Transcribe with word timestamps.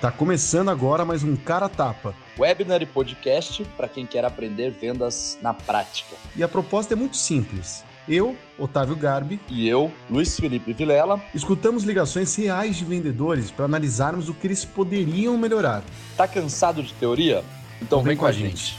Tá 0.00 0.10
começando 0.10 0.70
agora 0.70 1.04
mais 1.04 1.22
um 1.22 1.36
Cara 1.36 1.68
Tapa. 1.68 2.14
Webinar 2.38 2.80
e 2.80 2.86
podcast 2.86 3.62
para 3.76 3.86
quem 3.86 4.06
quer 4.06 4.24
aprender 4.24 4.70
vendas 4.70 5.38
na 5.42 5.52
prática. 5.52 6.16
E 6.34 6.42
a 6.42 6.48
proposta 6.48 6.94
é 6.94 6.96
muito 6.96 7.18
simples. 7.18 7.84
Eu, 8.08 8.34
Otávio 8.58 8.96
Garbi, 8.96 9.38
e 9.46 9.68
eu, 9.68 9.92
Luiz 10.08 10.40
Felipe 10.40 10.72
Vilela, 10.72 11.22
escutamos 11.34 11.84
ligações 11.84 12.34
reais 12.34 12.76
de 12.76 12.84
vendedores 12.86 13.50
para 13.50 13.66
analisarmos 13.66 14.30
o 14.30 14.32
que 14.32 14.46
eles 14.46 14.64
poderiam 14.64 15.36
melhorar. 15.36 15.82
Tá 16.16 16.26
cansado 16.26 16.82
de 16.82 16.94
teoria? 16.94 17.44
Então, 17.76 17.98
então 17.98 17.98
vem, 17.98 18.12
vem 18.12 18.16
com 18.16 18.24
a 18.24 18.32
gente. 18.32 18.68
gente. 18.68 18.78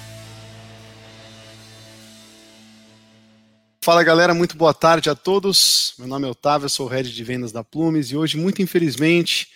Fala 3.83 4.01
galera, 4.03 4.33
muito 4.33 4.57
boa 4.57 4.73
tarde 4.73 5.07
a 5.07 5.13
todos. 5.13 5.93
Meu 5.99 6.07
nome 6.07 6.27
é 6.27 6.31
Otávio, 6.31 6.67
sou 6.67 6.88
o 6.88 6.89
head 6.89 7.13
de 7.13 7.23
vendas 7.23 7.51
da 7.51 7.63
Plumes 7.63 8.07
e 8.11 8.17
hoje, 8.17 8.38
muito 8.38 8.59
infelizmente, 8.59 9.49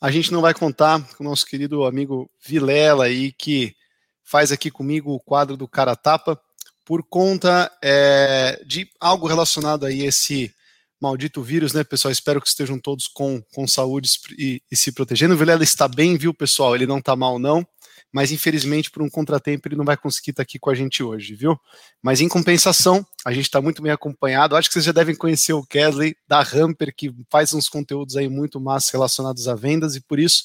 a 0.00 0.10
gente 0.10 0.32
não 0.32 0.40
vai 0.40 0.54
contar 0.54 1.02
com 1.14 1.24
o 1.24 1.26
nosso 1.26 1.46
querido 1.46 1.84
amigo 1.84 2.30
Vilela 2.44 3.04
aí, 3.04 3.32
que 3.32 3.74
faz 4.24 4.52
aqui 4.52 4.70
comigo 4.70 5.12
o 5.12 5.20
quadro 5.20 5.56
do 5.56 5.66
Cara 5.66 5.96
Tapa, 5.96 6.40
por 6.84 7.02
conta 7.02 7.70
é, 7.82 8.62
de 8.66 8.88
algo 9.00 9.26
relacionado 9.26 9.84
aí 9.84 10.02
a 10.02 10.06
esse 10.06 10.54
maldito 11.00 11.42
vírus, 11.42 11.72
né, 11.72 11.84
pessoal? 11.84 12.12
Espero 12.12 12.40
que 12.40 12.48
estejam 12.48 12.78
todos 12.78 13.06
com, 13.06 13.42
com 13.54 13.66
saúde 13.66 14.10
e, 14.38 14.62
e 14.70 14.76
se 14.76 14.92
protegendo. 14.92 15.34
O 15.34 15.36
Vilela 15.36 15.62
está 15.62 15.86
bem, 15.86 16.16
viu, 16.16 16.32
pessoal? 16.32 16.74
Ele 16.74 16.86
não 16.86 16.98
está 16.98 17.14
mal, 17.14 17.38
não 17.38 17.66
mas 18.12 18.32
infelizmente 18.32 18.90
por 18.90 19.02
um 19.02 19.10
contratempo 19.10 19.68
ele 19.68 19.76
não 19.76 19.84
vai 19.84 19.96
conseguir 19.96 20.30
estar 20.30 20.42
aqui 20.42 20.58
com 20.58 20.70
a 20.70 20.74
gente 20.74 21.02
hoje, 21.02 21.34
viu? 21.34 21.58
Mas 22.02 22.20
em 22.20 22.28
compensação, 22.28 23.06
a 23.24 23.32
gente 23.32 23.44
está 23.44 23.60
muito 23.60 23.82
bem 23.82 23.92
acompanhado. 23.92 24.56
Acho 24.56 24.68
que 24.68 24.74
vocês 24.74 24.84
já 24.84 24.92
devem 24.92 25.14
conhecer 25.14 25.52
o 25.52 25.64
Kesley 25.64 26.16
da 26.26 26.40
Hamper, 26.40 26.94
que 26.94 27.14
faz 27.30 27.52
uns 27.52 27.68
conteúdos 27.68 28.16
aí 28.16 28.28
muito 28.28 28.60
massa 28.60 28.92
relacionados 28.92 29.46
a 29.48 29.54
vendas 29.54 29.96
e 29.96 30.00
por 30.00 30.18
isso 30.18 30.44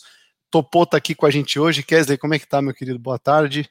topou 0.52 0.84
estar 0.84 0.92
tá 0.92 0.98
aqui 0.98 1.16
com 1.16 1.26
a 1.26 1.32
gente 1.32 1.60
hoje. 1.60 1.84
Kesley, 1.84 2.18
como 2.18 2.34
é 2.34 2.40
que 2.40 2.48
tá, 2.48 2.62
meu 2.62 2.74
querido? 2.74 3.00
Boa 3.00 3.18
tarde. 3.18 3.70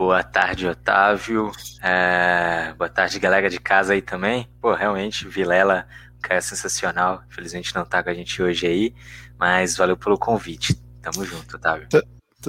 Boa 0.00 0.22
tarde, 0.22 0.66
Otávio. 0.66 1.52
É... 1.82 2.72
Boa 2.78 2.88
tarde, 2.88 3.18
galera 3.18 3.50
de 3.50 3.60
casa 3.60 3.92
aí 3.92 4.00
também. 4.00 4.48
Pô, 4.58 4.72
realmente, 4.72 5.28
Vilela, 5.28 5.86
um 6.16 6.20
cara 6.20 6.40
sensacional. 6.40 7.22
Infelizmente 7.28 7.74
não 7.74 7.84
tá 7.84 8.02
com 8.02 8.08
a 8.08 8.14
gente 8.14 8.42
hoje 8.42 8.66
aí, 8.66 8.94
mas 9.38 9.76
valeu 9.76 9.98
pelo 9.98 10.16
convite. 10.16 10.79
Tamo 11.02 11.24
junto, 11.24 11.56
Otávio. 11.56 11.88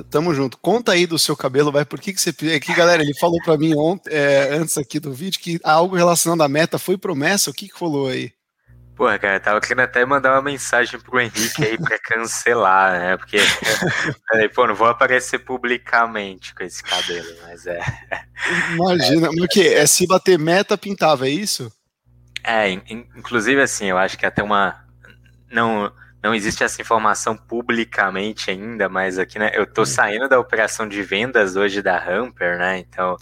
Tamo 0.10 0.34
junto. 0.34 0.58
Conta 0.58 0.94
aí 0.94 1.06
do 1.06 1.20
seu 1.20 1.36
cabelo, 1.36 1.72
vai. 1.72 1.84
Por 1.84 2.00
que, 2.00 2.14
que 2.14 2.22
você. 2.22 2.30
Aqui, 2.56 2.74
galera, 2.74 3.04
ele 3.04 3.14
falou 3.20 3.38
para 3.44 3.58
mim 3.58 3.76
ontem, 3.76 4.10
é, 4.14 4.54
antes 4.54 4.78
aqui 4.78 5.00
do 5.00 5.14
vídeo 5.14 5.40
que 5.40 5.60
algo 5.64 5.96
relacionado 5.96 6.42
à 6.42 6.48
meta 6.48 6.80
foi 6.80 6.98
promessa. 6.98 7.50
O 7.50 7.54
que, 7.54 7.68
que 7.68 7.78
rolou 7.78 8.08
aí? 8.08 8.32
Porra, 8.96 9.18
cara, 9.18 9.40
tava 9.40 9.60
querendo 9.60 9.82
até 9.82 10.06
mandar 10.06 10.34
uma 10.34 10.42
mensagem 10.44 11.00
pro 11.00 11.20
Henrique 11.20 11.64
aí 11.64 11.78
pra 11.78 11.98
cancelar, 12.00 13.00
né? 13.00 13.18
Porque, 13.18 13.38
falei, 14.30 14.48
pô, 14.48 14.68
não 14.68 14.76
vou 14.76 14.88
aparecer 14.88 15.40
publicamente 15.40 16.54
com 16.54 16.64
esse 16.64 16.84
cabelo, 16.84 17.28
mas 17.42 17.66
é. 17.66 17.82
Imagina, 18.74 19.28
é, 19.28 19.30
mas 19.32 19.44
o 19.44 19.48
quê? 19.48 19.74
É 19.76 19.86
se 19.86 20.06
bater 20.06 20.38
meta, 20.38 20.78
pintava, 20.78 21.28
é 21.28 21.32
isso? 21.32 21.72
É, 22.44 22.70
inclusive 22.70 23.62
assim, 23.62 23.88
eu 23.88 23.98
acho 23.98 24.18
que 24.18 24.26
até 24.26 24.42
uma. 24.42 24.86
Não 25.52 25.92
não 26.22 26.36
existe 26.36 26.64
essa 26.64 26.82
informação 26.82 27.36
publicamente 27.36 28.52
ainda, 28.52 28.88
mas 28.88 29.18
aqui, 29.18 29.40
né, 29.40 29.52
eu 29.54 29.66
tô 29.66 29.86
saindo 29.86 30.30
da 30.30 30.40
operação 30.40 30.88
de 30.88 31.02
vendas 31.02 31.56
hoje 31.56 31.82
da 31.82 31.98
Hamper, 31.98 32.58
né, 32.58 32.80
então 32.80 33.18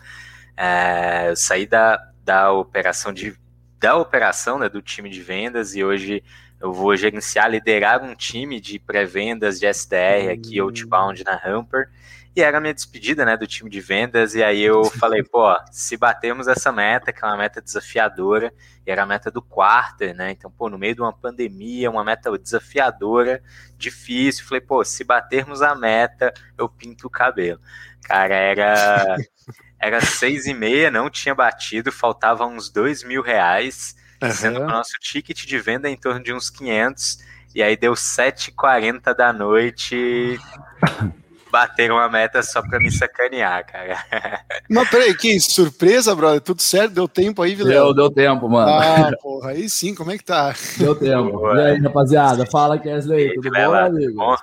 é, 0.57 1.29
eu 1.29 1.35
saí 1.35 1.65
da, 1.65 1.97
da 2.23 2.51
operação 2.51 3.13
de 3.13 3.37
da 3.79 3.95
operação, 3.95 4.59
né, 4.59 4.67
do 4.67 4.81
time 4.81 5.09
de 5.09 5.21
vendas 5.21 5.73
e 5.73 5.83
hoje 5.83 6.21
eu 6.59 6.73
vou 6.73 6.95
gerenciar, 6.97 7.49
liderar 7.49 8.03
um 8.03 8.13
time 8.13 8.59
de 8.59 8.77
pré-vendas 8.77 9.57
de 9.57 9.65
SDR 9.65 10.29
aqui, 10.33 10.59
outbound 10.59 11.23
na 11.23 11.39
Hamper, 11.41 11.89
e 12.35 12.41
era 12.41 12.57
a 12.57 12.61
minha 12.61 12.73
despedida, 12.73 13.25
né, 13.25 13.35
do 13.35 13.47
time 13.47 13.69
de 13.69 13.81
vendas, 13.81 14.35
e 14.35 14.43
aí 14.43 14.61
eu 14.61 14.85
falei, 14.85 15.23
pô, 15.23 15.53
se 15.71 15.97
batermos 15.97 16.47
essa 16.47 16.71
meta, 16.71 17.11
que 17.11 17.23
é 17.23 17.27
uma 17.27 17.37
meta 17.37 17.61
desafiadora, 17.61 18.53
e 18.85 18.91
era 18.91 19.03
a 19.03 19.05
meta 19.05 19.31
do 19.31 19.41
quarter, 19.41 20.15
né, 20.15 20.31
então, 20.31 20.51
pô, 20.51 20.69
no 20.69 20.77
meio 20.77 20.95
de 20.95 21.01
uma 21.01 21.11
pandemia, 21.11 21.89
uma 21.89 22.03
meta 22.03 22.31
desafiadora, 22.37 23.41
difícil, 23.77 24.45
falei, 24.45 24.61
pô, 24.61 24.83
se 24.85 25.03
batermos 25.03 25.61
a 25.61 25.73
meta, 25.75 26.33
eu 26.57 26.69
pinto 26.69 27.07
o 27.07 27.09
cabelo. 27.09 27.59
Cara, 28.03 28.35
era, 28.35 29.17
era 29.79 30.01
seis 30.01 30.45
e 30.45 30.53
meia, 30.53 30.91
não 30.91 31.09
tinha 31.09 31.33
batido, 31.33 31.91
faltava 31.91 32.45
uns 32.45 32.69
dois 32.69 33.03
mil 33.03 33.23
reais, 33.23 33.95
uhum. 34.21 34.31
sendo 34.31 34.59
que 34.59 34.65
o 34.65 34.69
nosso 34.69 34.93
ticket 35.01 35.45
de 35.45 35.59
venda 35.59 35.89
é 35.89 35.91
em 35.91 35.97
torno 35.97 36.23
de 36.23 36.31
uns 36.31 36.49
500, 36.49 37.19
e 37.55 37.63
aí 37.63 37.75
deu 37.75 37.93
7h40 37.93 39.15
da 39.15 39.33
noite 39.33 40.39
bateram 41.51 41.97
a 41.97 42.09
meta 42.09 42.41
só 42.43 42.61
pra 42.61 42.79
me 42.79 42.91
sacanear, 42.91 43.65
cara. 43.65 43.97
Mas 44.69 44.89
peraí, 44.89 45.15
que 45.15 45.39
surpresa, 45.39 46.15
brother. 46.15 46.41
Tudo 46.41 46.61
certo? 46.61 46.93
Deu 46.93 47.07
tempo 47.07 47.41
aí, 47.41 47.55
Vilela? 47.55 47.85
Deu, 47.85 47.93
deu 47.93 48.11
tempo, 48.11 48.47
mano. 48.47 48.71
Ah, 48.71 49.11
porra, 49.21 49.51
aí 49.51 49.69
sim, 49.69 49.93
como 49.95 50.11
é 50.11 50.17
que 50.17 50.23
tá? 50.23 50.53
Deu 50.77 50.95
tempo. 50.95 51.31
Boa. 51.31 51.59
E 51.59 51.71
aí, 51.71 51.79
rapaziada? 51.79 52.45
Fala, 52.45 52.77
Kesley, 52.77 53.33
tudo 53.35 53.51
bom, 53.51 53.73
amigo? 53.73 54.15
Bom? 54.15 54.35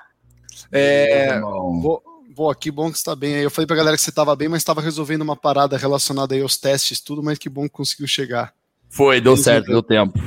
É, 0.73 1.41
vou, 1.41 2.03
vou 2.35 2.51
aqui, 2.51 2.71
bom 2.71 2.91
que 2.91 2.99
você 2.99 3.05
tá 3.05 3.17
bem 3.17 3.37
aí. 3.37 3.43
Eu 3.43 3.51
falei 3.51 3.67
pra 3.67 3.77
galera 3.77 3.97
que 3.97 4.03
você 4.03 4.13
tava 4.13 4.35
bem, 4.37 4.49
mas 4.49 4.65
tava 4.65 4.81
resolvendo 4.81 5.23
uma 5.23 5.37
parada 5.37 5.77
relacionada 5.77 6.35
aí 6.35 6.43
aos 6.43 6.57
testes, 6.57 7.01
tudo, 7.01 7.23
mas 7.23 7.39
que 7.39 7.49
bom 7.49 7.63
que 7.63 7.71
conseguiu 7.71 8.07
chegar. 8.07 8.53
Foi, 8.91 9.21
deu 9.21 9.37
certo, 9.37 9.67
deu 9.67 9.83
tempo. 9.83 10.19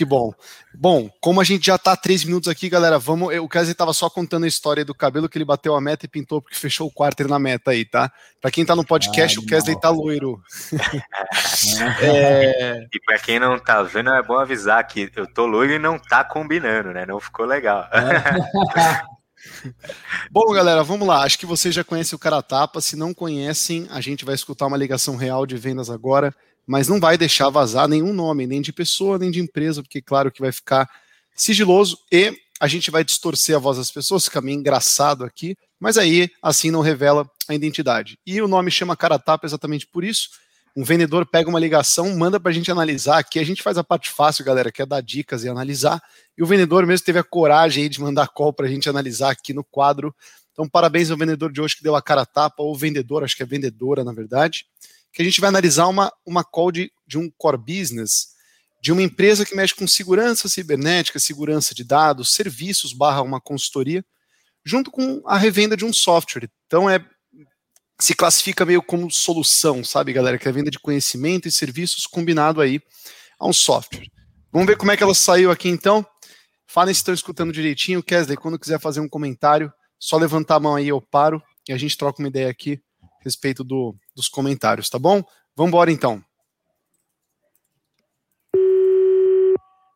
Que 0.00 0.04
bom. 0.06 0.32
Bom, 0.74 1.10
como 1.20 1.42
a 1.42 1.44
gente 1.44 1.66
já 1.66 1.76
tá 1.76 1.94
três 1.94 2.24
minutos 2.24 2.48
aqui, 2.48 2.70
galera, 2.70 2.98
vamos. 2.98 3.36
O 3.36 3.46
Kesley 3.46 3.74
tava 3.74 3.92
só 3.92 4.08
contando 4.08 4.44
a 4.44 4.48
história 4.48 4.82
do 4.82 4.94
cabelo 4.94 5.28
que 5.28 5.36
ele 5.36 5.44
bateu 5.44 5.76
a 5.76 5.80
meta 5.80 6.06
e 6.06 6.08
pintou 6.08 6.40
porque 6.40 6.56
fechou 6.56 6.88
o 6.88 6.90
quarter 6.90 7.28
na 7.28 7.38
meta 7.38 7.72
aí, 7.72 7.84
tá? 7.84 8.10
Para 8.40 8.50
quem 8.50 8.64
tá 8.64 8.74
no 8.74 8.82
podcast, 8.82 9.38
Ai, 9.38 9.44
o 9.44 9.46
Kesley 9.46 9.74
não. 9.74 9.80
tá 9.82 9.90
loiro. 9.90 10.42
é... 12.00 12.86
E 12.90 13.00
para 13.04 13.18
quem 13.18 13.38
não 13.38 13.58
tá 13.58 13.82
vendo, 13.82 14.08
é 14.08 14.22
bom 14.22 14.38
avisar 14.38 14.82
que 14.86 15.12
eu 15.14 15.30
tô 15.34 15.44
loiro 15.44 15.74
e 15.74 15.78
não 15.78 15.98
tá 15.98 16.24
combinando, 16.24 16.94
né? 16.94 17.04
Não 17.04 17.20
ficou 17.20 17.44
legal. 17.44 17.86
Bom, 20.32 20.50
galera, 20.54 20.82
vamos 20.82 21.06
lá. 21.06 21.24
Acho 21.24 21.38
que 21.38 21.44
vocês 21.44 21.74
já 21.74 21.84
conhecem 21.84 22.16
o 22.16 22.18
Cara 22.18 22.42
Tapa. 22.42 22.80
Se 22.80 22.96
não 22.96 23.12
conhecem, 23.12 23.86
a 23.90 24.00
gente 24.00 24.24
vai 24.24 24.34
escutar 24.34 24.66
uma 24.66 24.78
ligação 24.78 25.16
real 25.16 25.44
de 25.44 25.58
vendas 25.58 25.90
agora 25.90 26.34
mas 26.70 26.86
não 26.86 27.00
vai 27.00 27.18
deixar 27.18 27.50
vazar 27.50 27.88
nenhum 27.88 28.12
nome, 28.12 28.46
nem 28.46 28.62
de 28.62 28.72
pessoa, 28.72 29.18
nem 29.18 29.28
de 29.28 29.40
empresa, 29.40 29.82
porque 29.82 30.00
claro 30.00 30.30
que 30.30 30.40
vai 30.40 30.52
ficar 30.52 30.88
sigiloso 31.34 31.98
e 32.12 32.32
a 32.60 32.68
gente 32.68 32.92
vai 32.92 33.02
distorcer 33.02 33.56
a 33.56 33.58
voz 33.58 33.76
das 33.76 33.90
pessoas, 33.90 34.26
fica 34.26 34.40
meio 34.40 34.56
engraçado 34.56 35.24
aqui, 35.24 35.56
mas 35.80 35.98
aí 35.98 36.30
assim 36.40 36.70
não 36.70 36.80
revela 36.80 37.28
a 37.48 37.56
identidade. 37.56 38.20
E 38.24 38.40
o 38.40 38.46
nome 38.46 38.70
chama 38.70 38.96
cara 38.96 39.18
tapa 39.18 39.48
exatamente 39.48 39.84
por 39.84 40.04
isso. 40.04 40.28
Um 40.76 40.84
vendedor 40.84 41.26
pega 41.26 41.50
uma 41.50 41.58
ligação, 41.58 42.16
manda 42.16 42.38
para 42.38 42.52
a 42.52 42.54
gente 42.54 42.70
analisar. 42.70 43.18
Aqui 43.18 43.40
a 43.40 43.44
gente 43.44 43.64
faz 43.64 43.76
a 43.76 43.82
parte 43.82 44.08
fácil, 44.08 44.44
galera, 44.44 44.70
que 44.70 44.80
é 44.80 44.86
dar 44.86 45.00
dicas 45.00 45.42
e 45.42 45.48
analisar. 45.48 46.00
E 46.38 46.42
o 46.44 46.46
vendedor 46.46 46.86
mesmo 46.86 47.04
teve 47.04 47.18
a 47.18 47.24
coragem 47.24 47.90
de 47.90 48.00
mandar 48.00 48.28
call 48.28 48.52
para 48.52 48.66
a 48.66 48.70
gente 48.70 48.88
analisar 48.88 49.30
aqui 49.32 49.52
no 49.52 49.64
quadro. 49.64 50.14
Então, 50.52 50.68
parabéns 50.68 51.10
ao 51.10 51.16
vendedor 51.16 51.50
de 51.50 51.60
hoje 51.60 51.76
que 51.76 51.82
deu 51.82 51.96
a 51.96 52.02
cara 52.02 52.24
tapa, 52.24 52.62
ou 52.62 52.76
vendedor, 52.76 53.24
acho 53.24 53.36
que 53.36 53.42
é 53.42 53.46
vendedora, 53.46 54.04
na 54.04 54.12
verdade 54.12 54.66
que 55.12 55.22
a 55.22 55.24
gente 55.24 55.40
vai 55.40 55.48
analisar 55.48 55.86
uma, 55.86 56.12
uma 56.24 56.44
call 56.44 56.70
de, 56.70 56.90
de 57.06 57.18
um 57.18 57.30
core 57.36 57.58
business 57.58 58.30
de 58.82 58.92
uma 58.92 59.02
empresa 59.02 59.44
que 59.44 59.54
mexe 59.54 59.74
com 59.74 59.86
segurança 59.86 60.48
cibernética, 60.48 61.18
segurança 61.18 61.74
de 61.74 61.84
dados, 61.84 62.32
serviços 62.32 62.92
barra 62.92 63.20
uma 63.20 63.40
consultoria, 63.40 64.04
junto 64.64 64.90
com 64.90 65.22
a 65.26 65.36
revenda 65.36 65.76
de 65.76 65.84
um 65.84 65.92
software. 65.92 66.48
Então 66.66 66.88
é 66.88 67.04
se 67.98 68.14
classifica 68.14 68.64
meio 68.64 68.82
como 68.82 69.10
solução, 69.10 69.84
sabe, 69.84 70.14
galera, 70.14 70.38
que 70.38 70.48
é 70.48 70.50
a 70.50 70.54
venda 70.54 70.70
de 70.70 70.78
conhecimento 70.78 71.46
e 71.46 71.52
serviços 71.52 72.06
combinado 72.06 72.62
aí 72.62 72.80
a 73.38 73.46
um 73.46 73.52
software. 73.52 74.06
Vamos 74.50 74.66
ver 74.66 74.78
como 74.78 74.90
é 74.90 74.96
que 74.96 75.02
ela 75.02 75.14
saiu 75.14 75.50
aqui 75.50 75.68
então. 75.68 76.04
Falem 76.66 76.94
se 76.94 77.00
estão 77.00 77.12
escutando 77.12 77.52
direitinho. 77.52 78.02
Kesley, 78.02 78.38
quando 78.38 78.58
quiser 78.58 78.80
fazer 78.80 79.00
um 79.00 79.08
comentário, 79.08 79.70
só 79.98 80.16
levantar 80.16 80.56
a 80.56 80.60
mão 80.60 80.76
aí, 80.76 80.88
eu 80.88 80.98
paro 80.98 81.42
e 81.68 81.74
a 81.74 81.76
gente 81.76 81.96
troca 81.98 82.22
uma 82.22 82.28
ideia 82.28 82.48
aqui 82.48 82.80
a 83.02 83.24
respeito 83.24 83.62
do, 83.62 83.94
dos 84.20 84.28
comentários, 84.28 84.88
tá 84.88 84.98
bom? 84.98 85.22
Vamos 85.56 85.72
embora 85.72 85.90
então. 85.90 86.22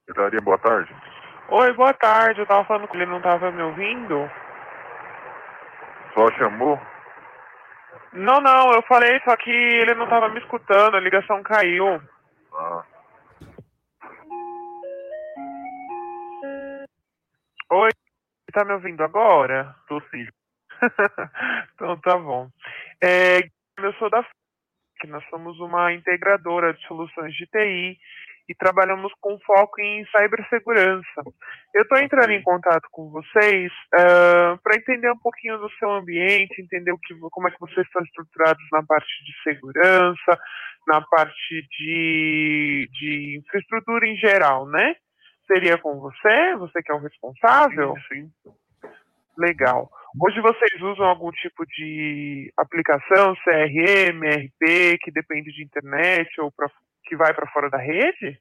Secretaria, 0.07 0.41
boa 0.41 0.59
tarde. 0.59 0.95
Oi, 1.49 1.73
boa 1.75 1.93
tarde. 1.95 2.41
Eu 2.41 2.47
tava 2.47 2.65
falando 2.65 2.89
que 2.89 2.97
ele 2.97 3.07
não 3.07 3.21
tava 3.21 3.51
me 3.51 3.63
ouvindo. 3.63 4.31
Só 6.15 6.31
chamou? 6.33 6.81
Não, 8.13 8.41
não, 8.41 8.73
eu 8.73 8.83
falei, 8.83 9.21
só 9.25 9.37
que 9.37 9.51
ele 9.51 9.95
não 9.95 10.09
tava 10.09 10.29
me 10.29 10.39
escutando, 10.39 10.97
a 10.97 11.01
ligação 11.01 11.43
caiu. 11.43 12.01
Ah. 12.55 12.85
Oi, 17.73 17.91
tá 18.53 18.65
me 18.65 18.73
ouvindo 18.73 19.03
agora? 19.03 19.75
Possível. 19.89 20.33
então 21.75 21.97
tá 22.01 22.17
bom. 22.17 22.49
É, 23.03 23.41
eu 23.79 23.93
sou 23.95 24.11
da 24.11 24.25
que 25.01 25.07
nós 25.09 25.25
somos 25.29 25.59
uma 25.59 25.93
integradora 25.93 26.73
de 26.73 26.87
soluções 26.87 27.35
de 27.35 27.47
TI 27.47 27.99
e 28.49 28.55
trabalhamos 28.55 29.13
com 29.21 29.39
foco 29.41 29.81
em 29.81 30.05
cibersegurança. 30.07 31.23
Eu 31.75 31.83
estou 31.83 31.99
entrando 31.99 32.31
em 32.31 32.43
contato 32.43 32.87
com 32.91 33.11
vocês 33.11 33.73
uh, 33.95 34.57
para 34.63 34.77
entender 34.77 35.11
um 35.11 35.19
pouquinho 35.19 35.59
do 35.59 35.71
seu 35.79 35.91
ambiente, 35.91 36.61
entender 36.61 36.93
o 36.93 36.99
que, 36.99 37.15
como 37.31 37.49
é 37.49 37.51
que 37.51 37.61
vocês 37.61 37.87
estão 37.87 38.03
estruturados 38.03 38.65
na 38.71 38.83
parte 38.83 39.09
de 39.25 39.43
segurança, 39.43 40.41
na 40.87 41.01
parte 41.03 41.67
de, 41.79 42.89
de 42.93 43.39
infraestrutura 43.39 44.07
em 44.07 44.17
geral, 44.17 44.67
né? 44.69 44.95
Seria 45.47 45.77
com 45.77 45.99
você? 45.99 46.57
Você 46.57 46.83
que 46.83 46.93
é 46.93 46.95
o 46.95 47.01
responsável? 47.01 47.95
Sim. 48.09 48.31
Legal. 49.37 49.91
Hoje 50.21 50.41
vocês 50.41 50.81
usam 50.81 51.07
algum 51.07 51.31
tipo 51.33 51.67
de 51.67 52.53
aplicação, 52.57 53.35
CRM, 53.43 54.23
RP, 54.23 54.99
que 55.03 55.11
depende 55.11 55.53
de 55.53 55.65
internet 55.65 56.41
ou 56.41 56.53
pra, 56.53 56.71
que 57.05 57.17
vai 57.17 57.35
para 57.35 57.51
fora 57.51 57.69
da 57.69 57.79
rede? 57.79 58.41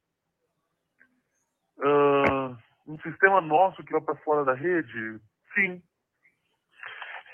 Uh, 1.79 2.55
um 2.87 2.99
sistema 2.99 3.41
nosso 3.41 3.83
que 3.83 3.91
vai 3.91 4.01
para 4.01 4.15
fora 4.17 4.45
da 4.45 4.53
rede? 4.53 5.19
Sim. 5.55 5.81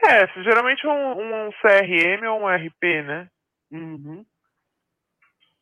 É, 0.08 0.26
geralmente 0.44 0.88
um, 0.88 1.48
um 1.48 1.52
CRM 1.62 2.26
ou 2.30 2.42
um 2.42 2.48
RP, 2.48 3.04
né? 3.06 3.30
Uhum. 3.72 4.26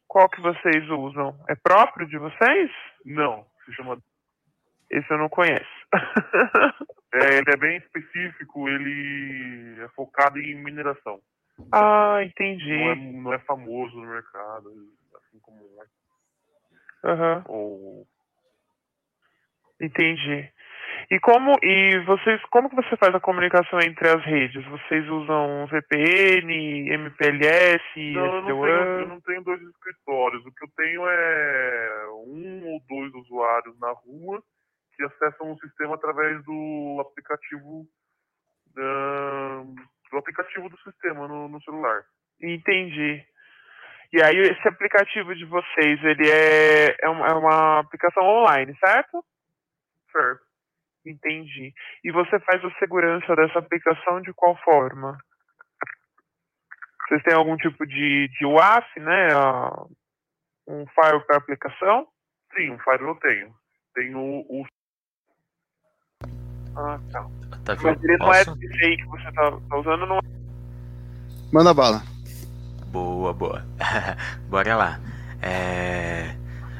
Qual 0.07 0.29
que 0.29 0.39
vocês 0.39 0.87
usam? 0.89 1.37
É 1.49 1.55
próprio 1.55 2.07
de 2.07 2.17
vocês? 2.17 2.71
Não, 3.03 3.45
se 3.65 3.73
chama. 3.73 3.97
Esse 4.89 5.11
eu 5.11 5.17
não 5.17 5.27
conheço. 5.27 5.76
é, 7.13 7.37
ele 7.37 7.51
é 7.51 7.57
bem 7.57 7.77
específico, 7.77 8.67
ele 8.67 9.81
é 9.81 9.87
focado 9.89 10.39
em 10.39 10.55
mineração. 10.55 11.19
Ah, 11.71 12.19
entendi. 12.23 12.77
Não 12.77 12.91
é, 12.91 12.95
não 12.95 13.33
é 13.33 13.39
famoso 13.39 13.95
no 13.97 14.07
mercado, 14.07 14.71
assim 15.15 15.39
como 15.41 15.67
Uhum. 17.03 17.43
Ou... 17.47 18.07
Entendi. 19.79 20.51
E 21.09 21.19
como 21.19 21.55
e 21.61 21.99
vocês 22.05 22.41
como 22.49 22.69
que 22.69 22.75
você 22.75 22.97
faz 22.97 23.13
a 23.15 23.19
comunicação 23.19 23.79
entre 23.79 24.09
as 24.09 24.23
redes? 24.25 24.65
Vocês 24.65 25.07
usam 25.07 25.67
VPN, 25.67 26.91
MPLS, 26.91 27.83
não, 28.13 28.25
eu 28.25 28.41
não, 28.41 28.41
tenho, 28.41 28.65
eu 28.65 29.07
não 29.07 29.21
tenho 29.21 29.43
dois 29.43 29.61
escritórios. 29.61 30.45
O 30.45 30.51
que 30.51 30.65
eu 30.65 30.69
tenho 30.75 31.07
é 31.07 32.07
um 32.27 32.67
ou 32.67 32.81
dois 32.89 33.13
usuários 33.13 33.79
na 33.79 33.91
rua 33.91 34.43
que 34.97 35.03
acessam 35.05 35.51
o 35.51 35.59
sistema 35.59 35.95
através 35.95 36.43
do 36.43 36.97
aplicativo 36.99 37.87
do 38.75 40.17
aplicativo 40.17 40.69
do 40.69 40.77
sistema 40.79 41.27
no, 41.27 41.47
no 41.47 41.61
celular. 41.63 42.03
Entendi. 42.41 43.25
E 44.13 44.21
aí 44.21 44.37
esse 44.39 44.67
aplicativo 44.67 45.35
de 45.35 45.45
vocês, 45.45 46.03
ele 46.03 46.29
é, 46.29 46.95
é, 47.01 47.09
uma, 47.09 47.27
é 47.27 47.33
uma 47.33 47.79
aplicação 47.79 48.23
online, 48.23 48.75
certo? 48.77 49.23
Certo. 50.11 50.45
Entendi. 51.05 51.73
E 52.03 52.11
você 52.11 52.39
faz 52.41 52.63
a 52.63 52.71
segurança 52.79 53.35
dessa 53.35 53.59
aplicação 53.59 54.21
de 54.21 54.33
qual 54.33 54.55
forma? 54.63 55.17
Vocês 57.07 57.23
têm 57.23 57.33
algum 57.33 57.55
tipo 57.55 57.85
de, 57.85 58.27
de 58.27 58.45
WAF, 58.45 58.99
né? 58.99 59.27
Um 60.67 60.85
firewall 60.87 61.25
para 61.25 61.37
aplicação? 61.37 62.07
Sim, 62.53 62.71
um 62.71 62.79
firewall 62.79 63.15
eu 63.15 63.19
tenho. 63.19 63.55
Tenho 63.93 64.19
o. 64.19 64.65
Ah, 66.77 66.99
tá. 67.11 67.25
Tá 67.65 67.75
Mas 67.81 68.03
ele 68.03 68.17
não 68.17 68.31
é 68.31 68.41
esse 68.41 68.85
aí 68.85 68.97
que 68.97 69.05
você 69.07 69.31
tá, 69.31 69.51
tá 69.51 69.77
usando, 69.77 70.05
não 70.05 70.17
é. 70.17 70.21
Manda 71.51 71.73
bala. 71.73 72.03
Boa, 72.87 73.33
boa. 73.33 73.65
Bora 74.47 74.75
lá. 74.75 74.99
É... 75.41 76.35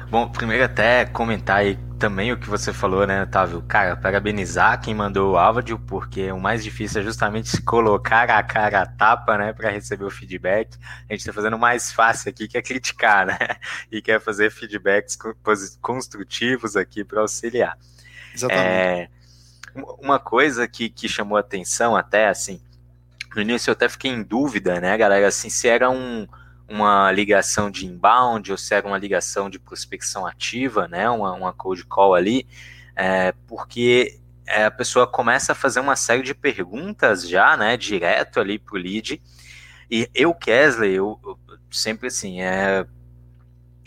Bom, 0.08 0.28
primeiro 0.28 0.64
até 0.64 1.04
comentar 1.04 1.58
aí 1.58 1.76
também 1.98 2.32
o 2.32 2.38
que 2.38 2.48
você 2.48 2.72
falou, 2.72 3.06
né, 3.06 3.24
Otávio? 3.24 3.60
Cara, 3.62 3.96
parabenizar 3.96 4.80
quem 4.80 4.94
mandou 4.94 5.32
o 5.32 5.36
áudio, 5.36 5.78
porque 5.80 6.30
o 6.30 6.38
mais 6.38 6.62
difícil 6.62 7.00
é 7.00 7.04
justamente 7.04 7.48
se 7.48 7.60
colocar 7.60 8.30
a 8.30 8.42
cara 8.42 8.82
a 8.82 8.86
tapa, 8.86 9.36
né, 9.36 9.52
para 9.52 9.68
receber 9.70 10.04
o 10.04 10.10
feedback. 10.10 10.78
A 11.08 11.12
gente 11.12 11.20
está 11.20 11.32
fazendo 11.32 11.56
o 11.56 11.58
mais 11.58 11.92
fácil 11.92 12.30
aqui, 12.30 12.46
que 12.46 12.56
é 12.56 12.62
criticar, 12.62 13.26
né? 13.26 13.36
E 13.90 14.00
quer 14.00 14.20
fazer 14.20 14.50
feedbacks 14.50 15.18
construtivos 15.82 16.76
aqui 16.76 17.04
para 17.04 17.20
auxiliar. 17.20 17.76
Exatamente. 18.32 18.64
É... 18.64 19.17
Uma 19.98 20.18
coisa 20.18 20.66
que, 20.66 20.88
que 20.88 21.08
chamou 21.08 21.36
atenção 21.36 21.96
até, 21.96 22.28
assim, 22.28 22.60
no 23.34 23.42
início 23.42 23.70
eu 23.70 23.72
até 23.72 23.88
fiquei 23.88 24.10
em 24.10 24.22
dúvida, 24.22 24.80
né, 24.80 24.96
galera, 24.96 25.28
assim, 25.28 25.50
se 25.50 25.68
era 25.68 25.90
um 25.90 26.26
uma 26.68 27.10
ligação 27.10 27.70
de 27.70 27.86
inbound 27.86 28.52
ou 28.52 28.58
se 28.58 28.74
era 28.74 28.86
uma 28.86 28.98
ligação 28.98 29.48
de 29.48 29.58
prospecção 29.58 30.26
ativa, 30.26 30.86
né, 30.86 31.08
uma, 31.08 31.32
uma 31.32 31.52
cold 31.52 31.82
call 31.86 32.14
ali, 32.14 32.46
é, 32.94 33.32
porque 33.46 34.20
é, 34.46 34.66
a 34.66 34.70
pessoa 34.70 35.06
começa 35.06 35.52
a 35.52 35.54
fazer 35.54 35.80
uma 35.80 35.96
série 35.96 36.22
de 36.22 36.34
perguntas 36.34 37.26
já, 37.26 37.56
né, 37.56 37.76
direto 37.76 38.38
ali 38.38 38.58
pro 38.58 38.76
lead, 38.76 39.20
e 39.90 40.10
eu, 40.14 40.34
Kesley, 40.34 40.92
eu, 40.92 41.18
eu 41.24 41.38
sempre 41.70 42.08
assim, 42.08 42.42
é, 42.42 42.86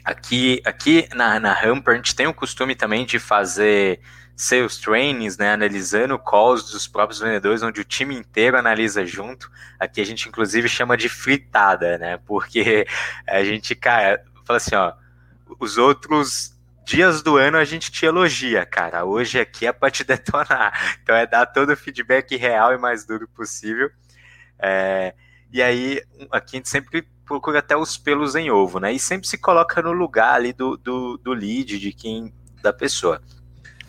aqui, 0.03 0.61
aqui 0.65 1.07
na, 1.13 1.39
na 1.39 1.51
Hamper 1.51 1.93
a 1.93 1.97
gente 1.97 2.15
tem 2.15 2.27
o 2.27 2.33
costume 2.33 2.75
também 2.75 3.05
de 3.05 3.19
fazer 3.19 3.99
sales 4.35 4.77
trainings, 4.77 5.37
né, 5.37 5.53
analisando 5.53 6.17
calls 6.17 6.71
dos 6.71 6.87
próprios 6.87 7.19
vendedores, 7.19 7.61
onde 7.61 7.81
o 7.81 7.85
time 7.85 8.15
inteiro 8.15 8.57
analisa 8.57 9.05
junto. 9.05 9.51
Aqui 9.79 10.01
a 10.01 10.05
gente 10.05 10.27
inclusive 10.27 10.67
chama 10.67 10.97
de 10.97 11.07
fritada, 11.09 11.97
né, 11.97 12.17
porque 12.25 12.87
a 13.27 13.43
gente, 13.43 13.75
cara, 13.75 14.23
fala 14.45 14.57
assim, 14.57 14.75
ó, 14.75 14.93
os 15.59 15.77
outros 15.77 16.57
dias 16.83 17.21
do 17.21 17.37
ano 17.37 17.57
a 17.57 17.63
gente 17.63 17.91
te 17.91 18.05
elogia, 18.05 18.65
cara. 18.65 19.05
Hoje 19.05 19.39
aqui 19.39 19.67
é 19.67 19.71
para 19.71 19.91
te 19.91 20.03
detonar. 20.05 20.97
Então 21.01 21.15
é 21.15 21.25
dar 21.27 21.45
todo 21.45 21.71
o 21.71 21.77
feedback 21.77 22.35
real 22.35 22.73
e 22.73 22.77
mais 22.77 23.05
duro 23.05 23.27
possível. 23.27 23.89
É, 24.57 25.13
e 25.51 25.61
aí, 25.61 26.01
aqui 26.31 26.55
a 26.55 26.57
gente 26.57 26.69
sempre 26.69 27.07
procura 27.31 27.59
até 27.59 27.77
os 27.77 27.97
pelos 27.97 28.35
em 28.35 28.51
ovo, 28.51 28.77
né? 28.77 28.91
E 28.91 28.99
sempre 28.99 29.25
se 29.25 29.37
coloca 29.37 29.81
no 29.81 29.93
lugar 29.93 30.33
ali 30.33 30.51
do, 30.51 30.75
do, 30.75 31.17
do 31.17 31.31
lead, 31.31 31.79
de 31.79 31.93
quem, 31.93 32.33
da 32.61 32.73
pessoa. 32.73 33.21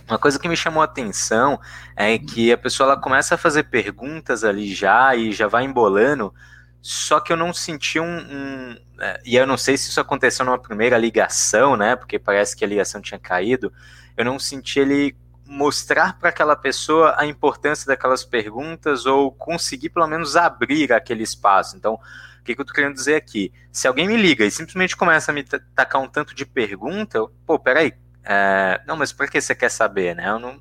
Uma 0.08 0.16
coisa 0.16 0.38
que 0.38 0.48
me 0.48 0.56
chamou 0.56 0.80
a 0.80 0.84
atenção 0.84 1.60
é 1.96 2.16
que 2.18 2.52
a 2.52 2.58
pessoa 2.58 2.90
ela 2.90 3.00
começa 3.00 3.34
a 3.34 3.38
fazer 3.38 3.64
perguntas 3.64 4.44
ali 4.44 4.72
já 4.72 5.16
e 5.16 5.32
já 5.32 5.48
vai 5.48 5.64
embolando, 5.64 6.32
só 6.80 7.18
que 7.18 7.32
eu 7.32 7.36
não 7.36 7.52
senti 7.52 7.98
um, 7.98 8.18
um 8.18 8.76
é, 9.00 9.20
e 9.24 9.34
eu 9.34 9.46
não 9.46 9.56
sei 9.56 9.76
se 9.76 9.90
isso 9.90 10.00
aconteceu 10.00 10.44
numa 10.44 10.58
primeira 10.58 10.96
ligação, 10.96 11.76
né? 11.76 11.96
Porque 11.96 12.18
parece 12.18 12.54
que 12.54 12.64
a 12.64 12.68
ligação 12.68 13.00
tinha 13.00 13.18
caído. 13.18 13.72
Eu 14.16 14.24
não 14.24 14.38
senti 14.38 14.78
ele 14.78 15.16
mostrar 15.44 16.18
para 16.18 16.28
aquela 16.28 16.54
pessoa 16.54 17.14
a 17.18 17.26
importância 17.26 17.86
daquelas 17.86 18.24
perguntas 18.24 19.04
ou 19.04 19.32
conseguir 19.32 19.90
pelo 19.90 20.06
menos 20.06 20.36
abrir 20.36 20.92
aquele 20.92 21.24
espaço. 21.24 21.76
Então, 21.76 21.98
o 22.42 22.44
que, 22.44 22.56
que 22.56 22.60
eu 22.60 22.64
estou 22.64 22.74
querendo 22.74 22.94
dizer 22.94 23.14
aqui? 23.14 23.52
Se 23.70 23.86
alguém 23.86 24.08
me 24.08 24.16
liga 24.16 24.44
e 24.44 24.50
simplesmente 24.50 24.96
começa 24.96 25.30
a 25.30 25.34
me 25.34 25.44
tacar 25.44 26.02
um 26.02 26.08
tanto 26.08 26.34
de 26.34 26.44
pergunta, 26.44 27.18
eu, 27.18 27.32
pô, 27.46 27.56
peraí, 27.56 27.94
é, 28.24 28.80
não, 28.84 28.96
mas 28.96 29.12
por 29.12 29.30
que 29.30 29.40
você 29.40 29.54
quer 29.54 29.70
saber, 29.70 30.16
né? 30.16 30.26
Não, 30.38 30.60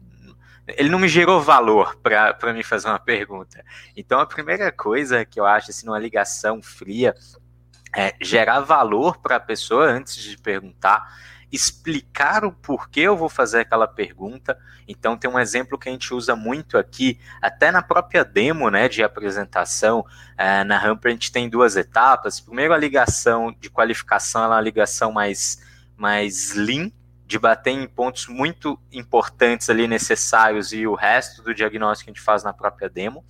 ele 0.68 0.90
não 0.90 1.00
me 1.00 1.08
gerou 1.08 1.42
valor 1.42 1.96
para 1.98 2.54
me 2.54 2.64
fazer 2.64 2.88
uma 2.88 3.00
pergunta. 3.00 3.66
Então, 3.98 4.20
a 4.20 4.28
primeira 4.28 4.72
coisa 4.72 5.26
que 5.26 5.40
eu 5.40 5.46
acho, 5.46 5.72
assim, 5.72 5.88
numa 5.88 5.98
ligação 5.98 6.62
fria, 6.62 7.16
é 7.96 8.14
gerar 8.22 8.60
valor 8.60 9.18
para 9.18 9.38
a 9.38 9.40
pessoa 9.40 9.86
antes 9.88 10.22
de 10.22 10.38
perguntar, 10.38 11.04
explicar 11.52 12.46
o 12.46 12.52
porquê 12.52 13.02
eu 13.02 13.18
vou 13.18 13.28
fazer 13.28 13.62
aquela 13.62 13.88
pergunta. 13.88 14.58
Então, 14.88 15.18
tem 15.18 15.30
um 15.30 15.40
exemplo 15.40 15.78
que 15.78 15.90
a 15.90 15.92
gente 15.92 16.14
usa 16.14 16.36
muito 16.36 16.78
aqui, 16.78 17.20
até 17.42 17.72
na 17.72 17.82
própria 17.82 18.24
demo 18.24 18.70
né, 18.70 18.88
de 18.88 19.04
apresentação. 19.04 20.06
É, 20.38 20.64
na 20.64 20.78
Hamper, 20.84 21.10
a 21.10 21.14
gente 21.14 21.32
tem 21.32 21.50
duas 21.50 21.76
etapas. 21.76 22.40
Primeiro, 22.40 22.74
a 22.74 22.78
ligação 22.78 23.54
de 23.60 23.70
qualificação, 23.70 24.44
ela 24.44 24.56
é 24.56 24.58
uma 24.58 24.64
ligação 24.64 25.12
mais, 25.12 25.62
mais 25.98 26.54
lean, 26.54 26.92
de 27.26 27.40
bater 27.40 27.72
em 27.72 27.88
pontos 27.88 28.28
muito 28.28 28.78
importantes 28.92 29.70
ali 29.70 29.88
necessários 29.88 30.74
e 30.74 30.86
o 30.86 30.96
resto 30.96 31.42
do 31.42 31.54
diagnóstico 31.54 32.10
a 32.10 32.14
gente 32.14 32.22
faz 32.22 32.44
na 32.44 32.52
própria 32.52 32.90
demo. 32.90 33.24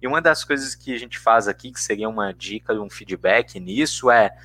E 0.00 0.06
uma 0.06 0.20
das 0.20 0.44
coisas 0.44 0.74
que 0.74 0.94
a 0.94 0.98
gente 0.98 1.18
faz 1.18 1.48
aqui, 1.48 1.72
que 1.72 1.80
seria 1.80 2.06
uma 2.06 2.34
dica, 2.34 2.74
um 2.74 2.90
feedback 2.90 3.58
nisso, 3.58 4.10
é 4.10 4.36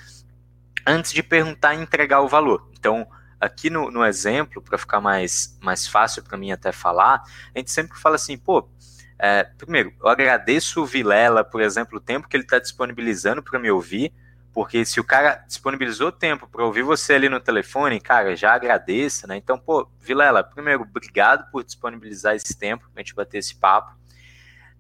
antes 0.88 1.12
de 1.12 1.22
perguntar, 1.22 1.76
entregar 1.76 2.22
o 2.22 2.28
valor. 2.28 2.70
Então, 2.72 3.06
aqui 3.42 3.72
no, 3.72 3.90
no 3.90 4.06
exemplo, 4.06 4.62
para 4.62 4.78
ficar 4.78 5.02
mais, 5.02 5.58
mais 5.60 5.88
fácil 5.88 6.24
para 6.24 6.38
mim 6.38 6.52
até 6.52 6.72
falar, 6.72 7.24
a 7.54 7.58
gente 7.58 7.72
sempre 7.72 7.98
fala 8.00 8.16
assim, 8.16 8.38
pô, 8.38 8.70
é, 9.18 9.44
primeiro, 9.44 9.94
eu 10.00 10.08
agradeço 10.08 10.82
o 10.82 10.86
Vilela, 10.86 11.44
por 11.44 11.60
exemplo, 11.60 11.98
o 11.98 12.02
tempo 12.02 12.28
que 12.28 12.38
ele 12.38 12.44
está 12.44 12.60
disponibilizando 12.60 13.42
para 13.42 13.60
me 13.60 13.72
ouvir, 13.72 14.14
porque 14.54 14.86
se 14.86 15.00
o 15.00 15.04
cara 15.04 15.44
disponibilizou 15.48 16.12
tempo 16.12 16.48
para 16.48 16.64
ouvir 16.64 16.84
você 16.84 17.14
ali 17.14 17.30
no 17.30 17.40
telefone, 17.40 18.00
cara, 18.00 18.36
já 18.36 18.54
agradeça, 18.54 19.26
né? 19.26 19.38
Então, 19.38 19.58
pô, 19.58 19.90
Vilela, 20.00 20.44
primeiro, 20.44 20.82
obrigado 20.82 21.50
por 21.52 21.64
disponibilizar 21.64 22.36
esse 22.36 22.58
tempo 22.58 22.84
para 22.92 23.02
a 23.02 23.04
gente 23.04 23.16
bater 23.16 23.38
esse 23.38 23.56
papo. 23.56 23.96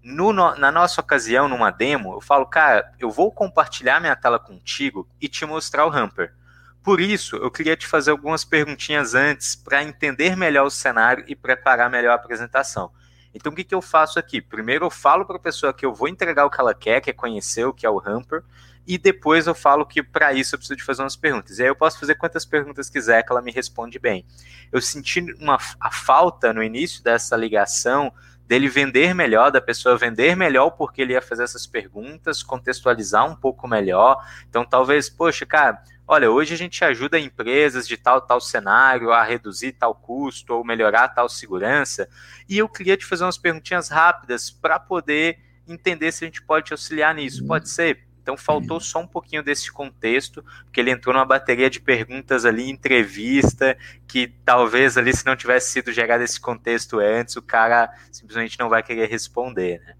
No, 0.04 0.34
na 0.34 0.72
nossa 0.72 1.00
ocasião, 1.00 1.48
numa 1.48 1.72
demo, 1.72 2.14
eu 2.14 2.22
falo, 2.22 2.46
cara, 2.46 2.92
eu 3.00 3.10
vou 3.10 3.32
compartilhar 3.32 4.00
minha 4.00 4.16
tela 4.16 4.40
contigo 4.40 5.08
e 5.22 5.30
te 5.30 5.46
mostrar 5.46 5.86
o 5.86 5.92
Hamper. 5.92 6.34
Por 6.84 7.00
isso, 7.00 7.36
eu 7.36 7.52
queria 7.52 7.78
te 7.78 7.86
fazer 7.86 8.10
algumas 8.10 8.44
perguntinhas 8.44 9.14
antes 9.14 9.56
para 9.56 9.84
entender 9.84 10.36
melhor 10.36 10.66
o 10.66 10.72
cenário 10.72 11.24
e 11.28 11.36
preparar 11.36 11.90
melhor 11.90 12.12
a 12.12 12.16
apresentação. 12.16 12.92
Então, 13.34 13.52
o 13.52 13.56
que, 13.56 13.64
que 13.64 13.76
eu 13.76 13.82
faço 13.82 14.18
aqui? 14.18 14.42
Primeiro, 14.42 14.86
eu 14.86 14.90
falo 14.90 15.26
para 15.26 15.38
a 15.38 15.40
pessoa 15.40 15.74
que 15.74 15.86
eu 15.86 15.94
vou 15.94 16.08
entregar 16.08 16.46
o 16.46 16.50
que 16.50 16.60
ela 16.60 16.74
quer, 16.74 17.00
que 17.00 17.10
é 17.10 17.14
conhecer 17.14 17.66
o 17.66 17.74
que 17.74 17.86
é 17.86 17.90
o 17.90 18.02
Hamper, 18.04 18.44
e 18.86 18.98
depois 18.98 19.48
eu 19.48 19.54
falo 19.54 19.86
que 19.86 20.02
para 20.02 20.34
isso 20.34 20.56
eu 20.56 20.60
preciso 20.60 20.76
de 20.76 20.84
fazer 20.84 21.04
umas 21.04 21.16
perguntas. 21.16 21.60
E 21.60 21.62
aí 21.62 21.70
eu 21.70 21.76
posso 21.76 22.00
fazer 22.00 22.16
quantas 22.16 22.46
perguntas 22.46 22.90
quiser 22.90 23.24
que 23.24 23.32
ela 23.32 23.42
me 23.42 23.52
responde 23.52 24.00
bem. 24.00 24.26
Eu 24.72 24.82
senti 24.82 25.22
uma, 25.40 25.58
a 25.80 25.92
falta 25.92 26.52
no 26.52 26.64
início 26.64 27.04
dessa 27.04 27.38
ligação 27.38 28.12
dele 28.48 28.68
vender 28.68 29.14
melhor, 29.14 29.50
da 29.50 29.62
pessoa 29.62 29.98
vender 29.98 30.36
melhor 30.36 30.72
porque 30.72 31.02
ele 31.02 31.14
ia 31.14 31.22
fazer 31.22 31.44
essas 31.44 31.66
perguntas, 31.66 32.44
contextualizar 32.44 33.26
um 33.26 33.36
pouco 33.36 33.66
melhor. 33.66 34.18
Então, 34.50 34.66
talvez, 34.66 35.10
poxa, 35.10 35.46
cara, 35.46 35.82
olha, 36.12 36.30
hoje 36.30 36.54
a 36.54 36.58
gente 36.58 36.84
ajuda 36.84 37.18
empresas 37.18 37.88
de 37.88 37.96
tal 37.96 38.20
tal 38.20 38.42
cenário 38.42 39.14
a 39.14 39.24
reduzir 39.24 39.72
tal 39.72 39.96
custo 39.96 40.54
ou 40.54 40.66
melhorar 40.66 41.08
tal 41.08 41.30
segurança. 41.30 42.06
E 42.50 42.58
eu 42.58 42.68
queria 42.68 42.98
te 42.98 43.06
fazer 43.06 43.24
umas 43.24 43.38
perguntinhas 43.38 43.88
rápidas 43.88 44.52
para 44.52 44.78
poder 44.78 45.40
entender 45.66 46.12
se 46.12 46.26
a 46.26 46.28
gente 46.28 46.42
pode 46.42 46.66
te 46.66 46.74
auxiliar 46.74 47.16
nisso. 47.16 47.48
Pode 47.48 47.70
ser? 47.70 48.06
Então 48.22 48.36
faltou 48.36 48.82
só 48.82 49.00
um 49.00 49.08
pouquinho 49.08 49.42
desse 49.42 49.72
contexto, 49.72 50.44
porque 50.66 50.82
ele 50.82 50.92
entrou 50.92 51.14
numa 51.14 51.24
bateria 51.24 51.70
de 51.70 51.80
perguntas 51.80 52.44
ali, 52.44 52.70
entrevista, 52.70 53.78
que 54.06 54.28
talvez 54.44 54.98
ali, 54.98 55.16
se 55.16 55.26
não 55.26 55.38
tivesse 55.38 55.72
sido 55.72 55.94
gerado 55.94 56.26
esse 56.26 56.42
contexto 56.42 57.00
antes, 57.00 57.38
o 57.38 57.42
cara 57.42 57.90
simplesmente 58.12 58.60
não 58.60 58.68
vai 58.68 58.84
querer 58.84 59.08
responder, 59.10 59.80
né? 59.80 59.96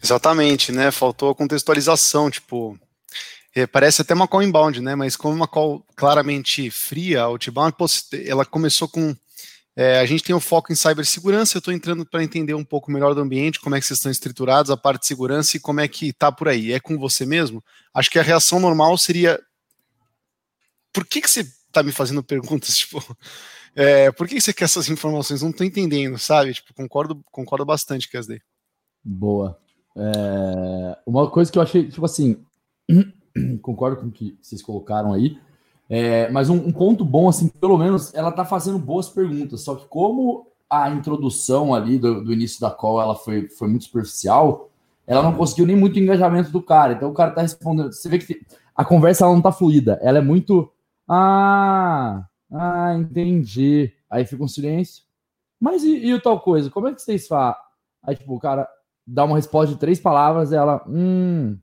Exatamente, 0.00 0.70
né? 0.72 0.90
Faltou 0.90 1.30
a 1.30 1.34
contextualização, 1.34 2.30
tipo, 2.30 2.78
parece 3.66 4.02
até 4.02 4.14
uma 4.14 4.28
call 4.28 4.42
inbound, 4.42 4.80
né? 4.80 4.94
Mas 4.94 5.16
como 5.16 5.34
uma 5.34 5.48
call 5.48 5.84
claramente 5.96 6.70
fria, 6.70 7.22
outbound, 7.22 7.74
ela 8.26 8.44
começou 8.44 8.88
com 8.88 9.14
é, 9.80 10.00
a 10.00 10.06
gente 10.06 10.24
tem 10.24 10.34
o 10.34 10.40
foco 10.40 10.72
em 10.72 10.74
cibersegurança, 10.74 11.56
eu 11.56 11.60
estou 11.60 11.72
entrando 11.72 12.04
para 12.04 12.24
entender 12.24 12.52
um 12.52 12.64
pouco 12.64 12.90
melhor 12.90 13.14
do 13.14 13.20
ambiente, 13.20 13.60
como 13.60 13.76
é 13.76 13.80
que 13.80 13.86
vocês 13.86 13.98
estão 13.98 14.10
estruturados, 14.10 14.72
a 14.72 14.76
parte 14.76 15.02
de 15.02 15.06
segurança 15.06 15.56
e 15.56 15.60
como 15.60 15.78
é 15.78 15.86
que 15.86 16.08
está 16.08 16.32
por 16.32 16.48
aí. 16.48 16.72
É 16.72 16.80
com 16.80 16.98
você 16.98 17.24
mesmo? 17.24 17.62
Acho 17.94 18.10
que 18.10 18.18
a 18.18 18.22
reação 18.22 18.58
normal 18.58 18.98
seria 18.98 19.40
por 20.92 21.06
que, 21.06 21.20
que 21.20 21.30
você 21.30 21.42
está 21.42 21.80
me 21.80 21.92
fazendo 21.92 22.24
perguntas? 22.24 22.74
Tipo, 22.78 23.16
é, 23.76 24.10
por 24.10 24.26
que, 24.26 24.34
que 24.34 24.40
você 24.40 24.52
quer 24.52 24.64
essas 24.64 24.88
informações? 24.88 25.42
Não 25.42 25.50
estou 25.50 25.64
entendendo, 25.64 26.18
sabe? 26.18 26.54
Tipo, 26.54 26.74
concordo, 26.74 27.22
concordo 27.30 27.64
bastante, 27.64 28.08
Kesday. 28.08 28.40
Boa. 29.04 29.56
É, 29.96 30.98
uma 31.06 31.30
coisa 31.30 31.52
que 31.52 31.56
eu 31.58 31.62
achei, 31.62 31.88
tipo 31.88 32.04
assim, 32.04 32.44
concordo 33.62 34.00
com 34.00 34.06
o 34.06 34.10
que 34.10 34.36
vocês 34.40 34.62
colocaram 34.62 35.12
aí. 35.12 35.38
É, 35.88 36.30
mas 36.30 36.50
um, 36.50 36.56
um, 36.56 36.72
ponto 36.72 37.04
bom, 37.04 37.28
assim, 37.28 37.48
pelo 37.48 37.78
menos 37.78 38.12
ela 38.14 38.30
tá 38.30 38.44
fazendo 38.44 38.78
boas 38.78 39.08
perguntas. 39.08 39.62
Só 39.62 39.74
que 39.74 39.86
como 39.86 40.46
a 40.68 40.90
introdução 40.90 41.74
ali 41.74 41.98
do, 41.98 42.22
do, 42.22 42.32
início 42.32 42.60
da 42.60 42.70
call 42.70 43.00
ela 43.00 43.14
foi, 43.14 43.48
foi 43.48 43.68
muito 43.68 43.84
superficial, 43.84 44.70
ela 45.06 45.22
não 45.22 45.34
conseguiu 45.34 45.66
nem 45.66 45.76
muito 45.76 45.98
engajamento 45.98 46.50
do 46.50 46.62
cara. 46.62 46.92
Então 46.92 47.10
o 47.10 47.14
cara 47.14 47.30
tá 47.30 47.40
respondendo. 47.40 47.92
Você 47.92 48.08
vê 48.08 48.18
que 48.18 48.40
a 48.76 48.84
conversa 48.84 49.24
ela 49.24 49.34
não 49.34 49.42
tá 49.42 49.50
fluida. 49.50 49.98
Ela 50.02 50.18
é 50.18 50.22
muito. 50.22 50.70
Ah, 51.08 52.26
ah, 52.52 52.94
entendi. 52.94 53.92
Aí 54.10 54.26
fica 54.26 54.44
um 54.44 54.48
silêncio. 54.48 55.04
Mas 55.58 55.82
e, 55.82 55.96
e 56.06 56.14
o 56.14 56.20
tal 56.20 56.40
coisa? 56.40 56.70
Como 56.70 56.88
é 56.88 56.94
que 56.94 57.00
vocês 57.00 57.26
fazem? 57.26 57.60
Aí, 58.02 58.14
tipo, 58.14 58.34
o 58.34 58.38
cara 58.38 58.68
dá 59.06 59.24
uma 59.24 59.36
resposta 59.36 59.74
de 59.74 59.80
três 59.80 59.98
palavras 59.98 60.52
e 60.52 60.56
ela. 60.56 60.84
Hum, 60.86 61.58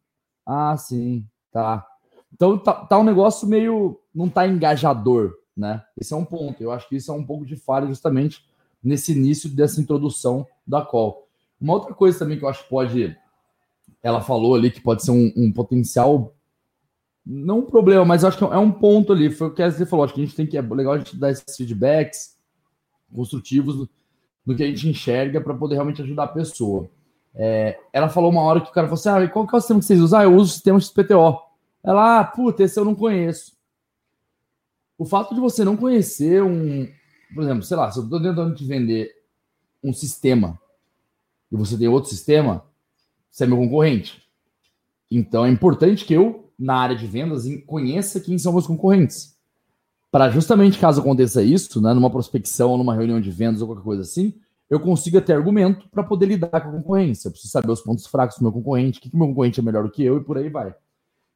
ah, 0.45 0.75
sim, 0.77 1.25
tá. 1.55 1.87
Então 2.33 2.57
tá, 2.57 2.73
tá 2.73 2.99
um 2.99 3.03
negócio 3.03 3.47
meio. 3.47 3.97
não 4.13 4.27
tá 4.27 4.45
engajador, 4.45 5.33
né? 5.55 5.81
Esse 5.97 6.13
é 6.13 6.17
um 6.17 6.25
ponto. 6.25 6.61
Eu 6.61 6.71
acho 6.71 6.89
que 6.89 6.97
isso 6.97 7.09
é 7.11 7.15
um 7.15 7.25
pouco 7.25 7.45
de 7.45 7.55
falha 7.55 7.87
justamente 7.87 8.45
nesse 8.83 9.13
início 9.13 9.49
dessa 9.49 9.79
introdução 9.79 10.45
da 10.67 10.81
call. 10.81 11.27
Uma 11.59 11.73
outra 11.73 11.93
coisa 11.93 12.19
também 12.19 12.37
que 12.37 12.43
eu 12.43 12.49
acho 12.49 12.63
que 12.63 12.69
pode. 12.69 13.17
Ela 14.03 14.21
falou 14.21 14.53
ali 14.53 14.69
que 14.69 14.81
pode 14.81 15.03
ser 15.03 15.11
um, 15.11 15.31
um 15.35 15.51
potencial. 15.51 16.35
Não 17.25 17.59
um 17.59 17.65
problema, 17.65 18.03
mas 18.03 18.21
eu 18.21 18.29
acho 18.29 18.37
que 18.37 18.43
é 18.43 18.57
um 18.57 18.71
ponto 18.71 19.13
ali. 19.13 19.31
Foi 19.31 19.47
o 19.47 19.53
que 19.53 19.71
você 19.71 19.85
falou. 19.85 20.03
Acho 20.03 20.13
que 20.13 20.21
a 20.21 20.25
gente 20.25 20.35
tem 20.35 20.45
que. 20.45 20.57
É 20.57 20.61
legal 20.61 20.93
a 20.93 20.97
gente 20.97 21.15
dar 21.15 21.31
esses 21.31 21.55
feedbacks 21.55 22.35
construtivos 23.13 23.87
no 24.45 24.55
que 24.55 24.63
a 24.63 24.67
gente 24.67 24.89
enxerga 24.89 25.39
para 25.39 25.53
poder 25.53 25.75
realmente 25.75 26.01
ajudar 26.01 26.25
a 26.25 26.27
pessoa. 26.27 26.89
É, 27.37 27.77
ela 27.91 28.07
falou 28.07 28.31
uma 28.31 28.41
hora 28.41 28.61
que 28.61 28.69
o 28.69 28.73
cara 28.73 28.87
falou 28.87 28.99
assim: 28.99 29.09
ah, 29.09 29.27
qual 29.27 29.45
que 29.45 29.55
é 29.55 29.57
o 29.57 29.61
sistema 29.61 29.79
que 29.79 29.85
vocês 29.85 29.99
usam? 29.99 30.19
Ah, 30.19 30.23
eu 30.23 30.35
uso 30.35 30.51
o 30.51 30.53
sistema 30.53 30.79
XPTO. 30.79 31.39
Ela, 31.83 32.19
ah, 32.19 32.23
puta, 32.23 32.63
esse 32.63 32.79
eu 32.79 32.85
não 32.85 32.95
conheço. 32.95 33.53
O 34.97 35.05
fato 35.05 35.35
de 35.35 35.41
você 35.41 35.63
não 35.65 35.75
conhecer 35.75 36.41
um. 36.41 36.87
Por 37.33 37.43
exemplo, 37.43 37.63
sei 37.63 37.75
lá, 37.75 37.91
se 37.91 37.99
eu 37.99 38.03
estou 38.03 38.21
tentando 38.21 38.55
te 38.55 38.63
vender 38.65 39.11
um 39.83 39.91
sistema 39.91 40.59
e 41.51 41.55
você 41.55 41.77
tem 41.77 41.87
outro 41.87 42.09
sistema, 42.09 42.63
você 43.29 43.43
é 43.43 43.47
meu 43.47 43.57
concorrente. 43.57 44.23
Então 45.11 45.45
é 45.45 45.49
importante 45.49 46.05
que 46.05 46.13
eu, 46.13 46.49
na 46.57 46.77
área 46.77 46.95
de 46.95 47.05
vendas, 47.05 47.43
conheça 47.67 48.19
quem 48.19 48.37
são 48.37 48.53
meus 48.53 48.65
concorrentes. 48.65 49.35
Para 50.09 50.29
justamente 50.29 50.79
caso 50.79 51.01
aconteça 51.01 51.43
isso, 51.43 51.81
né, 51.81 51.93
numa 51.93 52.09
prospecção, 52.09 52.77
numa 52.77 52.95
reunião 52.95 53.19
de 53.19 53.29
vendas 53.29 53.61
ou 53.61 53.67
qualquer 53.67 53.83
coisa 53.83 54.01
assim, 54.01 54.33
eu 54.69 54.79
consiga 54.79 55.21
ter 55.21 55.33
argumento 55.33 55.87
para 55.89 56.03
poder 56.03 56.25
lidar 56.25 56.49
com 56.49 56.69
a 56.69 56.71
concorrência. 56.71 57.27
Eu 57.27 57.31
preciso 57.31 57.51
saber 57.51 57.71
os 57.71 57.81
pontos 57.81 58.07
fracos 58.07 58.37
do 58.37 58.43
meu 58.43 58.51
concorrente, 58.51 58.99
o 58.99 59.01
que, 59.01 59.09
que 59.09 59.17
meu 59.17 59.27
concorrente 59.27 59.59
é 59.59 59.63
melhor 59.63 59.83
do 59.83 59.91
que 59.91 60.03
eu 60.03 60.17
e 60.17 60.23
por 60.23 60.37
aí 60.37 60.49
vai. 60.49 60.73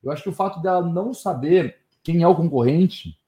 Eu 0.04 0.12
acho 0.12 0.24
que 0.24 0.30
o 0.30 0.34
fato 0.34 0.62
dela 0.62 0.82
não 0.82 1.14
saber 1.14 1.78
quem 2.02 2.24
é 2.24 2.28
o 2.28 2.36
concorrente 2.36 3.20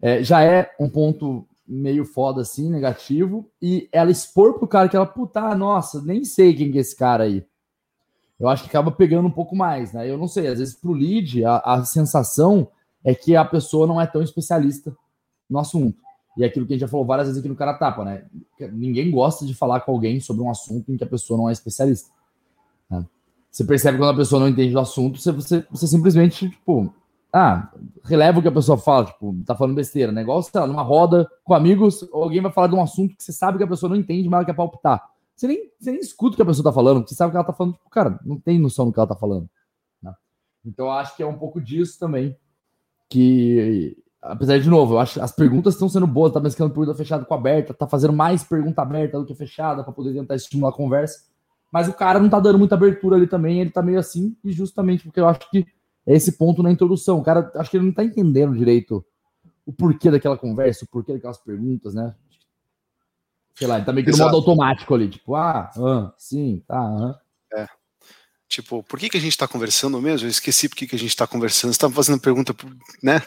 é, 0.00 0.22
já 0.22 0.42
é 0.42 0.70
um 0.78 0.88
ponto 0.88 1.46
meio 1.66 2.04
foda 2.04 2.42
assim, 2.42 2.68
negativo, 2.68 3.48
e 3.60 3.88
ela 3.92 4.10
expor 4.10 4.58
pro 4.58 4.68
cara 4.68 4.88
que 4.88 4.96
ela, 4.96 5.06
puta, 5.06 5.40
ah, 5.40 5.54
nossa, 5.54 6.02
nem 6.02 6.24
sei 6.24 6.54
quem 6.54 6.76
é 6.76 6.80
esse 6.80 6.94
cara 6.94 7.24
aí. 7.24 7.46
Eu 8.38 8.48
acho 8.48 8.64
que 8.64 8.68
acaba 8.68 8.90
pegando 8.90 9.28
um 9.28 9.30
pouco 9.30 9.54
mais, 9.54 9.92
né? 9.92 10.10
Eu 10.10 10.18
não 10.18 10.26
sei, 10.26 10.48
às 10.48 10.58
vezes 10.58 10.74
pro 10.74 10.92
lead, 10.92 11.44
a, 11.44 11.58
a 11.58 11.84
sensação 11.84 12.68
é 13.04 13.14
que 13.14 13.36
a 13.36 13.44
pessoa 13.44 13.86
não 13.86 14.00
é 14.00 14.06
tão 14.06 14.22
especialista 14.22 14.94
no 15.48 15.58
assunto. 15.58 16.02
E 16.36 16.44
aquilo 16.44 16.66
que 16.66 16.72
a 16.72 16.76
gente 16.76 16.80
já 16.80 16.88
falou 16.88 17.04
várias 17.04 17.28
vezes 17.28 17.40
aqui 17.40 17.48
no 17.48 17.56
Cara 17.56 17.74
Tapa, 17.74 18.04
né? 18.04 18.24
Ninguém 18.72 19.10
gosta 19.10 19.44
de 19.44 19.54
falar 19.54 19.80
com 19.80 19.92
alguém 19.92 20.18
sobre 20.20 20.42
um 20.42 20.50
assunto 20.50 20.90
em 20.90 20.96
que 20.96 21.04
a 21.04 21.06
pessoa 21.06 21.36
não 21.36 21.48
é 21.48 21.52
especialista. 21.52 22.10
Né? 22.88 23.04
Você 23.50 23.64
percebe 23.64 23.98
quando 23.98 24.10
a 24.10 24.16
pessoa 24.16 24.40
não 24.40 24.48
entende 24.48 24.72
do 24.72 24.80
assunto, 24.80 25.20
você, 25.20 25.30
você, 25.30 25.66
você 25.70 25.86
simplesmente, 25.86 26.48
tipo, 26.48 26.94
ah, 27.32 27.70
releva 28.04 28.38
o 28.38 28.42
que 28.42 28.48
a 28.48 28.52
pessoa 28.52 28.76
fala, 28.76 29.06
tipo, 29.06 29.34
tá 29.46 29.54
falando 29.54 29.74
besteira, 29.74 30.12
né? 30.12 30.24
Sei 30.42 30.60
lá, 30.60 30.66
numa 30.66 30.82
roda 30.82 31.30
com 31.44 31.54
amigos, 31.54 32.06
alguém 32.12 32.40
vai 32.40 32.52
falar 32.52 32.66
de 32.66 32.74
um 32.74 32.82
assunto 32.82 33.16
que 33.16 33.22
você 33.22 33.32
sabe 33.32 33.58
que 33.58 33.64
a 33.64 33.68
pessoa 33.68 33.90
não 33.90 33.96
entende, 33.96 34.28
mas 34.28 34.38
ela 34.38 34.44
quer 34.46 34.54
palpitar. 34.54 35.02
Você 35.34 35.48
nem, 35.48 35.70
você 35.78 35.90
nem 35.90 36.00
escuta 36.00 36.34
o 36.34 36.36
que 36.36 36.42
a 36.42 36.46
pessoa 36.46 36.64
tá 36.64 36.72
falando, 36.72 36.98
porque 36.98 37.10
você 37.10 37.16
sabe 37.16 37.30
que 37.30 37.36
ela 37.36 37.46
tá 37.46 37.52
falando, 37.52 37.74
tipo, 37.74 37.90
cara, 37.90 38.20
não 38.24 38.38
tem 38.38 38.58
noção 38.58 38.86
do 38.86 38.92
que 38.92 38.98
ela 38.98 39.06
tá 39.06 39.16
falando. 39.16 39.48
Né? 40.02 40.14
Então, 40.64 40.86
eu 40.86 40.92
acho 40.92 41.16
que 41.16 41.22
é 41.22 41.26
um 41.26 41.38
pouco 41.38 41.60
disso 41.60 41.98
também, 41.98 42.36
que, 43.08 43.96
apesar 44.22 44.58
de 44.58 44.68
novo, 44.68 44.94
eu 44.94 44.98
acho 45.00 45.20
as 45.20 45.32
perguntas 45.32 45.74
estão 45.74 45.88
sendo 45.88 46.06
boas, 46.06 46.32
tá 46.32 46.40
mesclando 46.40 46.72
pergunta 46.72 46.96
fechada 46.96 47.24
com 47.24 47.34
aberta, 47.34 47.74
tá 47.74 47.86
fazendo 47.86 48.12
mais 48.12 48.44
pergunta 48.44 48.80
aberta 48.80 49.18
do 49.18 49.26
que 49.26 49.34
fechada 49.34 49.82
para 49.82 49.92
poder 49.92 50.14
tentar 50.14 50.36
estimular 50.36 50.70
a 50.70 50.76
conversa 50.76 51.32
mas 51.72 51.88
o 51.88 51.94
cara 51.94 52.20
não 52.20 52.28
tá 52.28 52.38
dando 52.38 52.58
muita 52.58 52.74
abertura 52.74 53.16
ali 53.16 53.26
também, 53.26 53.62
ele 53.62 53.70
tá 53.70 53.82
meio 53.82 53.98
assim, 53.98 54.36
e 54.44 54.52
justamente 54.52 55.04
porque 55.04 55.18
eu 55.18 55.26
acho 55.26 55.50
que 55.50 55.66
é 56.06 56.14
esse 56.14 56.32
ponto 56.32 56.62
na 56.62 56.70
introdução. 56.70 57.18
O 57.18 57.24
cara, 57.24 57.50
acho 57.56 57.70
que 57.70 57.78
ele 57.78 57.86
não 57.86 57.92
tá 57.92 58.04
entendendo 58.04 58.54
direito 58.54 59.02
o 59.64 59.72
porquê 59.72 60.10
daquela 60.10 60.36
conversa, 60.36 60.84
o 60.84 60.88
porquê 60.88 61.14
daquelas 61.14 61.38
perguntas, 61.38 61.94
né? 61.94 62.14
Sei 63.54 63.66
lá, 63.66 63.76
ele 63.76 63.86
tá 63.86 63.92
meio 63.92 64.04
que 64.04 64.12
no 64.12 64.18
modo 64.18 64.36
automático 64.36 64.94
ali, 64.94 65.08
tipo, 65.08 65.34
ah, 65.34 65.70
ah 65.74 66.12
sim, 66.18 66.62
tá, 66.66 66.78
ah. 66.78 67.18
É. 67.54 67.66
Tipo, 68.48 68.82
por 68.82 68.98
que, 68.98 69.08
que 69.08 69.16
a 69.16 69.20
gente 69.20 69.38
tá 69.38 69.48
conversando 69.48 69.98
mesmo? 70.00 70.26
Eu 70.26 70.30
esqueci 70.30 70.68
por 70.68 70.76
que, 70.76 70.86
que 70.86 70.96
a 70.96 70.98
gente 70.98 71.16
tá 71.16 71.26
conversando. 71.26 71.72
Você 71.72 71.78
tá 71.78 71.88
fazendo 71.88 72.20
pergunta, 72.20 72.54
né? 73.02 73.22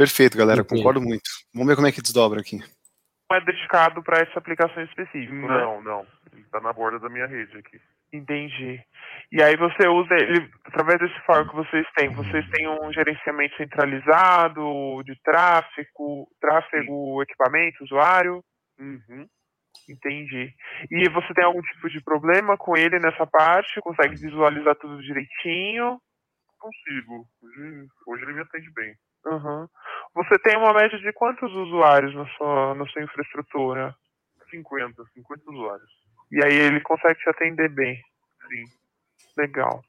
Perfeito, 0.00 0.38
galera, 0.38 0.64
Perfeito. 0.64 0.78
concordo 0.78 0.98
muito. 1.02 1.28
Vamos 1.52 1.68
ver 1.68 1.76
como 1.76 1.86
é 1.86 1.92
que 1.92 2.00
desdobra 2.00 2.40
aqui. 2.40 2.56
Não 2.56 3.36
é 3.36 3.44
dedicado 3.44 4.02
para 4.02 4.20
essa 4.20 4.38
aplicação 4.38 4.82
específica. 4.82 5.34
Não, 5.34 5.82
né? 5.82 5.84
não 5.84 6.06
está 6.38 6.58
na 6.58 6.72
borda 6.72 6.98
da 6.98 7.10
minha 7.10 7.26
rede 7.26 7.54
aqui. 7.58 7.78
Entendi. 8.10 8.82
E 9.30 9.42
aí 9.42 9.58
você 9.58 9.86
usa 9.86 10.14
ele, 10.14 10.50
através 10.64 10.98
desse 11.00 11.20
file 11.26 11.46
que 11.50 11.54
vocês 11.54 11.86
têm, 11.94 12.08
vocês 12.14 12.48
têm 12.48 12.66
um 12.66 12.90
gerenciamento 12.94 13.54
centralizado 13.58 15.02
de 15.04 15.14
tráfego, 15.22 16.26
tráfego, 16.40 17.18
Sim. 17.18 17.22
equipamento, 17.22 17.84
usuário? 17.84 18.42
Uhum. 18.78 19.26
Entendi. 19.86 20.50
E 20.90 21.10
você 21.10 21.34
tem 21.34 21.44
algum 21.44 21.60
tipo 21.60 21.90
de 21.90 22.02
problema 22.02 22.56
com 22.56 22.74
ele 22.74 22.98
nessa 22.98 23.26
parte? 23.26 23.78
Consegue 23.82 24.16
visualizar 24.16 24.74
tudo 24.76 25.02
direitinho? 25.02 26.00
Consigo. 26.58 27.26
Hoje, 27.42 27.86
hoje 28.06 28.22
ele 28.22 28.32
me 28.32 28.40
atende 28.40 28.72
bem. 28.72 28.94
Uhum. 29.26 29.68
Você 30.14 30.38
tem 30.40 30.56
uma 30.56 30.72
média 30.72 30.98
de 30.98 31.12
quantos 31.12 31.52
usuários 31.52 32.14
na 32.14 32.26
sua, 32.36 32.74
na 32.74 32.86
sua 32.86 33.02
infraestrutura? 33.02 33.94
50, 34.50 35.04
50 35.14 35.50
usuários. 35.50 35.90
E 36.32 36.44
aí 36.44 36.54
ele 36.54 36.80
consegue 36.80 37.18
te 37.20 37.28
atender 37.28 37.68
bem. 37.68 37.96
Sim. 38.48 38.64
Legal. 39.36 39.82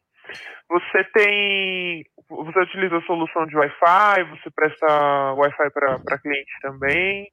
Você 0.70 1.04
tem. 1.14 2.06
Você 2.30 2.60
utiliza 2.60 2.98
a 2.98 3.02
solução 3.02 3.46
de 3.46 3.58
Wi-Fi? 3.58 4.24
Você 4.30 4.50
presta 4.52 5.34
Wi-Fi 5.34 5.70
para 5.72 6.20
cliente 6.20 6.52
também? 6.62 7.32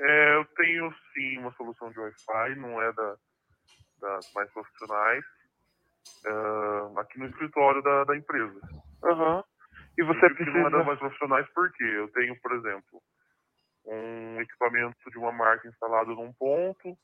É, 0.00 0.34
eu 0.36 0.44
tenho 0.56 0.92
sim 1.12 1.38
uma 1.38 1.52
solução 1.52 1.90
de 1.90 2.00
Wi-Fi, 2.00 2.56
não 2.56 2.82
é 2.82 2.92
da, 2.92 3.16
das 4.00 4.32
mais 4.34 4.50
profissionais, 4.52 5.24
uh, 6.26 6.98
aqui 6.98 7.18
no 7.18 7.26
escritório 7.26 7.80
da, 7.82 8.04
da 8.04 8.16
empresa. 8.16 8.60
Uhum. 9.04 9.42
E 9.96 10.02
você 10.02 10.28
precisa... 10.34 10.58
Não 10.58 10.66
é 10.66 10.70
das 10.70 10.86
mais 10.86 10.98
profissionais 10.98 11.46
porque 11.54 11.84
eu 11.84 12.08
tenho, 12.12 12.38
por 12.40 12.52
exemplo, 12.52 13.02
um 13.86 14.40
equipamento 14.40 15.10
de 15.10 15.18
uma 15.18 15.32
marca 15.32 15.68
instalado 15.68 16.14
num 16.14 16.32
ponto, 16.32 16.96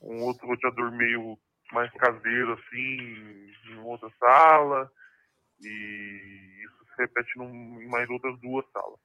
um 0.00 0.22
outro 0.22 0.46
roteador 0.46 0.92
meio 0.92 1.36
mais 1.72 1.90
caseiro, 1.92 2.52
assim, 2.52 3.52
em 3.70 3.78
outra 3.80 4.08
sala, 4.18 4.90
e 5.60 6.64
isso 6.64 6.84
se 6.94 7.02
repete 7.02 7.38
num, 7.38 7.80
em 7.82 7.88
mais 7.88 8.08
outras 8.10 8.38
duas 8.40 8.64
salas. 8.70 9.00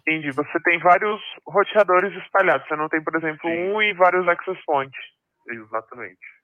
Entendi. 0.00 0.30
Você 0.32 0.60
tem 0.64 0.78
vários 0.80 1.20
roteadores 1.46 2.12
espalhados. 2.22 2.66
Você 2.66 2.76
não 2.76 2.88
tem, 2.88 3.02
por 3.02 3.14
exemplo, 3.16 3.48
Sim. 3.48 3.72
um 3.72 3.80
e 3.80 3.92
vários 3.94 4.26
access 4.28 4.60
points. 4.66 4.98
Exatamente. 5.48 6.41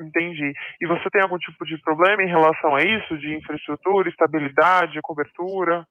Entendi. 0.00 0.52
E 0.80 0.86
você 0.86 1.10
tem 1.10 1.22
algum 1.22 1.38
tipo 1.38 1.64
de 1.66 1.78
problema 1.82 2.22
em 2.22 2.28
relação 2.28 2.74
a 2.74 2.82
isso? 2.82 3.18
De 3.18 3.34
infraestrutura, 3.34 4.08
estabilidade, 4.08 5.00
cobertura? 5.02 5.86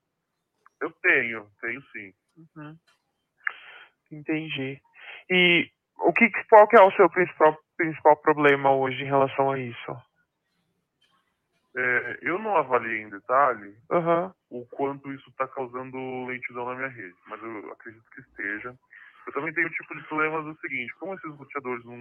Eu 0.81 0.91
tenho, 1.01 1.45
tenho 1.61 1.81
sim. 1.91 2.13
Uhum. 2.37 2.75
Entendi. 4.11 4.81
E 5.29 5.69
o 5.99 6.11
que, 6.13 6.29
qual 6.49 6.67
que 6.67 6.75
é 6.75 6.81
o 6.81 6.91
seu 6.93 7.09
principal, 7.09 7.57
principal 7.77 8.17
problema 8.17 8.71
hoje 8.71 9.03
em 9.03 9.07
relação 9.07 9.51
a 9.51 9.59
isso? 9.59 10.01
É, 11.77 12.19
eu 12.23 12.39
não 12.39 12.55
avaliei 12.57 13.03
em 13.03 13.09
detalhe 13.09 13.77
uhum. 13.91 14.31
o 14.49 14.65
quanto 14.65 15.13
isso 15.13 15.29
está 15.29 15.47
causando 15.47 16.25
lentidão 16.25 16.65
na 16.65 16.75
minha 16.75 16.87
rede, 16.87 17.15
mas 17.27 17.41
eu 17.43 17.71
acredito 17.71 18.09
que 18.09 18.21
esteja. 18.21 18.75
Eu 19.27 19.33
também 19.33 19.53
tenho 19.53 19.67
um 19.67 19.71
tipo 19.71 19.95
de 19.95 20.03
problema 20.07 20.41
do 20.41 20.59
seguinte, 20.59 20.93
como 20.95 21.13
esses 21.13 21.31
roteadores 21.35 21.85
não, 21.85 21.95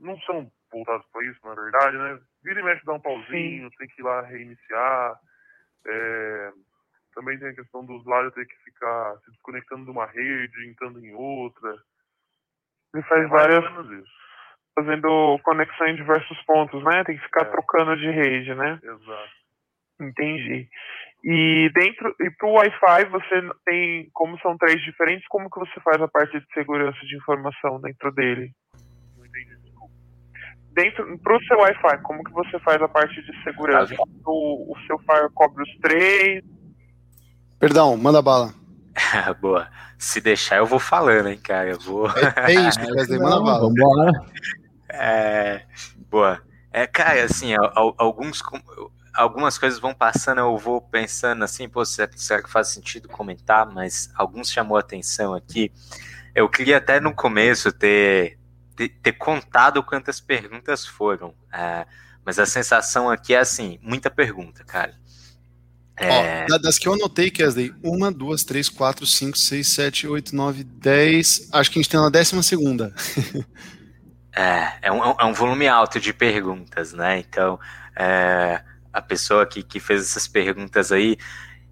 não 0.00 0.18
são 0.20 0.50
voltados 0.72 1.06
para 1.12 1.24
isso, 1.26 1.38
na 1.44 1.54
verdade, 1.54 1.96
né? 1.96 2.20
Vira 2.42 2.60
e 2.60 2.64
mexe 2.64 2.84
dá 2.84 2.94
um 2.94 3.00
pauzinho, 3.00 3.70
Sim. 3.70 3.76
tem 3.78 3.88
que 3.88 4.00
ir 4.00 4.04
lá 4.04 4.22
reiniciar. 4.22 5.20
É, 5.86 6.52
também 7.14 7.38
tem 7.38 7.48
a 7.48 7.54
questão 7.54 7.84
do 7.84 7.94
usuário 7.94 8.30
ter 8.32 8.46
que 8.46 8.56
ficar 8.64 9.16
se 9.24 9.30
desconectando 9.30 9.84
de 9.84 9.90
uma 9.90 10.06
rede, 10.06 10.68
entrando 10.68 11.04
em 11.04 11.14
outra. 11.14 11.76
Ele 12.94 13.02
faz 13.04 13.24
é 13.24 13.28
várias. 13.28 13.64
Fazendo 14.74 15.38
conexão 15.42 15.88
em 15.88 15.96
diversos 15.96 16.40
pontos, 16.44 16.82
né? 16.84 17.04
Tem 17.04 17.16
que 17.16 17.24
ficar 17.24 17.42
é. 17.42 17.50
trocando 17.50 17.96
de 17.96 18.10
rede, 18.10 18.54
né? 18.54 18.78
Exato. 18.82 19.40
Entendi. 20.00 20.68
E 21.22 21.70
dentro 21.74 22.14
e 22.18 22.30
para 22.30 22.48
o 22.48 22.52
Wi-Fi 22.52 23.04
você 23.10 23.50
tem, 23.66 24.08
como 24.14 24.38
são 24.40 24.56
três 24.56 24.80
diferentes, 24.82 25.26
como 25.28 25.50
que 25.50 25.58
você 25.58 25.78
faz 25.80 26.00
a 26.00 26.08
parte 26.08 26.40
de 26.40 26.46
segurança 26.54 26.98
de 27.00 27.16
informação 27.16 27.80
dentro 27.80 28.10
dele? 28.12 28.52
Dentro 30.80 31.18
para 31.18 31.36
o 31.36 31.44
seu 31.44 31.58
Wi-Fi, 31.58 31.98
como 32.02 32.24
que 32.24 32.32
você 32.32 32.58
faz 32.60 32.80
a 32.80 32.88
parte 32.88 33.14
de 33.22 33.44
segurança? 33.44 33.94
O, 34.24 34.72
o 34.72 34.76
seu 34.86 34.98
Fire 35.00 35.28
cobre 35.34 35.62
os 35.62 35.78
três? 35.82 36.42
Perdão, 37.58 37.94
manda 37.98 38.22
bala. 38.22 38.54
Boa. 39.42 39.68
Se 39.98 40.22
deixar, 40.22 40.56
eu 40.56 40.66
vou 40.66 40.78
falando, 40.78 41.28
hein, 41.28 41.38
cara. 41.38 41.68
Eu 41.68 41.78
vou. 41.78 42.08
É, 42.08 42.52
é 42.52 42.68
isso, 42.68 42.80
Wesley, 42.80 43.18
manda 43.18 43.42
bala. 43.42 43.60
Vambora. 43.60 44.12
É, 44.88 45.62
boa. 46.10 46.40
É, 46.72 46.86
cara, 46.86 47.22
assim, 47.24 47.52
alguns, 47.98 48.42
algumas 49.14 49.58
coisas 49.58 49.78
vão 49.78 49.92
passando, 49.92 50.38
eu 50.38 50.56
vou 50.56 50.80
pensando 50.80 51.44
assim, 51.44 51.68
pô, 51.68 51.84
será 51.84 52.08
que 52.42 52.50
faz 52.50 52.68
sentido 52.68 53.08
comentar? 53.08 53.70
Mas 53.70 54.10
alguns 54.14 54.50
chamou 54.50 54.78
a 54.78 54.80
atenção 54.80 55.34
aqui. 55.34 55.70
Eu 56.34 56.48
queria 56.48 56.78
até 56.78 56.98
no 56.98 57.14
começo 57.14 57.70
ter, 57.70 58.38
ter, 58.88 59.12
contado 59.12 59.82
quantas 59.82 60.20
perguntas 60.20 60.86
foram. 60.86 61.34
É, 61.52 61.86
mas 62.24 62.38
a 62.38 62.46
sensação 62.46 63.10
aqui 63.10 63.34
é 63.34 63.38
assim, 63.38 63.78
muita 63.82 64.10
pergunta, 64.10 64.64
cara. 64.64 64.94
É... 65.96 66.46
Ó, 66.50 66.58
das 66.58 66.78
que 66.78 66.88
eu 66.88 66.94
anotei, 66.94 67.30
Kesley, 67.30 67.74
uma, 67.82 68.10
duas, 68.10 68.42
três, 68.42 68.70
quatro, 68.70 69.04
cinco, 69.04 69.36
seis, 69.36 69.68
sete, 69.68 70.08
oito, 70.08 70.34
nove, 70.34 70.64
dez. 70.64 71.48
Acho 71.52 71.70
que 71.70 71.78
a 71.78 71.82
gente 71.82 71.90
tem 71.90 72.00
na 72.00 72.08
décima 72.08 72.42
segunda. 72.42 72.94
é, 74.34 74.78
é 74.80 74.92
um, 74.92 75.02
é 75.04 75.24
um 75.26 75.34
volume 75.34 75.68
alto 75.68 76.00
de 76.00 76.14
perguntas, 76.14 76.94
né? 76.94 77.18
Então, 77.18 77.60
é, 77.94 78.62
a 78.90 79.02
pessoa 79.02 79.44
que, 79.44 79.62
que 79.62 79.78
fez 79.78 80.02
essas 80.02 80.26
perguntas 80.26 80.90
aí, 80.90 81.18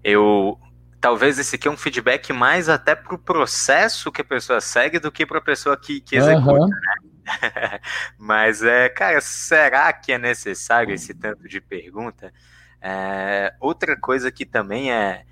eu. 0.03 0.59
Talvez 1.01 1.39
esse 1.39 1.55
aqui 1.55 1.67
é 1.67 1.71
um 1.71 1.77
feedback 1.77 2.33
mais 2.33 2.67
até 2.67 2.93
para 2.93 3.15
o 3.15 3.17
processo 3.17 4.11
que 4.11 4.21
a 4.21 4.25
pessoa 4.25 4.59
segue 4.59 4.99
do 4.99 5.11
que 5.11 5.25
para 5.25 5.37
a 5.37 5.41
pessoa 5.41 5.77
que, 5.77 6.01
que 6.01 6.17
executa, 6.17 6.51
uhum. 6.51 6.67
né? 6.67 7.09
Mas, 8.17 8.63
é, 8.63 8.89
cara, 8.89 9.21
será 9.21 9.91
que 9.93 10.11
é 10.11 10.17
necessário 10.17 10.93
esse 10.93 11.13
tanto 11.13 11.47
de 11.47 11.61
pergunta? 11.61 12.33
É, 12.81 13.53
outra 13.59 13.95
coisa 13.95 14.31
que 14.31 14.45
também 14.45 14.91
é, 14.91 15.25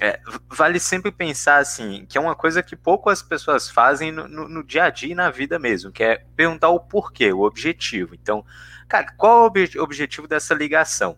é, 0.00 0.20
vale 0.48 0.80
sempre 0.80 1.12
pensar 1.12 1.58
assim, 1.58 2.06
que 2.06 2.18
é 2.18 2.20
uma 2.20 2.34
coisa 2.34 2.62
que 2.62 2.74
poucas 2.74 3.22
pessoas 3.22 3.68
fazem 3.68 4.10
no, 4.10 4.26
no, 4.26 4.48
no, 4.48 4.64
dia 4.64 4.84
a 4.84 4.90
dia 4.90 5.12
e 5.12 5.14
na 5.14 5.30
vida 5.30 5.58
mesmo, 5.58 5.92
que 5.92 6.02
é 6.02 6.24
perguntar 6.36 6.68
o 6.68 6.80
porquê, 6.80 7.32
o 7.32 7.42
objetivo. 7.42 8.14
Então, 8.14 8.44
cara, 8.88 9.12
qual 9.16 9.38
é 9.38 9.40
o 9.42 9.46
ob 9.46 9.78
objetivo 9.78 10.26
dessa 10.26 10.54
ligação? 10.54 11.16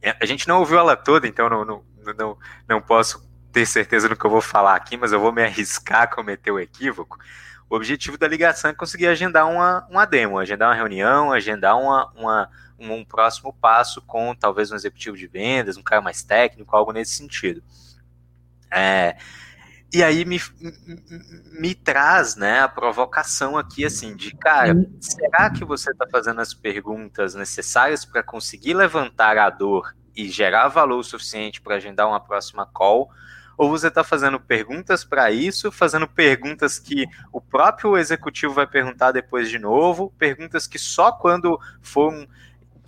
É, 0.00 0.16
a 0.20 0.26
gente 0.26 0.46
não 0.46 0.60
ouviu 0.60 0.78
ela 0.78 0.96
toda, 0.96 1.26
então 1.26 1.48
não, 1.48 1.64
não, 1.64 1.84
não, 2.14 2.38
não 2.68 2.80
posso 2.80 3.26
ter 3.52 3.66
certeza 3.66 4.08
do 4.08 4.16
que 4.16 4.24
eu 4.24 4.30
vou 4.30 4.40
falar 4.40 4.76
aqui, 4.76 4.96
mas 4.96 5.12
eu 5.12 5.20
vou 5.20 5.32
me 5.32 5.42
arriscar 5.42 6.02
a 6.02 6.06
cometer 6.06 6.50
o 6.50 6.60
equívoco. 6.60 7.18
O 7.68 7.76
objetivo 7.76 8.16
da 8.16 8.26
ligação 8.26 8.70
é 8.70 8.74
conseguir 8.74 9.08
agendar 9.08 9.46
uma, 9.48 9.86
uma 9.90 10.06
demo, 10.06 10.38
agendar 10.38 10.68
uma 10.68 10.74
reunião, 10.74 11.32
agendar 11.32 11.78
uma, 11.78 12.10
uma 12.14 12.50
um, 12.78 12.92
um 12.92 13.04
próximo 13.04 13.52
passo 13.52 14.00
com 14.02 14.34
talvez 14.34 14.70
um 14.70 14.76
executivo 14.76 15.16
de 15.16 15.26
vendas, 15.26 15.76
um 15.76 15.82
cara 15.82 16.00
mais 16.00 16.22
técnico, 16.22 16.74
algo 16.74 16.92
nesse 16.92 17.14
sentido. 17.14 17.62
É, 18.70 19.16
e 19.92 20.02
aí 20.02 20.24
me, 20.24 20.38
me, 20.60 20.70
me, 21.60 21.74
traz 21.74 22.36
né, 22.36 22.60
a 22.60 22.68
provocação 22.68 23.56
aqui, 23.56 23.84
assim, 23.86 24.14
de 24.14 24.36
cara, 24.36 24.74
será 25.00 25.50
que 25.50 25.64
você 25.64 25.90
está 25.90 26.06
fazendo 26.10 26.40
as 26.40 26.52
perguntas 26.52 27.34
necessárias 27.34 28.04
para 28.04 28.22
conseguir 28.22 28.74
levantar 28.74 29.38
a 29.38 29.48
dor 29.48 29.94
e 30.14 30.28
gerar 30.28 30.68
valor 30.68 31.02
suficiente 31.02 31.60
para 31.60 31.76
agendar 31.76 32.08
uma 32.08 32.20
próxima 32.20 32.66
call? 32.66 33.10
Ou 33.56 33.68
você 33.68 33.88
está 33.88 34.04
fazendo 34.04 34.38
perguntas 34.38 35.04
para 35.04 35.30
isso, 35.32 35.72
fazendo 35.72 36.06
perguntas 36.06 36.78
que 36.78 37.06
o 37.32 37.40
próprio 37.40 37.96
executivo 37.96 38.54
vai 38.54 38.66
perguntar 38.66 39.10
depois 39.10 39.50
de 39.50 39.58
novo, 39.58 40.14
perguntas 40.16 40.66
que 40.66 40.78
só 40.78 41.10
quando 41.10 41.58
for 41.82 42.12
um, 42.12 42.26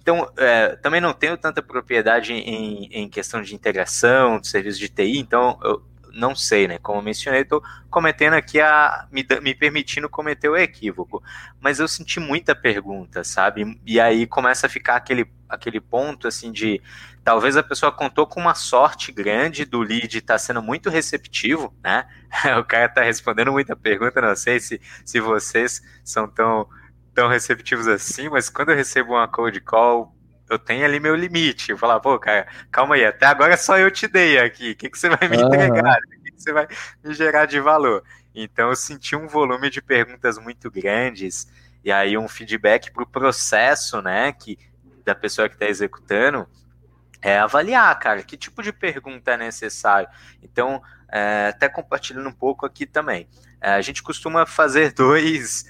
então, 0.00 0.30
é, 0.36 0.76
também 0.76 1.00
não 1.00 1.12
tenho 1.12 1.36
tanta 1.36 1.62
propriedade 1.62 2.32
em, 2.32 2.86
em 2.86 3.08
questão 3.08 3.42
de 3.42 3.54
integração, 3.54 4.40
de 4.40 4.48
serviço 4.48 4.78
de 4.78 4.88
TI, 4.88 5.18
então 5.18 5.58
eu 5.62 5.82
não 6.12 6.34
sei, 6.34 6.68
né? 6.68 6.78
Como 6.78 6.98
eu 6.98 7.02
mencionei, 7.02 7.42
estou 7.42 7.62
cometendo 7.90 8.34
aqui 8.34 8.60
a. 8.60 9.06
Me, 9.10 9.26
me 9.42 9.54
permitindo 9.54 10.08
cometer 10.08 10.48
o 10.48 10.56
equívoco. 10.56 11.22
Mas 11.60 11.78
eu 11.78 11.88
senti 11.88 12.20
muita 12.20 12.54
pergunta, 12.54 13.24
sabe? 13.24 13.80
E 13.86 14.00
aí 14.00 14.26
começa 14.26 14.66
a 14.66 14.70
ficar 14.70 14.96
aquele, 14.96 15.26
aquele 15.48 15.80
ponto 15.80 16.28
assim 16.28 16.52
de. 16.52 16.80
Talvez 17.22 17.56
a 17.56 17.62
pessoa 17.62 17.92
contou 17.92 18.26
com 18.26 18.40
uma 18.40 18.54
sorte 18.54 19.12
grande 19.12 19.64
do 19.64 19.80
lead 19.80 20.18
estar 20.18 20.34
tá 20.34 20.38
sendo 20.38 20.62
muito 20.62 20.88
receptivo, 20.88 21.74
né? 21.82 22.06
o 22.58 22.64
cara 22.64 22.86
está 22.86 23.02
respondendo 23.02 23.52
muita 23.52 23.76
pergunta, 23.76 24.20
não 24.20 24.34
sei 24.34 24.58
se, 24.58 24.80
se 25.04 25.20
vocês 25.20 25.82
são 26.04 26.26
tão 26.28 26.68
tão 27.12 27.28
receptivos 27.28 27.88
assim, 27.88 28.28
mas 28.28 28.48
quando 28.48 28.70
eu 28.70 28.76
recebo 28.76 29.12
uma 29.12 29.26
cold 29.26 29.60
call, 29.60 30.14
eu 30.50 30.58
tenho 30.58 30.84
ali 30.84 30.98
meu 30.98 31.14
limite. 31.14 31.70
Eu 31.70 31.78
falo, 31.78 32.00
pô, 32.00 32.18
cara, 32.18 32.46
calma 32.70 32.96
aí, 32.96 33.04
até 33.04 33.26
agora 33.26 33.56
só 33.56 33.78
eu 33.78 33.90
te 33.90 34.08
dei 34.08 34.38
aqui. 34.38 34.72
O 34.72 34.76
que, 34.76 34.90
que 34.90 34.98
você 34.98 35.08
vai 35.08 35.28
me 35.28 35.36
uhum. 35.36 35.46
entregar? 35.46 35.98
O 35.98 36.22
que, 36.24 36.32
que 36.32 36.42
você 36.42 36.52
vai 36.52 36.66
me 37.02 37.14
gerar 37.14 37.46
de 37.46 37.60
valor? 37.60 38.02
Então 38.34 38.68
eu 38.68 38.76
senti 38.76 39.14
um 39.14 39.26
volume 39.26 39.70
de 39.70 39.80
perguntas 39.80 40.38
muito 40.38 40.70
grandes, 40.70 41.48
e 41.84 41.90
aí 41.90 42.16
um 42.18 42.28
feedback 42.28 42.90
para 42.90 43.02
o 43.02 43.06
processo, 43.06 44.02
né, 44.02 44.32
que, 44.32 44.58
da 45.04 45.14
pessoa 45.14 45.48
que 45.48 45.54
está 45.54 45.66
executando, 45.66 46.46
é 47.22 47.38
avaliar, 47.38 47.98
cara, 47.98 48.22
que 48.22 48.36
tipo 48.36 48.62
de 48.62 48.72
pergunta 48.72 49.32
é 49.32 49.36
necessário. 49.36 50.08
Então, 50.42 50.82
é, 51.10 51.48
até 51.48 51.68
compartilhando 51.68 52.28
um 52.28 52.32
pouco 52.32 52.64
aqui 52.64 52.86
também. 52.86 53.28
É, 53.60 53.72
a 53.72 53.82
gente 53.82 54.02
costuma 54.02 54.46
fazer 54.46 54.92
dois 54.94 55.66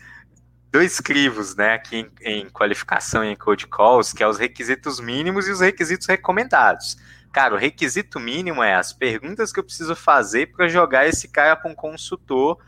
dois 0.71 1.01
crivos, 1.01 1.57
né, 1.57 1.75
aqui 1.75 1.97
em, 1.97 2.11
em 2.23 2.49
qualificação 2.49 3.25
e 3.25 3.29
em 3.29 3.37
code 3.37 3.67
calls, 3.67 4.13
que 4.13 4.23
é 4.23 4.29
os 4.29 4.39
requisitos 4.39 5.01
mínimos 5.01 5.49
e 5.49 5.51
os 5.51 5.61
requisitos 5.61 6.07
recomendados. 6.07 6.97
Cara, 7.33 7.55
o 7.55 7.59
requisito 7.59 8.19
mínimo 8.19 8.63
é 8.63 8.75
as 8.75 8.93
perguntas 8.93 9.53
que 9.53 9.61
eu 9.61 9.65
preciso 9.65 9.95
fazer 9.95 10.53
para 10.53 10.69
jogar 10.69 11.07
esse 11.07 11.29
cara 11.29 11.57
para 11.57 11.71
um 11.71 11.75
consultor 11.75 12.59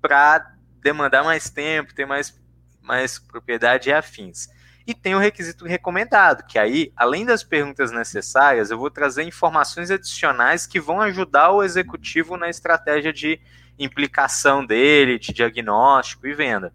para 0.00 0.54
demandar 0.80 1.24
mais 1.24 1.48
tempo, 1.50 1.94
ter 1.94 2.06
mais, 2.06 2.38
mais 2.82 3.18
propriedade 3.18 3.88
e 3.88 3.92
afins. 3.92 4.48
E 4.86 4.94
tem 4.94 5.14
o 5.14 5.18
requisito 5.18 5.66
recomendado, 5.66 6.44
que 6.44 6.58
aí, 6.58 6.92
além 6.96 7.24
das 7.24 7.42
perguntas 7.42 7.92
necessárias, 7.92 8.70
eu 8.70 8.78
vou 8.78 8.90
trazer 8.90 9.22
informações 9.22 9.90
adicionais 9.90 10.66
que 10.66 10.80
vão 10.80 11.00
ajudar 11.00 11.52
o 11.52 11.62
executivo 11.62 12.36
na 12.36 12.48
estratégia 12.48 13.12
de 13.12 13.40
implicação 13.78 14.64
dele, 14.64 15.18
de 15.18 15.32
diagnóstico 15.32 16.26
e 16.26 16.34
venda. 16.34 16.72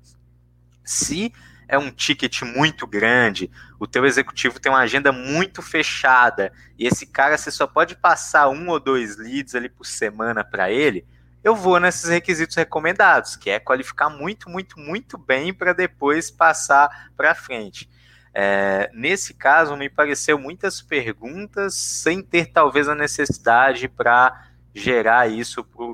Se 0.85 1.33
é 1.67 1.77
um 1.77 1.89
ticket 1.89 2.43
muito 2.43 2.85
grande, 2.85 3.51
o 3.79 3.87
teu 3.87 4.05
executivo 4.05 4.59
tem 4.59 4.71
uma 4.71 4.79
agenda 4.79 5.11
muito 5.11 5.61
fechada 5.61 6.53
e 6.77 6.85
esse 6.85 7.07
cara 7.07 7.37
você 7.37 7.49
só 7.51 7.65
pode 7.65 7.95
passar 7.95 8.47
um 8.49 8.69
ou 8.69 8.79
dois 8.79 9.17
leads 9.17 9.55
ali 9.55 9.67
por 9.67 9.85
semana 9.85 10.43
para 10.43 10.69
ele, 10.69 11.05
eu 11.43 11.55
vou 11.55 11.79
nesses 11.79 12.09
requisitos 12.09 12.55
recomendados, 12.55 13.35
que 13.35 13.49
é 13.49 13.59
qualificar 13.59 14.09
muito, 14.09 14.49
muito, 14.49 14.79
muito 14.79 15.17
bem 15.17 15.53
para 15.53 15.73
depois 15.73 16.31
passar 16.31 17.09
para 17.15 17.35
frente. 17.35 17.89
É, 18.33 18.89
nesse 18.93 19.33
caso, 19.33 19.77
me 19.77 19.87
pareceu 19.87 20.37
muitas 20.37 20.81
perguntas 20.81 21.75
sem 21.75 22.21
ter 22.21 22.47
talvez 22.47 22.89
a 22.89 22.95
necessidade 22.95 23.87
para 23.87 24.47
gerar 24.73 25.29
isso 25.29 25.63
para 25.63 25.85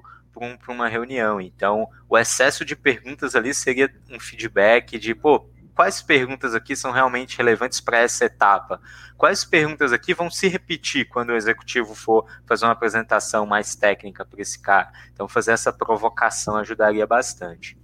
uma 0.68 0.88
reunião. 0.88 1.40
Então, 1.40 1.88
o 2.10 2.18
excesso 2.18 2.64
de 2.66 2.76
perguntas 2.76 3.36
ali 3.36 3.54
seria 3.54 3.94
um 4.10 4.20
feedback 4.20 4.98
de, 4.98 5.14
pô, 5.14 5.50
quais 5.76 6.02
perguntas 6.02 6.54
aqui 6.54 6.76
são 6.76 6.92
realmente 6.92 7.38
relevantes 7.38 7.80
para 7.80 8.00
essa 8.00 8.26
etapa? 8.26 8.82
Quais 9.18 9.44
perguntas 9.44 9.94
aqui 9.94 10.14
vão 10.14 10.30
se 10.30 10.48
repetir 10.48 11.08
quando 11.08 11.30
o 11.30 11.36
executivo 11.36 11.94
for 11.94 12.26
fazer 12.46 12.66
uma 12.66 12.72
apresentação 12.72 13.46
mais 13.46 13.76
técnica 13.76 14.26
para 14.26 14.42
esse 14.42 14.60
cara? 14.60 14.92
Então, 15.14 15.28
fazer 15.28 15.52
essa 15.52 15.72
provocação 15.72 16.56
ajudaria 16.56 17.06
bastante. 17.06 17.78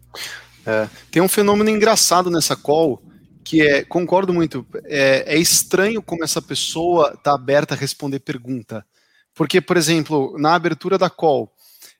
É, 0.65 0.89
tem 1.11 1.21
um 1.21 1.29
fenômeno 1.29 1.69
engraçado 1.69 2.29
nessa 2.29 2.55
call 2.55 3.01
que 3.43 3.61
é, 3.61 3.85
concordo 3.85 4.33
muito, 4.33 4.67
é, 4.83 5.35
é 5.35 5.37
estranho 5.37 6.01
como 6.01 6.21
essa 6.21 6.41
pessoa 6.41 7.13
está 7.13 7.33
aberta 7.33 7.73
a 7.73 7.77
responder 7.77 8.19
pergunta. 8.19 8.85
Porque, 9.33 9.61
por 9.61 9.77
exemplo, 9.77 10.35
na 10.37 10.53
abertura 10.53 10.97
da 10.97 11.09
call, 11.09 11.53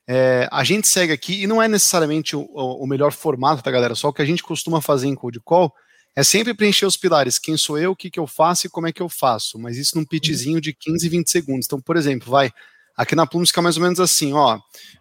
é, 0.08 0.48
a 0.50 0.64
gente 0.64 0.88
segue 0.88 1.12
aqui, 1.12 1.44
e 1.44 1.48
não 1.48 1.62
é 1.62 1.68
necessariamente 1.68 2.34
o, 2.34 2.44
o, 2.54 2.88
melhor 2.88 3.12
formato, 3.12 3.62
tá, 3.62 3.70
galera? 3.70 3.94
Só 3.94 4.08
o 4.08 4.14
que 4.14 4.22
a 4.22 4.26
gente 4.26 4.42
costuma 4.42 4.80
fazer 4.80 5.08
em 5.08 5.16
Code 5.16 5.42
Call 5.42 5.74
é 6.16 6.24
sempre 6.24 6.54
preencher 6.54 6.86
os 6.86 6.96
pilares. 6.96 7.38
Quem 7.38 7.58
sou 7.58 7.78
eu, 7.78 7.92
o 7.92 7.96
que, 7.96 8.10
que 8.10 8.20
eu 8.20 8.26
faço 8.26 8.66
e 8.66 8.70
como 8.70 8.88
é 8.88 8.94
que 8.94 9.02
eu 9.02 9.10
faço. 9.10 9.60
Mas 9.60 9.76
isso 9.78 9.98
num 9.98 10.06
pitchzinho 10.06 10.62
de 10.62 10.74
15, 10.74 11.10
20 11.10 11.30
segundos. 11.30 11.66
Então, 11.66 11.82
por 11.82 11.98
exemplo, 11.98 12.32
vai. 12.32 12.52
Aqui 12.96 13.16
na 13.16 13.28
Plume 13.28 13.46
fica 13.46 13.62
mais 13.62 13.76
ou 13.76 13.84
menos 13.84 14.00
assim, 14.00 14.34
ó. 14.34 14.60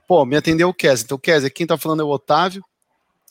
Pô, 0.09 0.27
me 0.27 0.37
atendeu 0.37 0.69
o 0.69 0.75
Kes. 0.75 1.03
Então, 1.03 1.17
Kes, 1.17 1.49
quem 1.51 1.67
tá 1.67 1.79
falando 1.79 2.03
é 2.03 2.05
o 2.05 2.11
Otávio. 2.11 2.65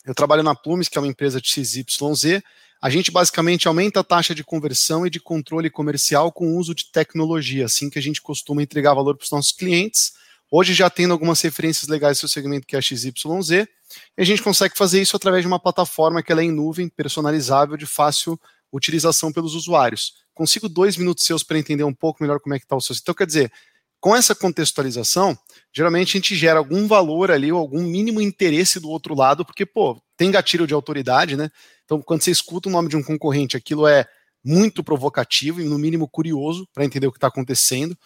Eu 0.05 0.15
trabalho 0.15 0.43
na 0.43 0.55
Plumes, 0.55 0.87
que 0.87 0.97
é 0.97 1.01
uma 1.01 1.07
empresa 1.07 1.41
de 1.41 1.49
XYZ. 1.49 2.41
A 2.81 2.89
gente 2.89 3.11
basicamente 3.11 3.67
aumenta 3.67 3.99
a 3.99 4.03
taxa 4.03 4.33
de 4.33 4.43
conversão 4.43 5.05
e 5.05 5.09
de 5.09 5.19
controle 5.19 5.69
comercial 5.69 6.31
com 6.31 6.53
o 6.53 6.57
uso 6.57 6.73
de 6.73 6.85
tecnologia, 6.91 7.65
assim 7.65 7.89
que 7.89 7.99
a 7.99 8.01
gente 8.01 8.21
costuma 8.21 8.63
entregar 8.63 8.93
valor 8.93 9.15
para 9.17 9.25
os 9.25 9.31
nossos 9.31 9.51
clientes 9.51 10.13
Hoje 10.51 10.73
já 10.73 10.89
tendo 10.89 11.11
algumas 11.11 11.41
referências 11.41 11.87
legais 11.87 12.17
do 12.17 12.21
seu 12.21 12.29
segmento 12.29 12.67
que 12.67 12.75
é 12.75 12.81
XYZ, 12.81 13.51
e 13.51 13.67
a 14.17 14.23
gente 14.23 14.41
consegue 14.41 14.77
fazer 14.77 15.01
isso 15.01 15.15
através 15.15 15.43
de 15.43 15.47
uma 15.47 15.59
plataforma 15.59 16.21
que 16.21 16.31
ela 16.31 16.41
é 16.41 16.45
em 16.45 16.51
nuvem, 16.51 16.87
personalizável, 16.87 17.77
de 17.77 17.85
fácil 17.85 18.39
utilização 18.71 19.31
pelos 19.31 19.55
usuários. 19.55 20.13
Consigo 20.33 20.67
dois 20.67 20.97
minutos 20.97 21.25
seus 21.25 21.43
para 21.43 21.57
entender 21.57 21.83
um 21.83 21.93
pouco 21.93 22.21
melhor 22.21 22.39
como 22.39 22.53
é 22.53 22.59
que 22.59 22.65
está 22.65 22.75
o 22.75 22.81
seu. 22.81 22.95
Então, 22.99 23.15
quer 23.15 23.25
dizer, 23.25 23.51
com 23.99 24.15
essa 24.15 24.35
contextualização, 24.35 25.37
geralmente 25.73 26.09
a 26.09 26.19
gente 26.19 26.35
gera 26.35 26.59
algum 26.59 26.87
valor 26.87 27.31
ali, 27.31 27.51
ou 27.51 27.59
algum 27.59 27.81
mínimo 27.81 28.21
interesse 28.21 28.79
do 28.79 28.89
outro 28.89 29.15
lado, 29.15 29.45
porque, 29.45 29.65
pô, 29.65 29.99
tem 30.17 30.29
gatilho 30.29 30.67
de 30.67 30.73
autoridade, 30.73 31.35
né? 31.35 31.49
Então, 31.85 32.01
quando 32.01 32.21
você 32.21 32.31
escuta 32.31 32.69
o 32.69 32.71
nome 32.71 32.89
de 32.89 32.97
um 32.97 33.03
concorrente, 33.03 33.57
aquilo 33.57 33.87
é 33.87 34.05
muito 34.43 34.83
provocativo 34.83 35.59
e, 35.59 35.65
no 35.65 35.79
mínimo, 35.79 36.07
curioso 36.07 36.67
para 36.73 36.85
entender 36.85 37.07
o 37.07 37.11
que 37.11 37.17
está 37.17 37.27
acontecendo. 37.27 37.97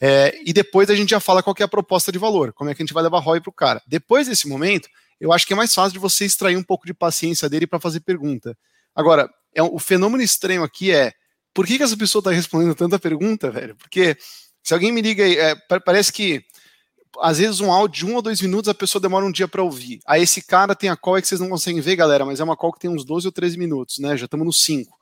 É, 0.00 0.38
e 0.44 0.52
depois 0.52 0.90
a 0.90 0.94
gente 0.94 1.10
já 1.10 1.20
fala 1.20 1.42
qual 1.42 1.54
é 1.58 1.62
a 1.62 1.68
proposta 1.68 2.12
de 2.12 2.18
valor, 2.18 2.52
como 2.52 2.68
é 2.68 2.74
que 2.74 2.82
a 2.82 2.84
gente 2.84 2.92
vai 2.92 3.02
levar 3.02 3.18
ROI 3.20 3.40
para 3.40 3.50
o 3.50 3.52
cara. 3.52 3.82
Depois 3.86 4.28
desse 4.28 4.46
momento, 4.46 4.88
eu 5.20 5.32
acho 5.32 5.46
que 5.46 5.52
é 5.52 5.56
mais 5.56 5.74
fácil 5.74 5.92
de 5.92 5.98
você 5.98 6.24
extrair 6.24 6.56
um 6.56 6.62
pouco 6.62 6.86
de 6.86 6.92
paciência 6.92 7.48
dele 7.48 7.66
para 7.66 7.80
fazer 7.80 8.00
pergunta. 8.00 8.56
Agora, 8.94 9.30
é, 9.54 9.62
o 9.62 9.78
fenômeno 9.78 10.22
estranho 10.22 10.62
aqui 10.62 10.92
é 10.92 11.12
por 11.54 11.66
que, 11.66 11.78
que 11.78 11.82
essa 11.82 11.96
pessoa 11.96 12.20
está 12.20 12.30
respondendo 12.30 12.74
tanta 12.74 12.98
pergunta, 12.98 13.50
velho? 13.50 13.74
Porque 13.76 14.16
se 14.62 14.74
alguém 14.74 14.92
me 14.92 15.00
liga 15.00 15.24
aí, 15.24 15.38
é, 15.38 15.54
parece 15.84 16.12
que 16.12 16.44
às 17.20 17.38
vezes 17.38 17.60
um 17.60 17.72
áudio 17.72 18.06
de 18.06 18.12
um 18.12 18.14
ou 18.14 18.20
dois 18.20 18.42
minutos 18.42 18.68
a 18.68 18.74
pessoa 18.74 19.00
demora 19.00 19.24
um 19.24 19.32
dia 19.32 19.48
para 19.48 19.62
ouvir. 19.62 20.00
Aí 20.06 20.22
esse 20.22 20.42
cara 20.42 20.74
tem 20.74 20.90
a 20.90 20.96
call 20.96 21.16
é 21.16 21.22
que 21.22 21.28
vocês 21.28 21.40
não 21.40 21.48
conseguem 21.48 21.80
ver, 21.80 21.96
galera, 21.96 22.26
mas 22.26 22.40
é 22.40 22.44
uma 22.44 22.56
call 22.56 22.72
que 22.72 22.80
tem 22.80 22.90
uns 22.90 23.04
12 23.04 23.26
ou 23.26 23.32
13 23.32 23.56
minutos, 23.56 23.98
né? 23.98 24.16
Já 24.18 24.26
estamos 24.26 24.44
no 24.44 24.52
5. 24.52 24.94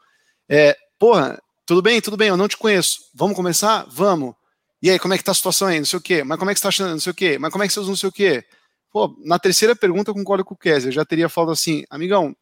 É, 0.48 0.76
porra, 0.98 1.42
tudo 1.66 1.82
bem, 1.82 2.00
tudo 2.00 2.16
bem, 2.16 2.28
eu 2.28 2.36
não 2.36 2.46
te 2.46 2.56
conheço. 2.56 3.10
Vamos 3.12 3.34
começar? 3.34 3.84
Vamos. 3.88 4.34
E 4.84 4.90
aí, 4.90 4.98
como 4.98 5.14
é 5.14 5.16
que 5.16 5.24
tá 5.24 5.32
a 5.32 5.34
situação 5.34 5.68
aí? 5.68 5.78
Não 5.78 5.86
sei 5.86 5.98
o 5.98 6.02
quê. 6.02 6.22
Mas 6.22 6.38
como 6.38 6.50
é 6.50 6.52
que 6.52 6.60
você 6.60 6.64
tá 6.64 6.68
achando? 6.68 6.90
Não 6.90 7.00
sei 7.00 7.10
o 7.10 7.14
quê. 7.14 7.38
Mas 7.38 7.50
como 7.50 7.64
é 7.64 7.66
que 7.66 7.72
você 7.72 7.80
usa 7.80 7.88
não 7.88 7.96
sei 7.96 8.08
o 8.10 8.12
quê? 8.12 8.44
Pô, 8.92 9.16
na 9.24 9.38
terceira 9.38 9.74
pergunta 9.74 10.10
eu 10.10 10.14
concordo 10.14 10.44
com 10.44 10.52
o 10.52 10.58
Kézia. 10.58 10.88
Eu 10.88 10.92
já 10.92 11.06
teria 11.06 11.26
falado 11.26 11.52
assim, 11.52 11.84
amigão, 11.88 12.36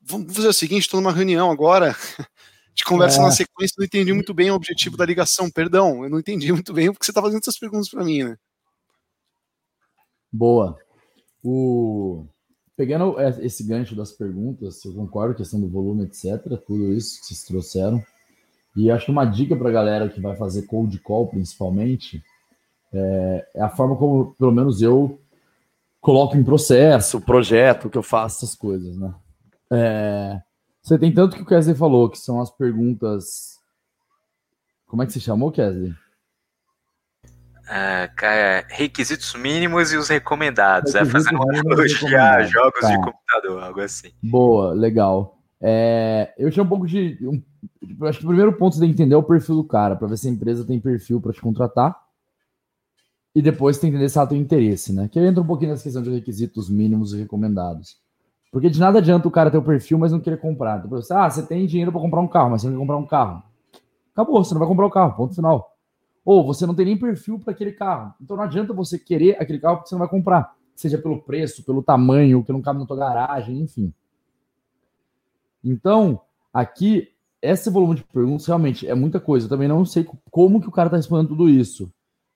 vamos 0.00 0.34
fazer 0.34 0.48
o 0.48 0.54
seguinte, 0.54 0.84
estou 0.84 1.02
numa 1.02 1.12
reunião 1.12 1.50
agora, 1.50 1.94
de 2.74 2.82
conversa 2.82 3.20
é. 3.20 3.24
na 3.24 3.30
sequência, 3.30 3.74
não 3.76 3.84
entendi 3.84 4.10
muito 4.10 4.32
bem 4.32 4.50
o 4.50 4.54
objetivo 4.54 4.96
da 4.96 5.04
ligação. 5.04 5.50
Perdão, 5.50 6.02
eu 6.02 6.08
não 6.08 6.18
entendi 6.18 6.50
muito 6.50 6.72
bem 6.72 6.90
porque 6.90 7.04
você 7.04 7.10
está 7.10 7.20
fazendo 7.20 7.40
essas 7.42 7.58
perguntas 7.58 7.90
para 7.90 8.04
mim, 8.04 8.22
né? 8.22 8.38
Boa. 10.32 10.78
O... 11.44 12.24
Pegando 12.74 13.20
esse 13.42 13.64
gancho 13.64 13.94
das 13.94 14.12
perguntas, 14.12 14.82
eu 14.82 14.94
concordo, 14.94 15.34
questão 15.34 15.60
do 15.60 15.68
volume, 15.68 16.04
etc., 16.04 16.42
tudo 16.66 16.90
isso 16.94 17.20
que 17.20 17.26
vocês 17.26 17.44
trouxeram. 17.44 18.02
E 18.76 18.90
acho 18.90 19.06
que 19.06 19.10
uma 19.10 19.24
dica 19.24 19.56
para 19.56 19.68
a 19.68 19.72
galera 19.72 20.08
que 20.08 20.20
vai 20.20 20.36
fazer 20.36 20.62
cold 20.62 20.96
call, 21.00 21.26
principalmente, 21.26 22.22
é, 22.92 23.48
é, 23.54 23.62
a 23.62 23.68
forma 23.68 23.96
como, 23.96 24.34
pelo 24.34 24.52
menos 24.52 24.80
eu, 24.80 25.18
coloco 26.00 26.36
em 26.36 26.44
processo, 26.44 27.20
projeto, 27.20 27.90
que 27.90 27.98
eu 27.98 28.02
faço 28.02 28.44
essas 28.44 28.56
coisas, 28.56 28.96
né? 28.96 29.14
É, 29.72 30.40
você 30.82 30.98
tem 30.98 31.12
tanto 31.12 31.36
que 31.36 31.42
o 31.42 31.46
Kesley 31.46 31.76
falou, 31.76 32.08
que 32.08 32.18
são 32.18 32.40
as 32.40 32.50
perguntas. 32.50 33.58
Como 34.86 35.02
é 35.02 35.06
que 35.06 35.12
você 35.12 35.20
chamou, 35.20 35.52
Kesley? 35.52 35.94
Ah, 37.68 38.08
cara, 38.16 38.66
requisitos 38.68 39.32
mínimos 39.34 39.92
e 39.92 39.96
os 39.96 40.08
recomendados. 40.08 40.92
é 40.94 41.04
fazer 41.04 41.32
uma 41.32 41.44
analogia 41.44 42.34
a 42.34 42.42
jogos 42.42 42.80
tá. 42.80 42.88
de 42.88 42.96
computador, 42.96 43.62
algo 43.62 43.80
assim. 43.80 44.10
Boa, 44.20 44.72
legal. 44.72 45.39
É, 45.60 46.32
eu 46.38 46.50
tinha 46.50 46.62
um 46.62 46.68
pouco 46.68 46.86
de. 46.86 47.18
Um, 47.22 47.42
acho 48.06 48.18
que 48.18 48.24
o 48.24 48.28
primeiro 48.28 48.52
ponto 48.56 48.74
você 48.74 48.80
tem 48.80 48.88
que 48.88 48.94
entender 48.94 49.14
é 49.14 49.18
o 49.18 49.22
perfil 49.22 49.56
do 49.56 49.64
cara, 49.64 49.94
para 49.94 50.08
ver 50.08 50.16
se 50.16 50.28
a 50.28 50.30
empresa 50.30 50.64
tem 50.64 50.80
perfil 50.80 51.20
para 51.20 51.32
te 51.32 51.40
contratar. 51.40 51.96
E 53.34 53.40
depois 53.42 53.78
tem 53.78 53.90
que 53.90 53.96
entender 53.96 54.08
se 54.08 54.18
ela 54.18 54.26
tem 54.26 54.40
interesse, 54.40 54.92
né? 54.92 55.08
Que 55.08 55.20
entra 55.20 55.42
um 55.42 55.46
pouquinho 55.46 55.70
nessa 55.70 55.84
questão 55.84 56.02
de 56.02 56.10
requisitos 56.10 56.68
mínimos 56.68 57.12
e 57.12 57.18
recomendados. 57.18 57.96
Porque 58.50 58.68
de 58.68 58.80
nada 58.80 58.98
adianta 58.98 59.28
o 59.28 59.30
cara 59.30 59.50
ter 59.50 59.58
o 59.58 59.62
perfil, 59.62 59.98
mas 59.98 60.10
não 60.10 60.18
querer 60.18 60.38
comprar. 60.38 60.78
Então, 60.78 60.90
você, 60.90 61.14
ah, 61.14 61.30
você 61.30 61.46
tem 61.46 61.66
dinheiro 61.66 61.92
para 61.92 62.00
comprar 62.00 62.20
um 62.20 62.26
carro, 62.26 62.50
mas 62.50 62.62
você 62.62 62.68
não 62.68 62.74
quer 62.74 62.80
comprar 62.80 62.96
um 62.96 63.06
carro. 63.06 63.42
Acabou, 64.12 64.42
você 64.42 64.52
não 64.52 64.58
vai 64.58 64.68
comprar 64.68 64.86
o 64.86 64.90
carro, 64.90 65.16
ponto 65.16 65.34
final. 65.34 65.76
Ou 66.24 66.44
você 66.44 66.66
não 66.66 66.74
tem 66.74 66.86
nem 66.86 66.96
perfil 66.96 67.38
para 67.38 67.52
aquele 67.52 67.72
carro. 67.72 68.12
Então 68.20 68.36
não 68.36 68.42
adianta 68.42 68.72
você 68.72 68.98
querer 68.98 69.36
aquele 69.40 69.60
carro 69.60 69.76
porque 69.76 69.88
você 69.88 69.94
não 69.94 70.00
vai 70.00 70.08
comprar. 70.08 70.52
Seja 70.74 70.98
pelo 70.98 71.22
preço, 71.22 71.62
pelo 71.64 71.82
tamanho, 71.82 72.42
que 72.42 72.52
não 72.52 72.60
cabe 72.60 72.80
na 72.80 72.86
tua 72.86 72.96
garagem, 72.96 73.60
enfim. 73.60 73.92
Então, 75.64 76.20
aqui, 76.52 77.08
esse 77.42 77.70
volume 77.70 77.96
de 77.96 78.04
perguntas 78.04 78.46
realmente 78.46 78.86
é 78.86 78.94
muita 78.94 79.20
coisa. 79.20 79.46
Eu 79.46 79.50
também 79.50 79.68
não 79.68 79.84
sei 79.84 80.06
como 80.30 80.60
que 80.60 80.68
o 80.68 80.72
cara 80.72 80.88
está 80.88 80.96
respondendo 80.96 81.28
tudo 81.28 81.48
isso. 81.48 81.92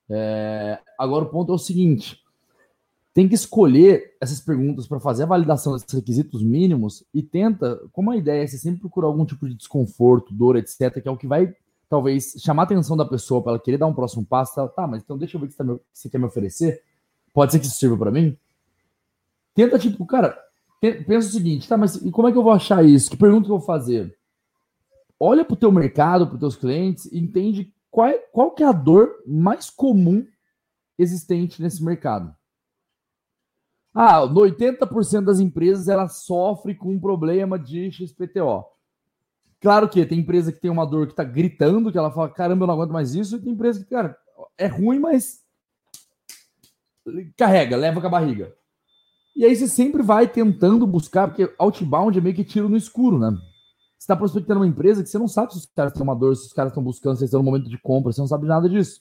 É... 0.08 0.78
Agora, 0.98 1.24
o 1.24 1.28
ponto 1.28 1.52
é 1.52 1.54
o 1.54 1.58
seguinte: 1.58 2.22
tem 3.12 3.28
que 3.28 3.34
escolher 3.34 4.16
essas 4.20 4.40
perguntas 4.40 4.87
para 4.87 4.98
fazer 4.98 5.22
a 5.22 5.26
validação 5.26 5.72
desses 5.72 5.92
requisitos 5.92 6.42
mínimos 6.42 7.04
e 7.14 7.22
tenta, 7.22 7.80
como 7.92 8.10
a 8.10 8.16
ideia 8.16 8.42
é 8.42 8.46
você 8.46 8.58
sempre 8.58 8.80
procurar 8.80 9.06
algum 9.06 9.24
tipo 9.24 9.48
de 9.48 9.54
desconforto, 9.54 10.34
dor, 10.34 10.56
etc., 10.56 11.00
que 11.00 11.08
é 11.08 11.10
o 11.10 11.16
que 11.16 11.26
vai 11.26 11.54
talvez 11.88 12.34
chamar 12.38 12.62
a 12.62 12.64
atenção 12.64 12.96
da 12.96 13.04
pessoa 13.04 13.40
para 13.40 13.52
ela 13.52 13.60
querer 13.60 13.78
dar 13.78 13.87
um 13.87 13.94
próximo 13.94 14.24
passo. 14.24 14.56
Tá, 14.56 14.66
tá 14.66 14.87
mas 14.87 15.02
então 15.02 15.16
deixa 15.16 15.37
eu 15.37 15.40
ver 15.40 15.46
o 15.46 15.48
que 15.48 15.54
você, 15.54 15.64
tá 15.64 15.76
você 15.92 16.10
quer 16.10 16.18
me 16.18 16.24
oferecer. 16.24 16.82
Pode 17.32 17.52
ser 17.52 17.60
que 17.60 17.66
isso 17.66 17.76
sirva 17.76 17.96
para 17.96 18.10
mim? 18.10 18.37
Tenta, 19.54 19.78
tipo, 19.78 20.04
cara, 20.04 20.37
pensa 20.92 21.29
o 21.29 21.33
seguinte, 21.33 21.68
tá, 21.68 21.77
mas 21.77 21.97
e 21.97 22.11
como 22.11 22.29
é 22.29 22.33
que 22.33 22.38
eu 22.38 22.42
vou 22.42 22.53
achar 22.53 22.85
isso? 22.85 23.11
Que 23.11 23.16
pergunta 23.16 23.47
que 23.47 23.53
eu 23.53 23.59
vou 23.59 23.66
fazer? 23.66 24.16
Olha 25.18 25.44
para 25.44 25.55
o 25.55 25.59
teu 25.59 25.70
mercado, 25.73 26.27
para 26.27 26.35
os 26.35 26.40
teus 26.40 26.57
clientes, 26.57 27.07
e 27.07 27.18
entende 27.18 27.73
qual, 27.90 28.09
é, 28.09 28.18
qual 28.33 28.51
que 28.51 28.62
é 28.62 28.66
a 28.66 28.73
dor 28.73 29.23
mais 29.27 29.70
comum 29.70 30.27
existente 30.99 31.62
nesse 31.62 31.83
mercado. 31.83 32.35
Ah, 33.94 34.23
80% 34.23 35.25
das 35.25 35.38
empresas 35.38 35.88
ela 35.88 36.09
sofre 36.09 36.75
com 36.75 36.90
um 36.90 37.01
problema 37.01 37.57
de 37.59 37.92
XPTO. 37.92 38.64
Claro 39.61 39.88
que 39.88 40.05
tem 40.05 40.18
empresa 40.18 40.53
que 40.53 40.61
tem 40.61 40.70
uma 40.70 40.85
dor 40.85 41.07
que 41.07 41.12
está 41.12 41.25
gritando, 41.25 41.90
que 41.92 41.97
ela 41.97 42.11
fala, 42.11 42.29
caramba, 42.29 42.64
eu 42.64 42.66
não 42.66 42.75
aguento 42.75 42.92
mais 42.92 43.14
isso, 43.14 43.37
e 43.37 43.40
tem 43.40 43.53
empresa 43.53 43.83
que, 43.83 43.88
cara, 43.88 44.18
é 44.59 44.66
ruim, 44.66 44.99
mas 44.99 45.44
carrega, 47.37 47.77
leva 47.77 48.01
com 48.01 48.07
a 48.07 48.11
barriga. 48.11 48.55
E 49.35 49.44
aí 49.44 49.55
você 49.55 49.66
sempre 49.66 50.03
vai 50.03 50.29
tentando 50.29 50.87
buscar, 50.87 51.29
porque 51.29 51.53
outbound 51.59 52.16
é 52.16 52.20
meio 52.20 52.37
que 52.37 52.44
tiro 52.44 52.68
no 52.68 52.77
escuro, 52.77 53.18
né? 53.18 53.37
está 54.05 54.14
prospectando 54.14 54.61
uma 54.61 54.66
empresa 54.66 55.03
que 55.03 55.09
você 55.09 55.18
não 55.18 55.27
sabe 55.27 55.53
se 55.53 55.59
os 55.59 55.66
caras 55.66 55.99
uma 55.99 56.14
dor, 56.14 56.37
se 56.37 56.47
os 56.47 56.53
caras 56.53 56.70
estão 56.70 56.83
buscando, 56.83 57.16
se 57.16 57.25
estão 57.25 57.40
no 57.40 57.44
momento 57.44 57.68
de 57.68 57.79
compra, 57.79 58.12
você 58.12 58.20
não 58.20 58.29
sabe 58.29 58.47
nada 58.47 58.68
disso. 58.68 59.01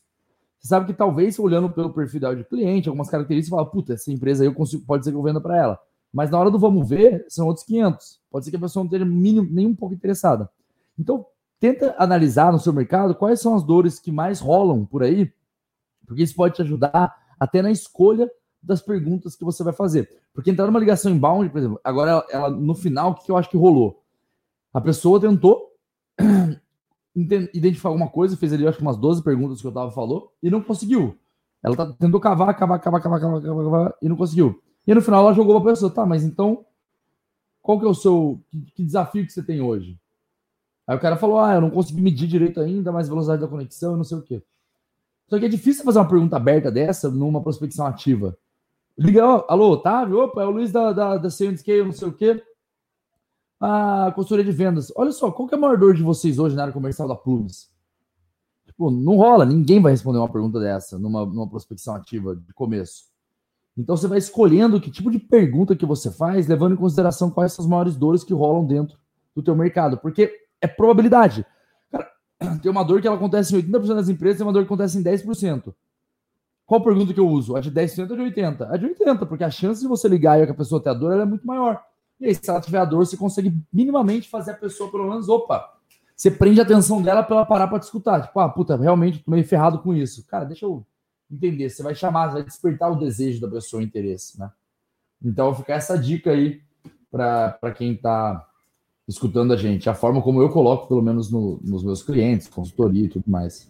Você 0.59 0.69
sabe 0.69 0.85
que 0.85 0.93
talvez, 0.93 1.37
olhando 1.37 1.69
pelo 1.69 1.93
perfil 1.93 2.35
de 2.35 2.43
cliente, 2.45 2.87
algumas 2.87 3.09
características, 3.09 3.49
você 3.49 3.63
fala, 3.63 3.69
puta, 3.69 3.93
essa 3.93 4.11
empresa 4.11 4.43
aí 4.43 4.47
eu 4.47 4.53
consigo, 4.53 4.85
pode 4.85 5.03
ser 5.03 5.11
que 5.11 5.17
eu 5.17 5.21
venda 5.21 5.41
para 5.41 5.57
ela. 5.57 5.79
Mas 6.11 6.31
na 6.31 6.39
hora 6.39 6.49
do 6.49 6.57
vamos 6.57 6.87
ver, 6.87 7.25
são 7.27 7.47
outros 7.47 7.65
500. 7.65 8.21
Pode 8.31 8.45
ser 8.45 8.51
que 8.51 8.57
a 8.57 8.59
pessoa 8.61 8.81
não 8.81 8.87
esteja 8.87 9.03
mínimo, 9.03 9.47
nem 9.51 9.67
um 9.67 9.75
pouco 9.75 9.93
interessada. 9.93 10.49
Então, 10.97 11.25
tenta 11.59 11.93
analisar 11.97 12.53
no 12.53 12.59
seu 12.59 12.71
mercado 12.71 13.13
quais 13.13 13.41
são 13.41 13.55
as 13.55 13.63
dores 13.63 13.99
que 13.99 14.11
mais 14.11 14.39
rolam 14.39 14.85
por 14.85 15.03
aí, 15.03 15.33
porque 16.05 16.23
isso 16.23 16.35
pode 16.35 16.55
te 16.55 16.61
ajudar 16.61 17.13
até 17.37 17.61
na 17.61 17.71
escolha 17.71 18.31
das 18.63 18.81
perguntas 18.81 19.35
que 19.35 19.43
você 19.43 19.63
vai 19.63 19.73
fazer. 19.73 20.09
Porque 20.33 20.49
entrar 20.49 20.65
numa 20.65 20.79
ligação 20.79 21.11
inbound, 21.11 21.49
por 21.49 21.57
exemplo, 21.57 21.79
agora 21.83 22.11
ela, 22.11 22.25
ela 22.29 22.49
no 22.49 22.73
final, 22.73 23.11
o 23.11 23.15
que 23.15 23.29
eu 23.29 23.37
acho 23.37 23.49
que 23.49 23.57
rolou? 23.57 24.01
A 24.73 24.79
pessoa 24.79 25.19
tentou 25.19 25.71
identificar 27.15 27.89
alguma 27.89 28.09
coisa, 28.09 28.37
fez 28.37 28.53
ali, 28.53 28.65
acho 28.65 28.77
que 28.77 28.83
umas 28.83 28.97
12 28.97 29.21
perguntas 29.21 29.61
que 29.61 29.67
eu 29.67 29.71
tava 29.71 29.91
falou, 29.91 30.31
e 30.41 30.49
não 30.49 30.61
conseguiu. 30.61 31.17
Ela 31.61 31.75
tá, 31.75 31.85
tentou 31.93 32.19
cavar, 32.19 32.55
cavar, 32.57 32.79
cavar, 32.79 33.01
cavar, 33.01 33.21
cavar, 33.21 33.41
cavar, 33.41 33.63
cavar, 33.63 33.95
e 34.01 34.09
não 34.09 34.15
conseguiu. 34.15 34.61
E 34.87 34.93
no 34.93 35.01
final 35.01 35.25
ela 35.25 35.33
jogou 35.33 35.59
pra 35.61 35.71
pessoa, 35.71 35.91
tá, 35.91 36.05
mas 36.05 36.23
então, 36.23 36.65
qual 37.61 37.79
que 37.79 37.85
é 37.85 37.89
o 37.89 37.93
seu, 37.93 38.41
que, 38.49 38.61
que 38.75 38.83
desafio 38.83 39.25
que 39.25 39.31
você 39.31 39.43
tem 39.43 39.61
hoje? 39.61 39.97
Aí 40.87 40.97
o 40.97 40.99
cara 40.99 41.15
falou, 41.15 41.39
ah, 41.39 41.53
eu 41.53 41.61
não 41.61 41.69
consegui 41.69 42.01
medir 42.01 42.27
direito 42.27 42.59
ainda, 42.59 42.91
mas 42.91 43.07
velocidade 43.07 43.41
da 43.41 43.47
conexão, 43.47 43.95
não 43.95 44.03
sei 44.03 44.17
o 44.17 44.21
quê. 44.21 44.43
Só 45.29 45.39
que 45.39 45.45
é 45.45 45.49
difícil 45.49 45.85
fazer 45.85 45.99
uma 45.99 46.07
pergunta 46.07 46.35
aberta 46.35 46.69
dessa 46.69 47.09
numa 47.09 47.41
prospecção 47.41 47.87
ativa. 47.87 48.37
Liga, 48.97 49.25
ó, 49.25 49.45
alô, 49.49 49.71
Otávio? 49.71 50.19
Opa, 50.19 50.43
é 50.43 50.45
o 50.45 50.51
Luiz 50.51 50.71
da, 50.71 50.93
da, 50.93 51.17
da 51.17 51.29
Scale, 51.29 51.83
não 51.83 51.91
sei 51.91 52.07
o 52.07 52.13
quê. 52.13 52.43
A 53.59 54.11
consultoria 54.15 54.45
de 54.45 54.51
vendas. 54.51 54.91
Olha 54.95 55.11
só, 55.11 55.31
qual 55.31 55.47
que 55.47 55.55
é 55.55 55.57
a 55.57 55.61
maior 55.61 55.77
dor 55.77 55.95
de 55.95 56.03
vocês 56.03 56.37
hoje 56.37 56.55
na 56.55 56.63
área 56.63 56.73
comercial 56.73 57.07
da 57.07 57.15
Plumes? 57.15 57.71
Tipo, 58.65 58.91
não 58.91 59.17
rola, 59.17 59.45
ninguém 59.45 59.81
vai 59.81 59.91
responder 59.91 60.19
uma 60.19 60.31
pergunta 60.31 60.59
dessa 60.59 60.99
numa, 60.99 61.25
numa 61.25 61.49
prospecção 61.49 61.95
ativa 61.95 62.35
de 62.35 62.53
começo. 62.53 63.05
Então 63.77 63.97
você 63.97 64.07
vai 64.07 64.19
escolhendo 64.19 64.79
que 64.79 64.91
tipo 64.91 65.09
de 65.09 65.17
pergunta 65.17 65.75
que 65.75 65.85
você 65.85 66.11
faz, 66.11 66.47
levando 66.47 66.73
em 66.73 66.77
consideração 66.77 67.31
quais 67.31 67.53
são 67.53 67.63
as 67.63 67.69
maiores 67.69 67.95
dores 67.95 68.23
que 68.23 68.33
rolam 68.33 68.65
dentro 68.65 68.97
do 69.35 69.41
teu 69.41 69.55
mercado. 69.55 69.97
Porque 69.97 70.31
é 70.61 70.67
probabilidade. 70.67 71.45
Cara, 71.91 72.07
tem 72.61 72.71
uma 72.71 72.83
dor 72.83 73.01
que 73.01 73.07
ela 73.07 73.15
acontece 73.15 73.55
em 73.55 73.61
80% 73.61 73.95
das 73.95 74.09
empresas, 74.09 74.37
tem 74.37 74.45
uma 74.45 74.53
dor 74.53 74.63
que 74.63 74.67
acontece 74.67 74.97
em 74.97 75.03
10%. 75.03 75.73
Qual 76.65 76.81
pergunta 76.81 77.13
que 77.13 77.19
eu 77.19 77.27
uso? 77.27 77.55
A 77.55 77.61
de 77.61 77.71
10% 77.71 78.09
ou 78.09 78.15
de 78.15 78.23
80%? 78.23 78.67
A 78.69 78.77
de 78.77 78.87
80%, 78.87 79.27
porque 79.27 79.43
a 79.43 79.51
chance 79.51 79.81
de 79.81 79.87
você 79.87 80.07
ligar 80.07 80.39
e 80.39 80.43
a 80.43 80.53
pessoa 80.53 80.81
ter 80.81 80.89
a 80.89 80.93
dor 80.93 81.19
é 81.19 81.25
muito 81.25 81.45
maior. 81.45 81.83
E 82.19 82.27
aí, 82.27 82.35
se 82.35 82.49
ela 82.49 82.61
tiver 82.61 82.79
a 82.79 82.85
dor, 82.85 83.05
você 83.05 83.17
consegue 83.17 83.53
minimamente 83.71 84.29
fazer 84.29 84.51
a 84.51 84.55
pessoa, 84.55 84.89
pelo 84.89 85.09
menos, 85.09 85.27
opa, 85.27 85.73
você 86.15 86.31
prende 86.31 86.59
a 86.59 86.63
atenção 86.63 87.01
dela 87.01 87.23
para 87.23 87.35
ela 87.35 87.45
parar 87.45 87.67
para 87.67 87.79
te 87.79 87.83
escutar. 87.83 88.21
Tipo, 88.21 88.39
ah, 88.39 88.47
puta, 88.47 88.77
realmente 88.77 89.19
tô 89.19 89.31
meio 89.31 89.45
ferrado 89.45 89.79
com 89.79 89.93
isso. 89.93 90.25
Cara, 90.27 90.45
deixa 90.45 90.65
eu 90.65 90.85
entender. 91.29 91.69
Você 91.69 91.83
vai 91.83 91.95
chamar, 91.95 92.27
vai 92.27 92.43
despertar 92.43 92.91
o 92.91 92.95
desejo 92.95 93.41
da 93.41 93.47
pessoa, 93.49 93.81
o 93.81 93.83
interesse, 93.83 94.39
né? 94.39 94.49
Então, 95.23 95.53
ficar 95.53 95.75
essa 95.75 95.97
dica 95.97 96.31
aí 96.31 96.61
para 97.11 97.73
quem 97.75 97.93
está 97.93 98.47
escutando 99.07 99.53
a 99.53 99.57
gente. 99.57 99.89
A 99.89 99.93
forma 99.93 100.21
como 100.21 100.41
eu 100.41 100.49
coloco, 100.49 100.87
pelo 100.87 101.01
menos 101.01 101.31
no, 101.31 101.59
nos 101.63 101.83
meus 101.83 102.03
clientes, 102.03 102.47
consultoria 102.47 103.05
e 103.05 103.09
tudo 103.09 103.25
mais. 103.27 103.69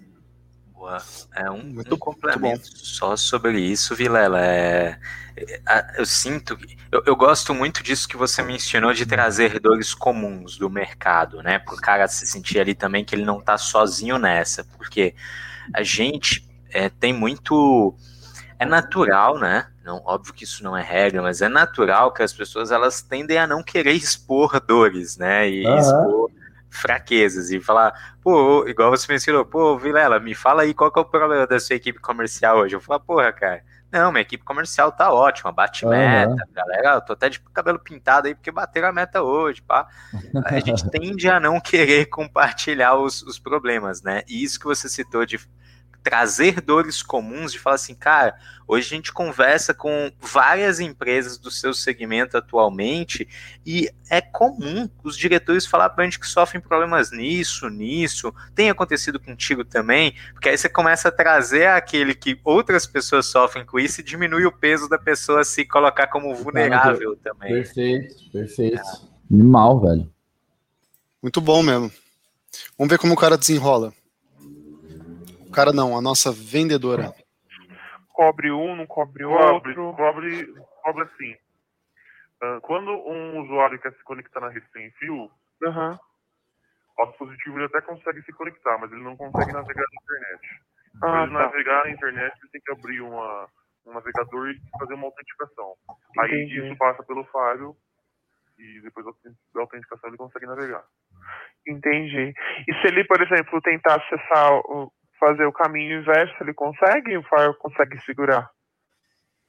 Boa. 0.83 1.01
É 1.33 1.49
um, 1.49 1.63
muito, 1.63 1.95
um 1.95 1.97
complemento 1.97 2.67
só 2.77 3.15
sobre 3.15 3.57
isso, 3.57 3.95
Vilela. 3.95 4.45
É, 4.45 4.99
é, 5.37 5.93
eu 5.97 6.05
sinto, 6.05 6.57
eu, 6.91 7.01
eu, 7.05 7.15
gosto 7.15 7.53
muito 7.53 7.81
disso 7.81 8.05
que 8.05 8.17
você 8.17 8.43
mencionou 8.43 8.93
de 8.93 9.05
trazer 9.05 9.61
dores 9.61 9.93
comuns 9.93 10.57
do 10.57 10.69
mercado, 10.69 11.41
né? 11.41 11.57
Para 11.57 11.73
o 11.73 11.77
cara 11.77 12.05
se 12.09 12.27
sentir 12.27 12.59
ali 12.59 12.75
também 12.75 13.05
que 13.05 13.15
ele 13.15 13.23
não 13.23 13.39
está 13.39 13.57
sozinho 13.57 14.17
nessa, 14.17 14.65
porque 14.77 15.15
a 15.73 15.83
gente 15.83 16.45
é, 16.69 16.89
tem 16.89 17.13
muito, 17.13 17.95
é 18.59 18.65
natural, 18.65 19.39
né? 19.39 19.67
Não, 19.85 20.01
óbvio 20.03 20.33
que 20.33 20.43
isso 20.43 20.65
não 20.65 20.75
é 20.75 20.83
regra, 20.83 21.21
mas 21.21 21.41
é 21.41 21.47
natural 21.47 22.11
que 22.11 22.21
as 22.21 22.33
pessoas 22.33 22.71
elas 22.71 23.01
tendem 23.01 23.37
a 23.37 23.47
não 23.47 23.63
querer 23.63 23.93
expor 23.93 24.59
dores, 24.59 25.15
né? 25.15 25.49
E 25.49 25.65
uhum. 25.65 25.77
expor 25.77 26.42
fraquezas 26.73 27.51
e 27.51 27.59
falar, 27.59 28.15
pô, 28.21 28.65
igual 28.67 28.89
você 28.89 29.11
mencionou, 29.11 29.45
pô, 29.45 29.77
Vilela, 29.77 30.19
me 30.19 30.33
fala 30.33 30.63
aí 30.63 30.73
qual 30.73 30.91
que 30.91 30.99
é 30.99 31.01
o 31.01 31.05
problema 31.05 31.47
da 31.47 31.59
sua 31.59 31.75
equipe 31.75 31.99
comercial 31.99 32.57
hoje. 32.57 32.75
Eu 32.75 32.81
falo, 32.81 32.99
porra, 32.99 33.31
cara, 33.31 33.63
não, 33.91 34.11
minha 34.11 34.23
equipe 34.23 34.43
comercial 34.43 34.91
tá 34.91 35.13
ótima, 35.13 35.51
bate 35.51 35.85
uhum. 35.85 35.91
meta, 35.91 36.47
galera, 36.51 36.95
eu 36.95 37.01
tô 37.01 37.13
até 37.13 37.29
de 37.29 37.39
cabelo 37.39 37.77
pintado 37.77 38.27
aí 38.27 38.33
porque 38.33 38.51
bateram 38.51 38.87
a 38.87 38.91
meta 38.91 39.21
hoje, 39.21 39.61
pá. 39.61 39.87
A 40.45 40.59
gente 40.59 40.83
tende 40.89 41.29
a 41.29 41.39
não 41.39 41.59
querer 41.59 42.07
compartilhar 42.07 42.95
os, 42.95 43.21
os 43.21 43.37
problemas, 43.37 44.01
né? 44.01 44.23
E 44.27 44.43
isso 44.43 44.59
que 44.59 44.65
você 44.65 44.89
citou 44.89 45.27
de 45.27 45.39
trazer 46.03 46.59
dores 46.59 47.01
comuns, 47.01 47.53
de 47.53 47.59
falar 47.59 47.77
assim, 47.77 47.95
cara, 47.95 48.35
hoje 48.67 48.87
a 48.87 48.95
gente 48.97 49.13
conversa 49.13 49.73
com 49.73 50.11
várias 50.19 50.81
empresas 50.81 51.37
do 51.37 51.49
seu 51.49 51.73
segmento 51.73 52.37
atualmente 52.37 53.27
e 53.65 53.89
é 54.09 54.19
comum 54.19 54.89
os 55.01 55.17
diretores 55.17 55.65
falar 55.65 55.89
para 55.89 56.03
a 56.03 56.05
gente 56.05 56.19
que 56.19 56.27
sofrem 56.27 56.61
problemas 56.61 57.11
nisso, 57.11 57.69
nisso, 57.69 58.33
tem 58.53 58.69
acontecido 58.69 59.19
contigo 59.19 59.63
também, 59.63 60.13
porque 60.33 60.49
aí 60.49 60.57
você 60.57 60.67
começa 60.67 61.07
a 61.07 61.11
trazer 61.11 61.67
aquele 61.67 62.13
que 62.13 62.37
outras 62.43 62.85
pessoas 62.85 63.25
sofrem 63.27 63.65
com 63.65 63.79
isso 63.79 64.01
e 64.01 64.03
diminui 64.03 64.45
o 64.45 64.51
peso 64.51 64.89
da 64.89 64.97
pessoa 64.97 65.43
se 65.45 65.65
colocar 65.65 66.07
como 66.07 66.35
vulnerável 66.35 67.15
também. 67.15 67.53
Perfeito, 67.53 68.15
perfeito. 68.31 68.77
É. 68.77 69.33
Animal, 69.33 69.79
velho. 69.79 70.13
Muito 71.21 71.39
bom 71.39 71.63
mesmo. 71.63 71.89
Vamos 72.77 72.91
ver 72.91 72.99
como 72.99 73.13
o 73.13 73.17
cara 73.17 73.37
desenrola 73.37 73.93
cara 75.53 75.71
não, 75.71 75.97
a 75.97 76.01
nossa 76.01 76.31
vendedora. 76.31 77.13
Cobre 78.09 78.51
um, 78.51 78.75
não 78.75 78.85
cobre 78.85 79.23
outro. 79.25 79.73
Cobre, 79.95 80.53
cobre 80.83 81.03
assim. 81.03 81.33
Uh, 82.43 82.61
quando 82.61 82.91
um 82.91 83.41
usuário 83.41 83.79
quer 83.79 83.93
se 83.93 84.03
conectar 84.03 84.39
na 84.41 84.49
rede 84.49 84.65
sem 84.73 84.91
fio, 84.91 85.31
uhum. 85.61 85.97
o 86.99 87.05
dispositivo 87.07 87.57
ele 87.57 87.65
até 87.65 87.81
consegue 87.81 88.21
se 88.23 88.33
conectar, 88.33 88.77
mas 88.77 88.91
ele 88.91 89.01
não 89.01 89.15
consegue 89.15 89.51
navegar 89.53 89.83
na 89.83 90.01
internet. 90.01 90.61
Ah, 90.95 90.99
Para 90.99 91.23
ele 91.23 91.31
tá. 91.31 91.39
navegar 91.39 91.83
na 91.85 91.91
internet, 91.91 92.37
ele 92.41 92.51
tem 92.51 92.61
que 92.61 92.71
abrir 92.71 93.01
uma, 93.01 93.47
um 93.85 93.93
navegador 93.93 94.49
e 94.49 94.61
fazer 94.77 94.93
uma 94.93 95.05
autenticação. 95.05 95.73
Entendi. 96.17 96.59
Aí 96.59 96.67
isso 96.67 96.77
passa 96.77 97.03
pelo 97.03 97.23
Fábio 97.25 97.75
e 98.59 98.81
depois 98.81 99.05
da 99.53 99.61
autenticação 99.61 100.09
ele 100.09 100.17
consegue 100.17 100.45
navegar. 100.45 100.83
Entendi. 101.67 102.33
E 102.67 102.73
se 102.75 102.87
ele, 102.87 103.03
por 103.05 103.21
exemplo, 103.21 103.61
tentar 103.61 103.95
acessar 103.95 104.53
o, 104.65 104.91
fazer 105.23 105.45
o 105.45 105.53
caminho 105.53 105.99
inverso, 105.99 106.35
ele 106.41 106.53
consegue? 106.53 107.17
O 107.17 107.23
Fire 107.23 107.57
consegue 107.59 107.97
segurar? 108.01 108.49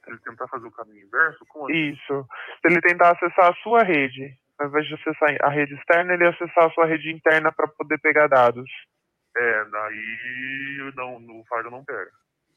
Se 0.05 0.11
ele 0.11 0.19
tentar 0.21 0.47
fazer 0.49 0.67
o 0.67 0.71
caminho 0.71 1.07
inverso? 1.07 1.45
Como 1.49 1.67
assim? 1.67 1.91
Isso. 1.91 2.27
Se 2.61 2.69
ele 2.69 2.81
tentar 2.81 3.11
acessar 3.11 3.51
a 3.51 3.55
sua 3.63 3.83
rede, 3.83 4.37
ao 4.59 4.69
invés 4.69 4.87
de 4.87 4.95
acessar 4.95 5.37
a 5.43 5.49
rede 5.49 5.75
externa, 5.75 6.15
ele 6.15 6.27
acessar 6.27 6.65
a 6.65 6.71
sua 6.71 6.87
rede 6.87 7.11
interna 7.11 7.51
para 7.51 7.67
poder 7.67 7.99
pegar 7.99 8.29
dados. 8.29 8.71
É, 9.37 9.65
daí 9.65 10.93
não, 10.95 11.19
no 11.19 11.45
Fire 11.45 11.71
não 11.71 11.85
pega. 11.85 12.11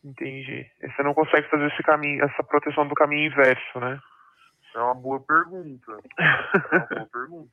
Entendi. 0.04 0.70
E 0.82 0.92
você 0.92 1.02
não 1.04 1.14
consegue 1.14 1.50
fazer 1.50 1.66
esse 1.68 1.84
caminho, 1.84 2.24
essa 2.24 2.44
proteção 2.44 2.88
do 2.88 2.94
caminho 2.94 3.32
inverso, 3.32 3.80
né? 3.80 4.00
É 4.76 4.80
uma 4.80 4.94
boa 4.94 5.20
pergunta. 5.20 5.98
É 6.20 6.76
uma 6.76 6.86
boa 6.86 7.10
pergunta. 7.12 7.52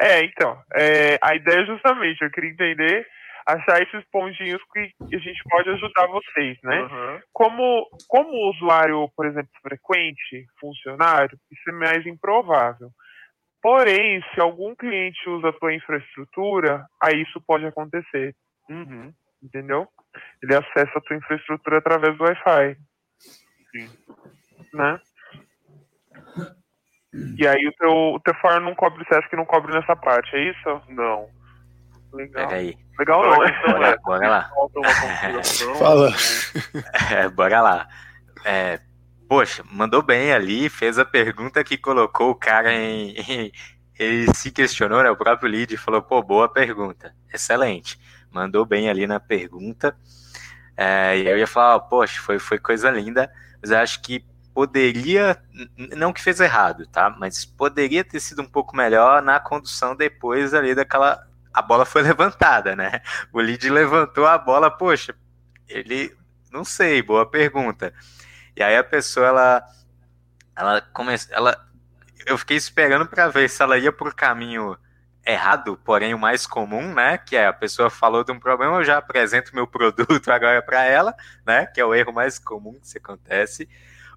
É, 0.00 0.24
então, 0.24 0.60
é, 0.74 1.18
a 1.22 1.36
ideia 1.36 1.62
é 1.62 1.66
justamente, 1.66 2.22
eu 2.22 2.30
queria 2.30 2.50
entender 2.50 3.06
achar 3.46 3.82
esses 3.82 4.04
pontinhos 4.10 4.62
que 4.72 5.16
a 5.16 5.18
gente 5.18 5.42
pode 5.48 5.68
ajudar 5.70 6.06
vocês, 6.06 6.58
né? 6.62 6.82
Uhum. 6.82 7.20
Como, 7.32 7.88
como 8.08 8.50
usuário, 8.50 9.08
por 9.16 9.26
exemplo, 9.26 9.50
frequente, 9.62 10.46
funcionário, 10.58 11.38
isso 11.50 11.70
é 11.70 11.72
mais 11.72 12.06
improvável. 12.06 12.90
Porém, 13.62 14.22
se 14.34 14.40
algum 14.40 14.74
cliente 14.74 15.28
usa 15.28 15.48
a 15.48 15.52
tua 15.52 15.74
infraestrutura, 15.74 16.86
aí 17.02 17.22
isso 17.22 17.40
pode 17.46 17.66
acontecer. 17.66 18.34
Uhum. 18.68 19.12
Entendeu? 19.42 19.86
Ele 20.42 20.54
acessa 20.54 20.98
a 20.98 21.00
tua 21.00 21.16
infraestrutura 21.16 21.78
através 21.78 22.16
do 22.16 22.24
Wi-Fi. 22.24 22.76
Sim. 23.72 23.88
Né? 24.72 25.00
E 27.38 27.46
aí 27.46 27.66
o 27.66 27.72
teu, 27.72 27.90
o 27.90 28.20
teu 28.20 28.34
fire 28.34 28.60
não 28.60 28.74
cobre 28.74 29.02
o 29.02 29.06
SESC 29.06 29.36
não 29.36 29.44
cobre 29.44 29.72
nessa 29.72 29.94
parte, 29.94 30.34
é 30.34 30.50
isso? 30.50 30.82
Não. 30.88 31.28
Legal. 32.14 32.48
Pega 32.48 32.60
aí. 32.60 32.78
Legal 32.98 33.22
não, 33.22 33.44
né? 33.44 33.60
Bora, 33.66 33.98
bora 34.04 34.28
lá. 34.28 34.50
Fala. 35.78 36.14
É, 37.10 37.28
bora 37.28 37.60
lá. 37.60 37.88
É, 38.44 38.80
poxa, 39.28 39.64
mandou 39.70 40.02
bem 40.02 40.32
ali, 40.32 40.68
fez 40.68 40.98
a 40.98 41.04
pergunta 41.04 41.64
que 41.64 41.76
colocou 41.76 42.30
o 42.30 42.34
cara 42.34 42.72
em, 42.72 43.14
em 43.16 43.52
ele 43.98 44.32
se 44.34 44.50
questionou, 44.50 45.02
né? 45.02 45.10
O 45.10 45.16
próprio 45.16 45.48
lead 45.48 45.76
falou, 45.76 46.02
pô, 46.02 46.22
boa 46.22 46.48
pergunta, 46.48 47.14
excelente. 47.32 47.98
Mandou 48.30 48.64
bem 48.64 48.88
ali 48.88 49.06
na 49.06 49.20
pergunta. 49.20 49.96
É, 50.76 51.18
e 51.18 51.28
eu 51.28 51.38
ia 51.38 51.46
falar, 51.46 51.78
poxa, 51.80 52.20
foi, 52.20 52.38
foi 52.38 52.58
coisa 52.58 52.90
linda, 52.90 53.30
mas 53.62 53.70
eu 53.70 53.78
acho 53.78 54.02
que 54.02 54.24
poderia, 54.52 55.40
não 55.96 56.12
que 56.12 56.22
fez 56.22 56.40
errado, 56.40 56.86
tá? 56.86 57.10
Mas 57.10 57.44
poderia 57.44 58.04
ter 58.04 58.20
sido 58.20 58.42
um 58.42 58.48
pouco 58.48 58.76
melhor 58.76 59.22
na 59.22 59.38
condução 59.38 59.94
depois 59.96 60.54
ali 60.54 60.74
daquela. 60.74 61.26
A 61.54 61.62
bola 61.62 61.86
foi 61.86 62.02
levantada, 62.04 62.76
né? 62.76 63.00
O 63.32 63.40
lead 63.40 63.70
levantou 63.70 64.26
a 64.26 64.36
bola, 64.36 64.70
poxa, 64.70 65.14
ele. 65.68 66.14
Não 66.52 66.64
sei, 66.64 67.02
boa 67.02 67.24
pergunta. 67.24 67.94
E 68.56 68.62
aí 68.62 68.76
a 68.76 68.84
pessoa, 68.84 69.28
ela. 69.28 69.64
Ela 70.56 70.80
começou. 70.80 71.34
Ela, 71.34 71.56
eu 72.26 72.36
fiquei 72.36 72.56
esperando 72.56 73.06
para 73.06 73.28
ver 73.28 73.48
se 73.48 73.62
ela 73.62 73.78
ia 73.78 73.92
por 73.92 74.14
caminho 74.14 74.76
errado, 75.26 75.80
porém 75.84 76.12
o 76.12 76.18
mais 76.18 76.46
comum, 76.46 76.92
né? 76.94 77.18
Que 77.18 77.36
é 77.36 77.46
a 77.46 77.52
pessoa 77.52 77.88
falou 77.88 78.22
de 78.22 78.32
um 78.32 78.38
problema, 78.38 78.76
eu 78.76 78.84
já 78.84 78.98
apresento 78.98 79.54
meu 79.54 79.66
produto 79.68 80.28
agora 80.28 80.62
para 80.62 80.84
ela, 80.84 81.14
né? 81.46 81.66
Que 81.66 81.80
é 81.80 81.84
o 81.84 81.94
erro 81.94 82.12
mais 82.12 82.38
comum 82.38 82.74
que 82.74 82.88
se 82.88 82.98
acontece. 82.98 83.68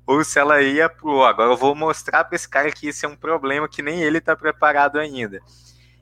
Ou 0.05 0.23
se 0.23 0.39
ela 0.39 0.61
ia 0.61 0.89
pro, 0.89 1.23
agora 1.23 1.51
eu 1.51 1.57
vou 1.57 1.75
mostrar 1.75 2.23
para 2.23 2.35
esse 2.35 2.47
cara 2.47 2.71
que 2.71 2.87
isso 2.87 3.05
é 3.05 3.09
um 3.09 3.15
problema 3.15 3.67
que 3.67 3.81
nem 3.81 4.01
ele 4.01 4.19
está 4.19 4.35
preparado 4.35 4.97
ainda. 4.97 5.41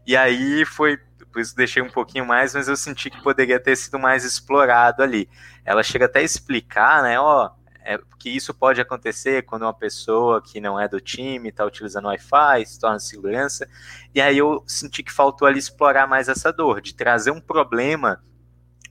E 0.05 0.15
aí 0.15 0.63
foi, 0.65 0.99
por 1.35 1.41
isso 1.41 1.53
deixei 1.53 1.83
um 1.83 1.89
pouquinho 1.89 2.25
mais, 2.25 2.55
mas 2.55 2.69
eu 2.69 2.77
senti 2.77 3.09
que 3.09 3.21
poderia 3.21 3.59
ter 3.59 3.75
sido 3.75 3.99
mais 3.99 4.23
explorado 4.23 5.03
ali. 5.03 5.29
Ela 5.65 5.83
chega 5.83 6.05
até 6.05 6.19
a 6.19 6.23
explicar, 6.23 7.03
né? 7.03 7.19
Ó, 7.19 7.49
é, 7.83 7.99
que 8.17 8.29
isso 8.29 8.53
pode 8.53 8.79
acontecer 8.79 9.43
quando 9.43 9.63
uma 9.63 9.73
pessoa 9.73 10.41
que 10.41 10.61
não 10.61 10.79
é 10.79 10.87
do 10.87 11.01
time 11.01 11.49
está 11.49 11.65
utilizando 11.65 12.05
Wi-Fi, 12.05 12.65
se 12.65 12.79
torna 12.79 12.99
segurança. 12.99 13.67
E 14.13 14.21
aí 14.21 14.37
eu 14.37 14.63
senti 14.65 15.03
que 15.03 15.11
faltou 15.11 15.45
ali 15.45 15.59
explorar 15.59 16.07
mais 16.07 16.29
essa 16.29 16.53
dor, 16.53 16.79
de 16.79 16.95
trazer 16.95 17.31
um 17.31 17.41
problema 17.41 18.23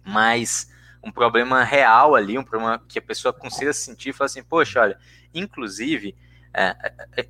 mais 0.04 0.70
um 1.02 1.11
problema 1.11 1.64
real 1.64 2.14
ali, 2.14 2.37
um 2.37 2.44
problema 2.44 2.78
que 2.87 2.98
a 2.98 3.02
pessoa 3.02 3.33
consiga 3.33 3.72
sentir 3.72 4.11
e 4.11 4.12
falar 4.12 4.26
assim, 4.26 4.42
poxa, 4.42 4.83
olha, 4.83 4.98
inclusive, 5.33 6.14
é, 6.52 6.76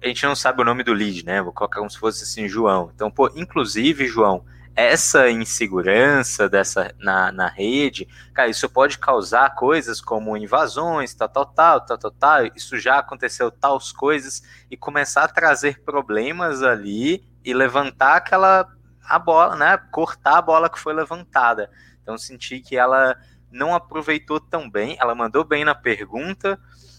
a 0.02 0.08
gente 0.08 0.26
não 0.26 0.34
sabe 0.34 0.60
o 0.60 0.64
nome 0.64 0.82
do 0.82 0.92
lead, 0.92 1.24
né? 1.24 1.40
Vou 1.40 1.52
colocar 1.52 1.78
como 1.78 1.90
se 1.90 1.98
fosse 1.98 2.24
assim, 2.24 2.48
João. 2.48 2.90
Então, 2.92 3.12
pô, 3.12 3.30
inclusive, 3.36 4.08
João, 4.08 4.44
essa 4.76 5.30
insegurança 5.30 6.48
dessa 6.48 6.94
na, 6.98 7.30
na 7.30 7.48
rede, 7.48 8.08
cara, 8.32 8.48
isso 8.48 8.68
pode 8.68 8.98
causar 8.98 9.54
coisas 9.54 10.00
como 10.00 10.36
invasões, 10.36 11.14
tal, 11.14 11.28
tal, 11.28 11.46
tal, 11.46 11.80
tal, 11.80 11.98
tal, 11.98 12.10
tal, 12.10 12.46
isso 12.56 12.78
já 12.78 12.98
aconteceu 12.98 13.50
tais 13.50 13.92
coisas, 13.92 14.42
e 14.70 14.76
começar 14.76 15.24
a 15.24 15.28
trazer 15.28 15.82
problemas 15.82 16.62
ali 16.62 17.24
e 17.44 17.54
levantar 17.54 18.16
aquela 18.16 18.68
a 19.06 19.18
bola, 19.18 19.54
né? 19.54 19.76
Cortar 19.92 20.38
a 20.38 20.42
bola 20.42 20.70
que 20.70 20.78
foi 20.78 20.94
levantada. 20.94 21.70
Então 22.02 22.16
senti 22.16 22.60
que 22.60 22.76
ela 22.76 23.16
não 23.50 23.74
aproveitou 23.74 24.40
tão 24.40 24.68
bem, 24.68 24.96
ela 24.98 25.14
mandou 25.14 25.44
bem 25.44 25.64
na 25.64 25.74
pergunta, 25.74 26.58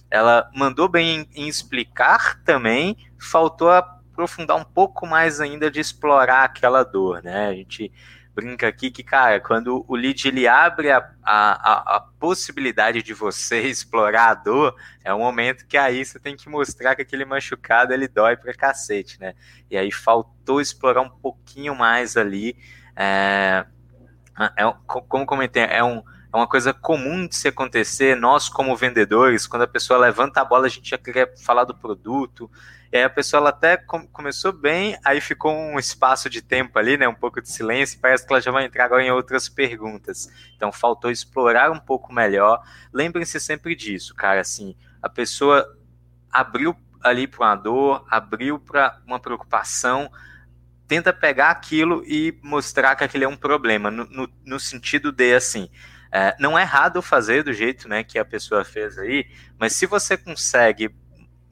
ela 0.10 0.50
mandou 0.56 0.88
bem 0.88 1.28
em, 1.34 1.44
em 1.44 1.48
explicar 1.48 2.42
também, 2.44 2.96
faltou 3.20 3.70
a 3.70 3.95
aprofundar 4.16 4.56
um 4.56 4.64
pouco 4.64 5.06
mais 5.06 5.42
ainda 5.42 5.70
de 5.70 5.82
explorar 5.82 6.46
aquela 6.46 6.84
dor, 6.84 7.22
né? 7.22 7.50
A 7.50 7.54
gente 7.54 7.92
brinca 8.34 8.68
aqui 8.68 8.90
que, 8.90 9.04
cara, 9.04 9.40
quando 9.40 9.86
o 9.88 9.96
lead 9.96 10.28
ele 10.28 10.48
abre 10.48 10.92
a, 10.92 10.98
a, 11.24 11.96
a, 11.96 12.00
possibilidade 12.20 13.02
de 13.02 13.14
você 13.14 13.62
explorar 13.68 14.30
a 14.30 14.34
dor, 14.34 14.76
é 15.04 15.14
um 15.14 15.20
momento 15.20 15.66
que 15.68 15.78
aí 15.78 16.04
você 16.04 16.20
tem 16.20 16.36
que 16.36 16.50
mostrar 16.50 16.96
que 16.96 17.02
aquele 17.02 17.26
machucado 17.26 17.94
ele 17.94 18.08
dói 18.08 18.36
pra 18.36 18.54
cacete, 18.54 19.20
né? 19.20 19.34
E 19.70 19.78
aí 19.78 19.92
faltou 19.92 20.60
explorar 20.60 21.02
um 21.02 21.10
pouquinho 21.10 21.76
mais 21.76 22.18
ali. 22.18 22.58
É, 22.96 23.66
é, 24.58 24.74
como 24.88 25.26
comentei, 25.26 25.64
é 25.64 25.84
um 25.84 26.04
é 26.34 26.38
uma 26.38 26.48
coisa 26.48 26.74
comum 26.74 27.26
de 27.26 27.34
se 27.34 27.48
acontecer. 27.48 28.14
Nós, 28.18 28.50
como 28.50 28.76
vendedores, 28.76 29.48
quando 29.48 29.62
a 29.62 29.68
pessoa 29.68 29.98
levanta 29.98 30.42
a 30.42 30.44
bola, 30.46 30.66
a 30.66 30.70
gente 30.70 30.90
já 30.90 30.98
quer 30.98 31.34
falar 31.38 31.64
do 31.64 31.74
produto. 31.74 32.52
E 32.92 32.98
aí 32.98 33.04
a 33.04 33.10
pessoa 33.10 33.40
ela 33.40 33.50
até 33.50 33.78
com, 33.78 34.08
começou 34.08 34.52
bem, 34.52 34.98
aí 35.04 35.20
ficou 35.20 35.54
um 35.54 35.78
espaço 35.80 36.30
de 36.30 36.42
tempo 36.42 36.78
ali, 36.78 36.98
né? 36.98 37.08
Um 37.08 37.16
pouco 37.16 37.42
de 37.42 37.50
silêncio, 37.50 38.00
parece 38.00 38.26
que 38.26 38.32
ela 38.32 38.42
já 38.42 38.52
vai 38.52 38.66
entrar 38.66 38.86
agora 38.86 39.04
em 39.04 39.12
outras 39.12 39.50
perguntas. 39.50 40.30
Então 40.56 40.72
faltou 40.72 41.12
explorar 41.12 41.72
um 41.72 41.80
pouco 41.80 42.14
melhor. 42.14 42.62
Lembrem-se 42.94 43.40
sempre 43.40 43.76
disso, 43.76 44.14
cara. 44.16 44.42
Assim, 44.42 44.76
a 45.02 45.10
pessoa 45.10 45.78
abriu 46.32 46.76
ali 47.02 47.28
para 47.28 47.46
uma 47.48 47.56
dor, 47.56 48.06
abriu 48.10 48.60
para 48.60 49.00
uma 49.06 49.20
preocupação 49.20 50.10
tenta 50.88 51.12
pegar 51.12 51.50
aquilo 51.50 52.04
e 52.06 52.38
mostrar 52.44 52.96
que 52.96 53.04
aquele 53.04 53.26
é 53.26 53.28
um 53.28 53.36
problema, 53.36 53.90
no, 53.90 54.06
no, 54.06 54.30
no 54.46 54.60
sentido 54.60 55.12
de 55.12 55.34
assim, 55.34 55.70
é, 56.12 56.36
não 56.40 56.58
é 56.58 56.62
errado 56.62 57.02
fazer 57.02 57.44
do 57.44 57.52
jeito 57.52 57.88
né, 57.88 58.04
que 58.04 58.18
a 58.18 58.26
pessoa 58.26 58.64
fez 58.64 58.98
aí, 58.98 59.28
mas 59.60 59.74
se 59.74 59.86
você 59.86 60.16
consegue 60.16 60.90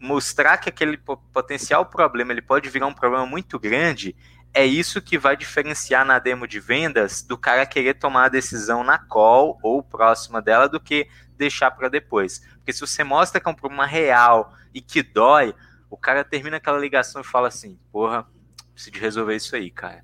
mostrar 0.04 0.58
que 0.58 0.68
aquele 0.68 0.98
potencial 0.98 1.86
problema 1.86 2.34
ele 2.34 2.42
pode 2.42 2.70
virar 2.70 2.88
um 2.88 2.94
problema 2.94 3.26
muito 3.26 3.58
grande, 3.58 4.14
é 4.54 4.66
isso 4.66 5.02
que 5.02 5.18
vai 5.18 5.38
diferenciar 5.38 6.06
na 6.06 6.20
demo 6.20 6.46
de 6.46 6.60
vendas 6.60 7.24
do 7.24 7.38
cara 7.38 7.66
querer 7.66 7.94
tomar 7.94 8.26
a 8.26 8.30
decisão 8.30 8.84
na 8.84 8.98
call 8.98 9.58
ou 9.64 9.82
próxima 9.82 10.42
dela 10.42 10.68
do 10.68 10.78
que 10.78 11.08
deixar 11.38 11.72
para 11.72 11.88
depois. 11.88 12.40
Porque 12.58 12.74
se 12.74 12.82
você 12.82 13.02
mostra 13.02 13.40
que 13.40 13.48
é 13.48 13.52
um 13.52 13.56
problema 13.56 13.86
real 13.86 14.54
e 14.74 14.82
que 14.82 15.02
dói, 15.02 15.56
o 15.90 15.96
cara 15.96 16.22
termina 16.26 16.58
aquela 16.58 16.78
ligação 16.78 17.22
e 17.22 17.26
fala 17.26 17.48
assim: 17.48 17.80
porra, 17.90 18.28
preciso 18.74 18.92
de 18.92 19.00
resolver 19.00 19.36
isso 19.38 19.56
aí, 19.56 19.72
cara. 19.72 20.04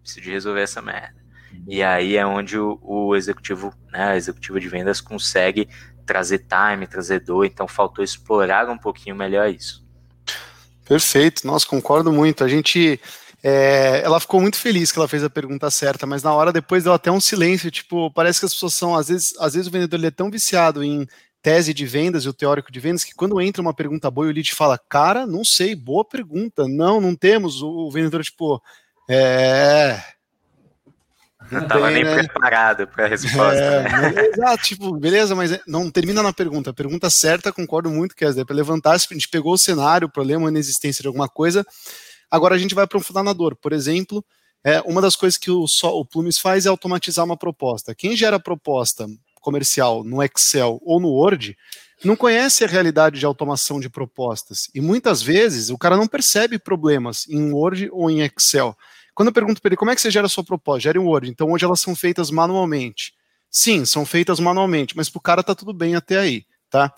Preciso 0.00 0.22
de 0.22 0.30
resolver 0.30 0.62
essa 0.62 0.80
merda. 0.80 1.22
E 1.68 1.82
aí 1.82 2.16
é 2.16 2.26
onde 2.26 2.58
o, 2.58 2.78
o 2.82 3.14
executivo, 3.14 3.74
né, 3.92 4.12
a 4.12 4.16
executiva 4.16 4.58
de 4.58 4.68
vendas 4.68 5.00
consegue 5.00 5.68
trazer 6.06 6.46
time, 6.46 6.86
trazer 6.86 7.20
dor, 7.20 7.44
então 7.44 7.66
faltou 7.66 8.04
explorar 8.04 8.68
um 8.70 8.78
pouquinho 8.78 9.16
melhor 9.16 9.50
isso. 9.50 9.84
Perfeito, 10.86 11.46
nossa, 11.46 11.66
concordo 11.66 12.12
muito. 12.12 12.44
A 12.44 12.48
gente. 12.48 13.00
É, 13.42 14.00
ela 14.02 14.18
ficou 14.18 14.40
muito 14.40 14.56
feliz 14.56 14.90
que 14.90 14.98
ela 14.98 15.06
fez 15.06 15.22
a 15.22 15.30
pergunta 15.30 15.70
certa, 15.70 16.06
mas 16.06 16.22
na 16.22 16.32
hora 16.32 16.52
depois 16.52 16.84
deu 16.84 16.92
até 16.92 17.12
um 17.12 17.20
silêncio, 17.20 17.70
tipo, 17.70 18.10
parece 18.10 18.40
que 18.40 18.46
as 18.46 18.54
pessoas 18.54 18.74
são, 18.74 18.96
às 18.96 19.08
vezes, 19.08 19.34
às 19.38 19.54
vezes 19.54 19.68
o 19.68 19.70
vendedor 19.70 20.02
é 20.02 20.10
tão 20.10 20.30
viciado 20.30 20.82
em 20.82 21.06
tese 21.42 21.72
de 21.72 21.86
vendas 21.86 22.24
e 22.24 22.28
o 22.28 22.32
teórico 22.32 22.72
de 22.72 22.80
vendas 22.80 23.04
que 23.04 23.14
quando 23.14 23.40
entra 23.40 23.62
uma 23.62 23.74
pergunta 23.74 24.10
boa 24.10 24.26
o 24.26 24.30
lead 24.30 24.52
fala, 24.52 24.76
cara, 24.88 25.26
não 25.26 25.44
sei, 25.44 25.76
boa 25.76 26.04
pergunta, 26.04 26.66
não, 26.66 27.00
não 27.00 27.14
temos, 27.14 27.62
o 27.62 27.88
vendedor, 27.88 28.24
tipo, 28.24 28.60
é, 29.08 30.00
não 31.50 31.66
tava 31.66 31.90
nem 31.90 32.04
né? 32.04 32.16
preparado 32.16 32.86
para 32.86 33.04
a 33.04 33.08
resposta. 33.08 33.56
É, 33.56 33.82
né? 33.82 34.28
Exato, 34.32 34.62
tipo, 34.64 34.96
beleza, 34.96 35.34
mas 35.34 35.58
não 35.66 35.90
termina 35.90 36.22
na 36.22 36.32
pergunta. 36.32 36.70
A 36.70 36.74
pergunta 36.74 37.10
certa, 37.10 37.52
concordo 37.52 37.90
muito, 37.90 38.14
que 38.14 38.24
é 38.24 38.44
para 38.44 38.56
levantar, 38.56 38.92
a 38.92 38.98
gente 38.98 39.28
pegou 39.28 39.54
o 39.54 39.58
cenário, 39.58 40.08
o 40.08 40.10
problema, 40.10 40.48
a 40.48 40.50
inexistência 40.50 41.02
de 41.02 41.08
alguma 41.08 41.28
coisa. 41.28 41.66
Agora 42.30 42.54
a 42.54 42.58
gente 42.58 42.74
vai 42.74 42.84
aprofundar 42.84 43.22
na 43.22 43.32
dor. 43.32 43.56
Por 43.56 43.72
exemplo, 43.72 44.24
é, 44.64 44.80
uma 44.82 45.00
das 45.00 45.14
coisas 45.14 45.38
que 45.38 45.50
o, 45.50 45.64
o 45.64 46.04
Plumes 46.04 46.38
faz 46.38 46.66
é 46.66 46.68
automatizar 46.68 47.24
uma 47.24 47.36
proposta. 47.36 47.94
Quem 47.94 48.16
gera 48.16 48.40
proposta 48.40 49.06
comercial 49.40 50.02
no 50.02 50.20
Excel 50.22 50.80
ou 50.84 50.98
no 50.98 51.08
Word 51.08 51.56
não 52.04 52.16
conhece 52.16 52.64
a 52.64 52.66
realidade 52.66 53.18
de 53.18 53.24
automação 53.24 53.78
de 53.78 53.88
propostas. 53.88 54.68
E 54.74 54.80
muitas 54.80 55.22
vezes 55.22 55.70
o 55.70 55.78
cara 55.78 55.96
não 55.96 56.08
percebe 56.08 56.58
problemas 56.58 57.26
em 57.28 57.52
Word 57.52 57.88
ou 57.92 58.10
em 58.10 58.22
Excel. 58.22 58.76
Quando 59.16 59.28
eu 59.28 59.32
pergunto 59.32 59.62
para 59.62 59.70
ele 59.70 59.76
como 59.78 59.90
é 59.90 59.94
que 59.94 60.00
você 60.02 60.10
gera 60.10 60.26
a 60.26 60.28
sua 60.28 60.44
proposta, 60.44 60.82
gera 60.82 60.98
em 60.98 61.00
Word. 61.00 61.30
Então 61.30 61.50
hoje 61.50 61.64
elas 61.64 61.80
são 61.80 61.96
feitas 61.96 62.30
manualmente. 62.30 63.14
Sim, 63.50 63.86
são 63.86 64.04
feitas 64.04 64.38
manualmente, 64.38 64.94
mas 64.94 65.08
para 65.08 65.18
o 65.18 65.22
cara 65.22 65.42
tá 65.42 65.54
tudo 65.54 65.72
bem 65.72 65.96
até 65.96 66.18
aí, 66.18 66.44
tá? 66.68 66.92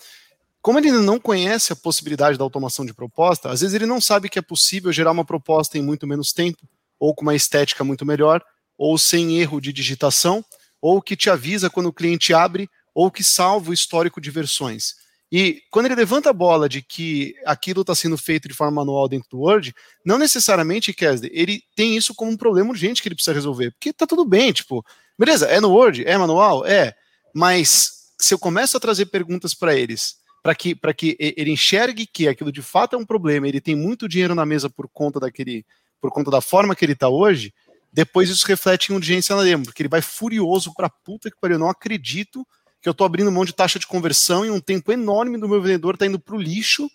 Como 0.61 0.81
ele 0.81 0.91
não 0.91 1.21
conhece 1.21 1.73
a 1.73 1.77
possibilidade 1.77 2.37
da 2.37 2.43
automação 2.43 2.85
de 2.85 2.93
proposta, 2.93 3.51
às 3.51 3.61
vezes 3.61 3.73
ele 3.73 3.87
não 3.87 4.01
sabe 4.01 4.29
que 4.29 4.37
é 4.37 4.43
possível 4.43 4.93
gerar 4.93 5.13
uma 5.13 5.25
proposta 5.25 5.79
em 5.79 5.83
muito 5.83 6.09
menos 6.09 6.33
tempo, 6.33 6.69
ou 6.99 7.15
com 7.15 7.23
uma 7.23 7.37
estética 7.37 7.85
muito 7.85 8.05
melhor, 8.05 8.43
ou 8.77 8.99
sem 8.99 9.39
erro 9.39 9.61
de 9.61 9.73
digitação, 9.73 10.45
ou 10.83 11.01
que 11.01 11.15
te 11.15 11.31
avisa 11.31 11.71
quando 11.71 11.87
o 11.87 11.93
cliente 11.93 12.35
abre, 12.35 12.69
ou 12.93 13.13
que 13.13 13.23
salva 13.23 13.71
o 13.71 13.73
histórico 13.73 14.21
de 14.21 14.33
versões. 14.33 14.97
E 15.31 15.63
quando 15.71 15.87
ele 15.87 15.95
levanta 15.95 16.31
a 16.31 16.33
bola 16.33 16.69
de 16.69 16.81
que 16.81 17.35
aquilo 17.45 17.83
está 17.83 17.95
sendo 17.95 18.17
feito 18.17 18.49
de 18.49 18.55
forma 18.55 18.81
manual 18.81 19.09
dentro 19.09 19.29
do 19.29 19.41
Word, 19.41 19.75
não 20.05 20.17
necessariamente, 20.17 20.95
Kesder, 20.95 21.31
ele 21.35 21.63
tem 21.77 21.97
isso 21.97 22.15
como 22.15 22.31
um 22.31 22.37
problema 22.37 22.71
urgente 22.71 23.03
que 23.03 23.09
ele 23.09 23.15
precisa 23.15 23.35
resolver. 23.35 23.71
Porque 23.73 23.93
tá 23.93 24.07
tudo 24.07 24.25
bem, 24.25 24.53
tipo, 24.53 24.85
beleza, 25.19 25.47
é 25.47 25.61
no 25.61 25.71
Word, 25.71 26.05
é 26.07 26.17
manual, 26.17 26.65
é, 26.65 26.95
mas 27.35 27.99
se 28.19 28.33
eu 28.33 28.39
começo 28.39 28.77
a 28.77 28.81
trazer 28.81 29.07
perguntas 29.07 29.53
para 29.53 29.75
eles, 29.75 30.17
para 30.43 30.55
que, 30.55 30.75
que 30.97 31.17
ele 31.19 31.51
enxergue 31.51 32.07
que 32.07 32.27
aquilo 32.27 32.51
de 32.51 32.63
fato 32.63 32.97
é 32.97 32.99
um 32.99 33.05
problema, 33.05 33.47
ele 33.47 33.61
tem 33.61 33.77
muito 33.77 34.09
dinheiro 34.09 34.35
na 34.35 34.47
mesa 34.47 34.71
por 34.71 34.89
conta 34.89 35.21
daquele, 35.21 35.65
por 36.01 36.11
conta 36.11 36.31
da 36.31 36.41
forma 36.41 36.75
que 36.75 36.85
ele 36.85 36.95
está 36.95 37.09
hoje, 37.09 37.53
depois 37.93 38.31
isso 38.31 38.47
reflete 38.47 38.91
em 38.91 38.95
urgência 38.95 39.37
na 39.37 39.43
demo, 39.43 39.65
porque 39.65 39.83
ele 39.83 39.89
vai 39.89 40.01
furioso 40.01 40.73
para 40.75 40.89
puta 40.89 41.31
que 41.31 41.37
pariu, 41.41 41.57
eu 41.57 41.61
não 41.61 41.71
acredito 41.71 42.47
que 42.81 42.89
eu 42.89 42.93
estou 42.93 43.05
abrindo 43.05 43.33
mão 43.33 43.45
de 43.45 43.53
taxa 43.53 43.79
de 43.79 43.87
conversão 43.87 44.45
e 44.45 44.51
um 44.51 44.61
tempo 44.61 44.93
enorme 44.93 45.39
do 45.39 45.49
meu 45.49 45.61
vendedor 45.61 45.95
está 45.95 46.07
indo 46.07 46.19
para 46.19 46.35
o 46.35 46.41
lixo 46.41 46.89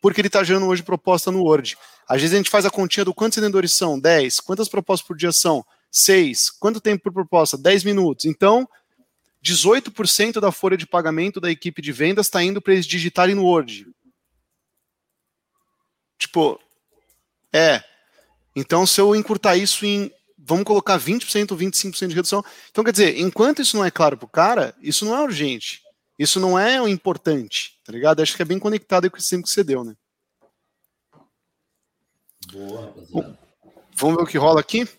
porque 0.00 0.20
ele 0.20 0.28
está 0.28 0.42
gerando 0.42 0.66
hoje 0.66 0.82
proposta 0.82 1.30
no 1.30 1.42
Word. 1.42 1.76
Às 2.08 2.20
vezes 2.20 2.34
a 2.34 2.38
gente 2.38 2.50
faz 2.50 2.64
a 2.64 2.70
continha 2.70 3.04
do 3.04 3.14
quantos 3.14 3.36
vendedores 3.36 3.74
são? 3.74 4.00
10. 4.00 4.40
Quantas 4.40 4.68
propostas 4.68 5.06
por 5.06 5.16
dia 5.16 5.30
são? 5.32 5.64
6. 5.90 6.50
Quanto 6.58 6.80
tempo 6.80 7.02
por 7.02 7.12
proposta? 7.12 7.58
10 7.58 7.84
minutos. 7.84 8.24
Então, 8.24 8.68
18% 9.44 10.40
da 10.40 10.50
folha 10.50 10.76
de 10.76 10.86
pagamento 10.86 11.40
da 11.40 11.50
equipe 11.50 11.82
de 11.82 11.92
vendas 11.92 12.26
está 12.26 12.42
indo 12.42 12.60
para 12.60 12.72
eles 12.72 12.86
digitarem 12.86 13.34
no 13.34 13.44
Word. 13.44 13.86
Tipo, 16.18 16.58
é. 17.52 17.82
Então, 18.56 18.86
se 18.86 19.00
eu 19.00 19.14
encurtar 19.14 19.56
isso 19.56 19.84
em, 19.84 20.10
vamos 20.50 20.64
colocar 20.64 20.98
20% 20.98 21.52
ou 21.52 21.56
25% 21.56 22.08
de 22.08 22.14
redução. 22.14 22.42
Então, 22.70 22.82
quer 22.82 22.90
dizer, 22.90 23.18
enquanto 23.18 23.62
isso 23.62 23.76
não 23.76 23.84
é 23.84 23.90
claro 23.90 24.16
para 24.16 24.26
o 24.26 24.30
cara, 24.30 24.74
isso 24.82 25.04
não 25.04 25.16
é 25.16 25.22
urgente. 25.22 25.80
Isso 26.18 26.40
não 26.40 26.58
é 26.58 26.82
o 26.82 26.88
importante, 26.88 27.78
tá 27.84 27.92
ligado? 27.92 28.20
Acho 28.20 28.36
que 28.36 28.42
é 28.42 28.44
bem 28.44 28.58
conectado 28.58 29.10
com 29.10 29.16
esse 29.16 29.28
exemplo 29.28 29.44
que 29.44 29.50
você 29.50 29.64
deu, 29.64 29.84
né? 29.84 29.94
Boa, 32.52 32.94
Bom, 33.10 33.36
Vamos 33.96 34.16
ver 34.16 34.22
o 34.22 34.26
que 34.26 34.38
rola 34.38 34.60
aqui? 34.60 34.84
Se 34.86 34.98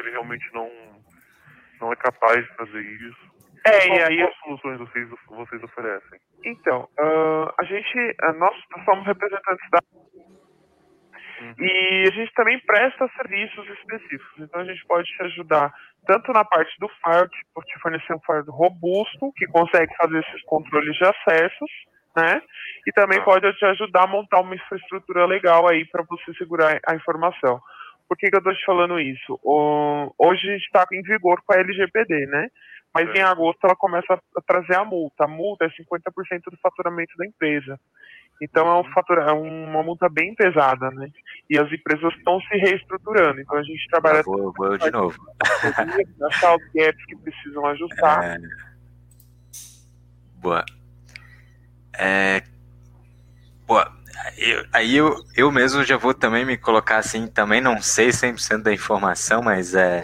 ele 0.00 0.10
realmente 0.10 0.44
não, 0.54 0.70
não 1.80 1.92
é 1.92 1.96
capaz 1.96 2.44
de 2.44 2.56
fazer 2.56 2.80
isso. 2.80 3.34
É, 3.66 3.88
e 3.88 4.02
aí 4.02 4.18
Quais 4.18 4.38
soluções 4.44 4.78
vocês, 4.78 5.08
vocês 5.28 5.62
oferecem? 5.62 6.20
Então, 6.44 6.88
ah, 6.98 7.54
a 7.58 7.64
gente, 7.64 8.16
ah, 8.20 8.32
nós 8.32 8.54
somos 8.84 9.06
representantes 9.06 9.70
da. 9.70 9.80
E 11.58 12.08
a 12.08 12.10
gente 12.12 12.32
também 12.34 12.58
presta 12.60 13.10
serviços 13.16 13.68
específicos. 13.68 14.38
Então 14.38 14.60
a 14.60 14.64
gente 14.64 14.84
pode 14.86 15.08
te 15.08 15.22
ajudar 15.24 15.72
tanto 16.06 16.32
na 16.32 16.44
parte 16.44 16.72
do 16.78 16.88
firewall, 17.02 17.28
tipo, 17.28 17.62
te 17.62 17.78
fornecer 17.80 18.14
um 18.14 18.20
firewall 18.20 18.56
robusto, 18.56 19.32
que 19.36 19.46
consegue 19.46 19.94
fazer 19.96 20.18
esses 20.18 20.42
controles 20.44 20.96
de 20.96 21.04
acessos, 21.04 21.70
né? 22.16 22.40
E 22.86 22.92
também 22.92 23.22
pode 23.22 23.50
te 23.54 23.64
ajudar 23.64 24.04
a 24.04 24.06
montar 24.06 24.40
uma 24.40 24.54
infraestrutura 24.54 25.26
legal 25.26 25.68
aí 25.68 25.84
para 25.86 26.04
você 26.04 26.32
segurar 26.34 26.78
a 26.86 26.94
informação. 26.94 27.60
Por 28.08 28.16
que, 28.18 28.28
que 28.28 28.36
eu 28.36 28.38
estou 28.38 28.54
te 28.54 28.64
falando 28.64 29.00
isso? 29.00 29.40
Hoje 29.42 30.48
a 30.48 30.52
gente 30.52 30.64
está 30.64 30.84
em 30.92 31.02
vigor 31.02 31.42
com 31.44 31.54
a 31.54 31.56
LGPD, 31.56 32.26
né? 32.26 32.48
Mas 32.94 33.12
em 33.12 33.22
agosto 33.22 33.58
ela 33.64 33.74
começa 33.74 34.14
a 34.14 34.40
trazer 34.46 34.76
a 34.76 34.84
multa. 34.84 35.24
A 35.24 35.28
multa 35.28 35.64
é 35.64 35.68
50% 35.68 36.44
do 36.48 36.56
faturamento 36.58 37.12
da 37.16 37.26
empresa. 37.26 37.80
Então 38.42 38.66
é, 38.66 38.80
um 38.80 38.92
fatura, 38.92 39.22
é 39.24 39.32
uma 39.32 39.82
multa 39.82 40.08
bem 40.08 40.34
pesada, 40.34 40.90
né? 40.90 41.08
E 41.48 41.58
as 41.58 41.70
empresas 41.70 42.12
estão 42.14 42.40
se 42.40 42.56
reestruturando. 42.56 43.40
Então 43.40 43.56
a 43.56 43.62
gente 43.62 43.86
trabalha 43.88 44.22
Vou, 44.22 44.52
vou 44.52 44.72
eu 44.72 44.78
de 44.78 44.90
novo. 44.90 45.16
achar 46.30 46.56
os 46.56 46.62
gaps 46.74 47.04
que 47.06 47.16
precisam 47.16 47.66
ajustar. 47.66 48.24
É, 48.24 48.38
Boa. 50.36 50.64
É, 51.96 52.42
boa. 53.66 53.90
Eu- 54.36 54.64
aí 54.72 54.96
eu, 54.96 55.16
eu 55.36 55.50
mesmo 55.50 55.82
já 55.84 55.96
vou 55.96 56.12
também 56.14 56.44
me 56.44 56.56
colocar 56.56 56.98
assim, 56.98 57.26
também 57.26 57.60
não 57.60 57.80
sei 57.80 58.08
100% 58.10 58.62
da 58.62 58.72
informação, 58.72 59.42
mas 59.42 59.74
é, 59.74 60.02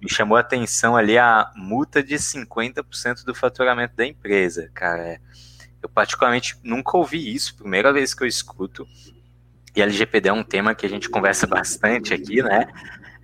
me 0.00 0.08
chamou 0.10 0.36
a 0.36 0.40
atenção 0.40 0.96
ali 0.96 1.18
a 1.18 1.50
multa 1.56 2.02
de 2.02 2.14
50% 2.18 3.24
do 3.24 3.34
faturamento 3.34 3.94
da 3.96 4.06
empresa, 4.06 4.70
cara. 4.74 5.02
É, 5.02 5.20
Eu 5.82 5.88
particularmente 5.88 6.56
nunca 6.62 6.96
ouvi 6.96 7.34
isso, 7.34 7.56
primeira 7.56 7.92
vez 7.92 8.14
que 8.14 8.22
eu 8.22 8.26
escuto. 8.26 8.86
E 9.74 9.82
LGPD 9.82 10.28
é 10.28 10.32
um 10.32 10.44
tema 10.44 10.74
que 10.74 10.86
a 10.86 10.88
gente 10.88 11.08
conversa 11.08 11.46
bastante 11.46 12.14
aqui, 12.14 12.42
né? 12.42 12.68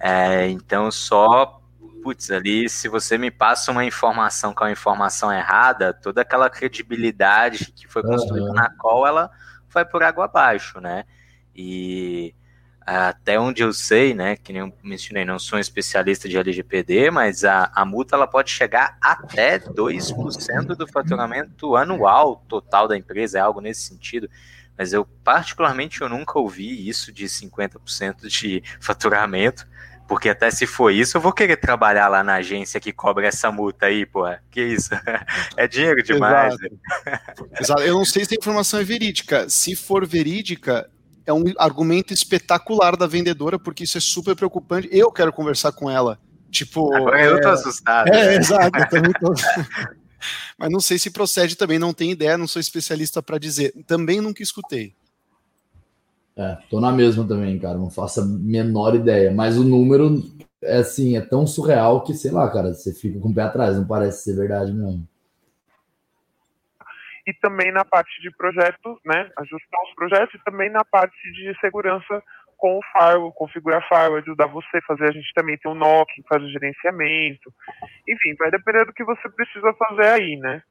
É, 0.00 0.48
então 0.48 0.90
só 0.90 1.59
putz, 2.02 2.30
ali, 2.30 2.68
se 2.68 2.88
você 2.88 3.18
me 3.18 3.30
passa 3.30 3.70
uma 3.70 3.84
informação 3.84 4.54
que 4.54 4.62
é 4.62 4.66
uma 4.66 4.72
informação 4.72 5.32
errada, 5.32 5.92
toda 5.92 6.22
aquela 6.22 6.48
credibilidade 6.48 7.72
que 7.72 7.86
foi 7.86 8.02
construída 8.02 8.46
Aham. 8.46 8.54
na 8.54 8.70
call, 8.70 9.06
ela 9.06 9.30
vai 9.68 9.84
por 9.84 10.02
água 10.02 10.24
abaixo, 10.24 10.80
né? 10.80 11.04
E 11.54 12.34
até 12.97 13.39
onde 13.39 13.62
eu 13.62 13.72
sei, 13.72 14.14
né, 14.14 14.36
que 14.36 14.51
nem 14.51 14.62
eu 14.62 14.72
mencionei, 14.82 15.24
não 15.24 15.39
sou 15.39 15.59
um 15.59 15.61
especialista 15.61 16.26
de 16.26 16.39
LGPD, 16.39 17.11
mas 17.11 17.45
a, 17.45 17.70
a 17.74 17.84
multa 17.84 18.16
ela 18.16 18.26
pode 18.26 18.51
chegar 18.51 18.97
até 18.99 19.59
2% 19.59 20.74
do 20.74 20.86
faturamento 20.86 21.76
anual 21.76 22.45
total 22.49 22.89
da 22.89 22.97
empresa, 22.97 23.39
é 23.39 23.41
algo 23.43 23.61
nesse 23.61 23.82
sentido. 23.82 24.30
Mas 24.76 24.93
eu, 24.93 25.05
particularmente, 25.05 26.01
eu 26.01 26.09
nunca 26.09 26.39
ouvi 26.39 26.89
isso 26.89 27.12
de 27.12 27.26
50% 27.26 28.26
de 28.28 28.62
faturamento. 28.80 29.66
Porque 30.07 30.30
até 30.30 30.51
se 30.51 30.66
for 30.66 30.91
isso, 30.91 31.18
eu 31.18 31.20
vou 31.20 31.32
querer 31.32 31.59
trabalhar 31.59 32.09
lá 32.09 32.24
na 32.24 32.36
agência 32.36 32.80
que 32.80 32.93
cobra 32.93 33.26
essa 33.26 33.53
multa 33.53 33.86
aí, 33.86 34.07
pô. 34.07 34.24
Que 34.51 34.62
isso? 34.62 34.89
É 35.59 35.68
dinheiro 35.68 36.03
demais. 36.03 36.55
Exato. 36.55 37.51
Exato. 37.61 37.82
Eu 37.82 37.95
não 37.95 38.05
sei 38.07 38.24
se 38.24 38.32
a 38.32 38.39
informação 38.39 38.80
é 38.80 38.84
verídica. 38.84 39.47
Se 39.51 39.76
for 39.76 40.07
verídica, 40.07 40.89
é 41.29 41.33
um 41.33 41.45
argumento 41.59 42.14
espetacular 42.14 42.97
da 42.97 43.07
vendedora, 43.07 43.59
porque 43.59 43.85
isso 43.85 43.99
é 43.99 44.01
super 44.01 44.35
preocupante. 44.35 44.89
Eu 44.91 45.12
quero 45.12 45.31
conversar 45.31 45.72
com 45.72 45.91
ela. 45.91 46.18
Tipo. 46.51 46.93
Agora 46.95 47.22
eu 47.22 47.41
tô 47.41 47.49
assustado. 47.49 48.09
É, 48.09 48.35
exato, 48.37 48.79
eu 48.79 48.89
também 48.89 49.12
tô. 49.12 49.35
Mas 50.59 50.70
não 50.70 50.81
sei 50.81 50.99
se 50.99 51.11
procede 51.11 51.55
também, 51.55 51.79
não 51.79 51.93
tenho 51.93 52.12
ideia, 52.12 52.39
não 52.39 52.49
sou 52.49 52.59
especialista 52.59 53.22
para 53.22 53.39
dizer. 53.39 53.74
Também 53.87 54.22
nunca 54.22 54.43
escutei. 54.43 54.95
É, 56.35 56.57
tô 56.70 56.81
na 56.81 56.91
mesma 56.91 57.26
também, 57.26 57.59
cara. 57.59 57.76
Não 57.76 57.91
faço 57.91 58.22
a 58.22 58.24
menor 58.24 58.95
ideia. 58.95 59.31
Mas 59.31 59.59
o 59.59 59.64
número 59.64 60.24
é 60.62 60.79
assim, 60.79 61.14
é 61.14 61.20
tão 61.20 61.47
surreal 61.47 62.03
que, 62.05 62.14
sei 62.14 62.31
lá, 62.31 62.49
cara, 62.51 62.72
você 62.72 62.95
fica 62.95 63.20
com 63.20 63.29
o 63.29 63.35
pé 63.35 63.43
atrás, 63.43 63.76
não 63.76 63.87
parece 63.87 64.24
ser 64.24 64.35
verdade 64.35 64.72
mesmo. 64.72 65.07
E 67.29 67.35
também 67.41 67.70
na 67.70 67.85
parte 67.85 68.22
de 68.22 68.31
projetos, 68.31 68.99
né? 69.05 69.31
Ajustar 69.37 69.83
os 69.83 69.95
projetos 69.95 70.35
e 70.35 70.45
também 70.45 70.70
na 70.70 70.83
parte 70.83 71.14
de 71.33 71.55
segurança 71.61 72.22
com 72.57 72.79
o 72.79 72.83
firewall, 72.91 73.33
configurar 73.35 73.87
firewall, 73.87 74.16
ajudar 74.16 74.47
você 74.47 74.79
a 74.79 74.83
fazer. 74.83 75.11
A 75.11 75.12
gente 75.12 75.31
também 75.35 75.59
tem 75.59 75.70
o 75.70 75.74
NOC, 75.74 76.11
que 76.14 76.22
faz 76.26 76.43
o 76.43 76.49
gerenciamento. 76.49 77.53
Enfim, 78.09 78.35
vai 78.39 78.51
depender 78.51 78.87
do 78.87 78.95
que 78.95 79.05
você 79.05 79.29
precisa 79.29 79.74
fazer 79.74 80.07
aí, 80.07 80.37
né? 80.39 80.62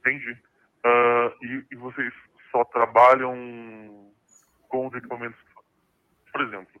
Entendi. 0.00 0.36
Ah, 0.84 1.32
e, 1.42 1.64
e 1.72 1.76
vocês 1.76 2.12
só 2.52 2.62
trabalham 2.66 4.12
com 4.68 4.88
os 4.88 4.94
equipamentos? 4.94 5.40
Por 6.32 6.42
exemplo, 6.42 6.80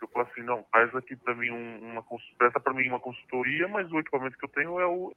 eu 0.00 0.08
falo 0.08 0.26
assim, 0.26 0.42
não, 0.42 0.64
faz 0.72 0.94
aqui 0.96 1.14
para 1.16 1.34
mim 1.34 1.50
um- 1.50 1.92
uma 1.92 2.04
presta 2.38 2.58
para 2.58 2.72
mim 2.72 2.88
uma 2.88 2.98
consultoria, 2.98 3.68
mas 3.68 3.92
o 3.92 3.98
equipamento 3.98 4.38
que 4.38 4.44
eu 4.46 4.48
tenho 4.48 4.80
é 4.80 4.86
o 4.86 5.14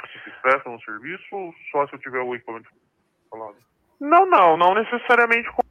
vocês 0.00 0.36
prestam 0.42 0.74
um 0.74 0.80
serviço 0.80 1.24
ou 1.32 1.54
só 1.70 1.86
se 1.86 1.94
eu 1.94 1.98
tiver 1.98 2.20
o 2.20 2.34
equipamento 2.34 2.68
falado? 3.30 3.56
Não, 4.00 4.26
não, 4.26 4.56
não 4.56 4.74
necessariamente 4.74 5.50
com 5.52 5.62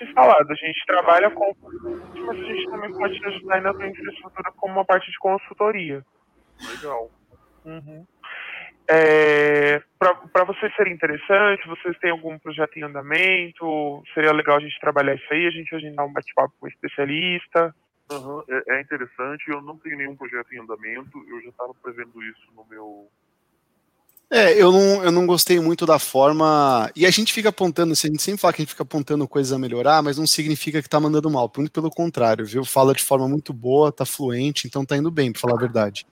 instalado. 0.00 0.52
A 0.52 0.54
gente 0.54 0.86
trabalha 0.86 1.30
com, 1.30 1.54
mas 1.62 2.38
a 2.38 2.44
gente 2.44 2.70
também 2.70 2.92
pode 2.92 3.18
te 3.18 3.26
ajudar 3.26 3.62
na 3.62 3.72
tua 3.72 3.86
infraestrutura 3.86 4.52
como 4.56 4.74
uma 4.74 4.84
parte 4.84 5.10
de 5.10 5.18
consultoria. 5.18 6.04
Legal. 6.70 7.10
Uhum. 7.64 8.06
É, 8.88 9.82
para 9.98 10.44
vocês 10.44 10.74
serem 10.76 10.94
interessantes, 10.94 11.66
vocês 11.66 11.98
têm 11.98 12.10
algum 12.10 12.38
projeto 12.38 12.76
em 12.76 12.84
andamento? 12.84 14.02
Seria 14.14 14.32
legal 14.32 14.56
a 14.56 14.60
gente 14.60 14.78
trabalhar 14.78 15.14
isso 15.14 15.26
aí, 15.32 15.46
a 15.46 15.50
gente 15.50 15.74
agendar 15.74 16.06
um 16.06 16.12
bate-papo 16.12 16.54
com 16.60 16.66
um 16.66 16.68
especialista. 16.68 17.74
Aham, 18.12 18.44
É, 18.48 18.76
é 18.76 18.80
interessante, 18.80 19.48
eu 19.48 19.60
não 19.60 19.76
tenho 19.78 19.96
nenhum 19.96 20.14
projeto 20.14 20.52
em 20.52 20.60
andamento, 20.60 21.18
eu 21.28 21.42
já 21.42 21.48
estava 21.48 21.74
prevendo 21.82 22.22
isso 22.22 22.46
no 22.54 22.64
meu. 22.66 23.08
É, 24.28 24.60
eu 24.60 24.72
não, 24.72 25.04
eu 25.04 25.12
não 25.12 25.24
gostei 25.24 25.60
muito 25.60 25.86
da 25.86 26.00
forma. 26.00 26.90
E 26.96 27.06
a 27.06 27.10
gente 27.10 27.32
fica 27.32 27.50
apontando, 27.50 27.92
a 27.92 27.94
gente 27.94 28.20
sempre 28.20 28.40
fala 28.40 28.52
que 28.52 28.60
a 28.60 28.64
gente 28.64 28.70
fica 28.70 28.82
apontando 28.82 29.26
coisas 29.28 29.52
a 29.52 29.58
melhorar, 29.58 30.02
mas 30.02 30.18
não 30.18 30.26
significa 30.26 30.82
que 30.82 30.88
tá 30.88 30.98
mandando 30.98 31.30
mal. 31.30 31.50
Muito 31.56 31.70
pelo 31.70 31.90
contrário, 31.90 32.44
viu? 32.44 32.64
Fala 32.64 32.92
de 32.92 33.04
forma 33.04 33.28
muito 33.28 33.52
boa, 33.52 33.92
tá 33.92 34.04
fluente, 34.04 34.66
então 34.66 34.84
tá 34.84 34.96
indo 34.96 35.12
bem, 35.12 35.30
pra 35.30 35.40
falar 35.40 35.54
a 35.54 35.60
verdade. 35.60 36.04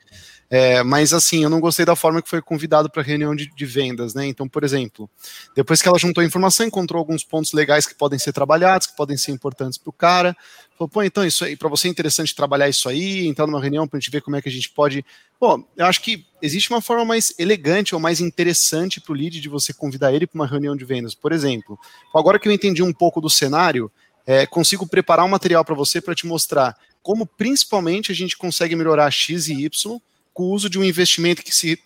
É, 0.49 0.83
mas 0.85 1.13
assim, 1.13 1.43
eu 1.43 1.51
não 1.51 1.61
gostei 1.61 1.85
da 1.85 1.97
forma 1.97 2.23
que 2.23 2.29
foi 2.29 2.41
convidado 2.41 2.89
para 2.89 3.03
reunião 3.03 3.35
de, 3.35 3.53
de 3.53 3.67
vendas, 3.67 4.15
né? 4.15 4.27
Então, 4.27 4.49
por 4.49 4.63
exemplo, 4.63 5.11
depois 5.57 5.83
que 5.83 5.89
ela 5.89 5.99
juntou 5.99 6.23
a 6.23 6.25
informação, 6.25 6.65
encontrou 6.67 7.01
alguns 7.01 7.25
pontos 7.25 7.53
legais 7.53 7.87
que 7.87 7.95
podem 7.97 8.19
ser 8.19 8.33
trabalhados, 8.33 8.87
que 8.87 8.97
podem 8.97 9.17
ser 9.17 9.33
importantes 9.33 9.79
para 9.79 9.91
o 9.91 9.93
cara. 9.93 10.37
Falou, 10.79 10.89
pô, 10.89 11.03
então 11.03 11.25
isso 11.25 11.45
aí, 11.45 11.57
para 11.57 11.69
você 11.69 11.89
é 11.89 11.91
interessante 11.91 12.35
trabalhar 12.35 12.69
isso 12.69 12.89
aí, 12.89 13.27
entrar 13.27 13.47
numa 13.47 13.61
reunião 13.61 13.89
para 13.89 13.97
a 13.97 14.01
gente 14.01 14.11
ver 14.11 14.21
como 14.23 14.37
é 14.37 14.43
que 14.43 14.49
a 14.49 14.53
gente 14.53 14.71
pode. 14.71 15.05
Pô, 15.45 15.63
eu 15.77 15.85
acho 15.85 16.01
que 16.01 16.25
existe 16.41 16.71
uma 16.71 16.81
forma 16.81 17.05
mais 17.05 17.35
elegante 17.39 17.95
ou 17.95 18.01
mais 18.01 18.19
interessante 18.19 18.99
para 18.99 19.13
o 19.13 19.15
lead 19.15 19.43
de 19.43 19.49
você 19.51 19.75
convidar 19.75 20.11
ele 20.11 20.27
para 20.27 20.41
uma 20.41 20.47
reunião 20.47 20.75
de 20.75 20.87
vendas. 20.87 21.15
Por 21.15 21.33
exemplo, 21.33 21.79
agora 22.17 22.39
que 22.39 22.49
eu 22.49 22.53
entendi 22.53 22.83
um 22.83 22.95
pouco 22.95 23.21
do 23.21 23.29
cenário, 23.29 23.93
é, 24.27 24.47
consigo 24.47 24.87
preparar 24.87 25.27
um 25.27 25.29
material 25.29 25.63
para 25.63 25.75
você 25.75 26.01
para 26.01 26.15
te 26.15 26.27
mostrar 26.27 26.75
como 27.03 27.27
principalmente 27.27 28.11
a 28.11 28.15
gente 28.15 28.39
consegue 28.39 28.75
melhorar 28.75 29.11
X 29.11 29.49
e 29.49 29.67
Y 29.67 30.01
com 30.33 30.45
o 30.45 30.51
uso 30.51 30.71
de 30.71 30.79
um 30.79 30.83
investimento 30.83 31.43
que 31.43 31.55
se 31.55 31.79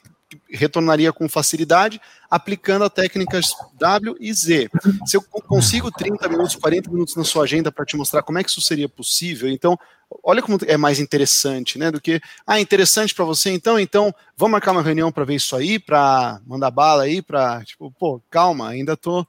retornaria 0.50 1.12
com 1.12 1.28
facilidade, 1.28 2.00
aplicando 2.30 2.84
a 2.84 2.90
técnicas 2.90 3.52
W 3.78 4.16
e 4.20 4.32
Z. 4.32 4.68
Se 5.06 5.16
eu 5.16 5.22
consigo 5.22 5.90
30 5.90 6.28
minutos, 6.28 6.56
40 6.56 6.90
minutos 6.90 7.16
na 7.16 7.24
sua 7.24 7.44
agenda 7.44 7.72
para 7.72 7.84
te 7.84 7.96
mostrar 7.96 8.22
como 8.22 8.38
é 8.38 8.44
que 8.44 8.50
isso 8.50 8.60
seria 8.60 8.88
possível, 8.88 9.48
então, 9.48 9.78
olha 10.22 10.42
como 10.42 10.58
é 10.66 10.76
mais 10.76 10.98
interessante, 11.00 11.78
né, 11.78 11.90
do 11.90 12.00
que, 12.00 12.20
ah, 12.46 12.60
interessante 12.60 13.14
para 13.14 13.24
você, 13.24 13.50
então, 13.50 13.78
então, 13.78 14.14
vamos 14.36 14.52
marcar 14.52 14.72
uma 14.72 14.82
reunião 14.82 15.10
para 15.10 15.24
ver 15.24 15.36
isso 15.36 15.56
aí, 15.56 15.78
para 15.78 16.40
mandar 16.46 16.70
bala 16.70 17.04
aí, 17.04 17.22
para, 17.22 17.64
tipo, 17.64 17.90
pô, 17.92 18.20
calma, 18.30 18.68
ainda 18.68 18.96
tô, 18.96 19.26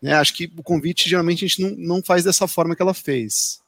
né, 0.00 0.14
acho 0.14 0.34
que 0.34 0.52
o 0.56 0.62
convite, 0.62 1.08
geralmente, 1.08 1.44
a 1.44 1.48
gente 1.48 1.62
não, 1.62 1.96
não 1.96 2.02
faz 2.02 2.24
dessa 2.24 2.48
forma 2.48 2.74
que 2.74 2.82
ela 2.82 2.94
fez. 2.94 3.62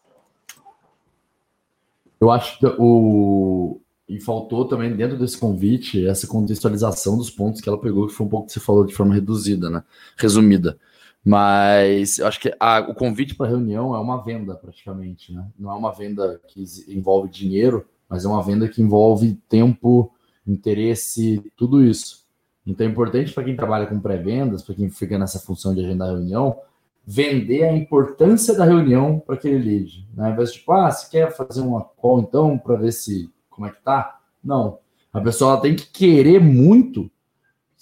Eu 2.21 2.31
acho 2.31 2.59
que 2.59 2.67
o. 2.79 3.81
E 4.09 4.21
faltou 4.21 4.67
também 4.67 4.95
dentro 4.95 5.19
desse 5.19 5.39
convite 5.39 6.07
essa 6.07 6.27
contextualização 6.27 7.17
dos 7.17 7.31
pontos 7.31 7.61
que 7.61 7.69
ela 7.69 7.81
pegou, 7.81 8.07
que 8.07 8.13
foi 8.13 8.27
um 8.27 8.29
pouco 8.29 8.47
que 8.47 8.53
você 8.53 8.61
falou 8.61 8.85
de 8.85 8.95
forma 8.95 9.15
reduzida, 9.15 9.71
né? 9.71 9.83
Resumida. 10.17 10.79
Mas 11.25 12.19
eu 12.19 12.27
acho 12.27 12.39
que 12.39 12.55
a, 12.61 12.81
o 12.81 12.95
convite 12.95 13.35
para 13.35 13.49
reunião 13.49 13.95
é 13.95 13.99
uma 13.99 14.23
venda, 14.23 14.55
praticamente, 14.55 15.33
né? 15.33 15.47
Não 15.59 15.71
é 15.71 15.75
uma 15.75 15.91
venda 15.91 16.39
que 16.49 16.63
envolve 16.89 17.31
dinheiro, 17.31 17.87
mas 18.09 18.27
é 18.27 18.29
uma 18.29 18.43
venda 18.43 18.69
que 18.69 18.83
envolve 18.83 19.35
tempo, 19.49 20.13
interesse, 20.47 21.43
tudo 21.57 21.83
isso. 21.83 22.25
Então 22.67 22.87
é 22.87 22.91
importante 22.91 23.33
para 23.33 23.45
quem 23.45 23.57
trabalha 23.57 23.87
com 23.87 23.99
pré-vendas, 23.99 24.63
para 24.63 24.75
quem 24.75 24.91
fica 24.91 25.19
nessa 25.19 25.39
função 25.39 25.75
de 25.75 25.81
agendar 25.81 26.09
reunião, 26.09 26.59
vender 27.07 27.65
a 27.65 27.77
importância 27.77 28.55
da 28.55 28.65
reunião 28.65 29.19
para 29.19 29.35
aquele 29.35 29.59
lead. 29.59 30.07
Né? 30.15 30.27
Ao 30.27 30.33
invés 30.33 30.53
de, 30.53 30.59
tipo, 30.59 30.73
ah, 30.73 30.91
você 30.91 31.11
quer 31.11 31.35
fazer 31.35 31.61
uma 31.61 31.83
call 31.83 32.21
então 32.21 32.59
para 32.59 32.77
ver 32.77 32.93
se 32.93 33.31
como 33.55 33.67
é 33.67 33.71
que 33.71 33.83
tá? 33.83 34.21
Não. 34.43 34.79
A 35.13 35.21
pessoa 35.21 35.61
tem 35.61 35.77
que 35.77 35.87
querer 35.87 36.41
muito 36.41 37.11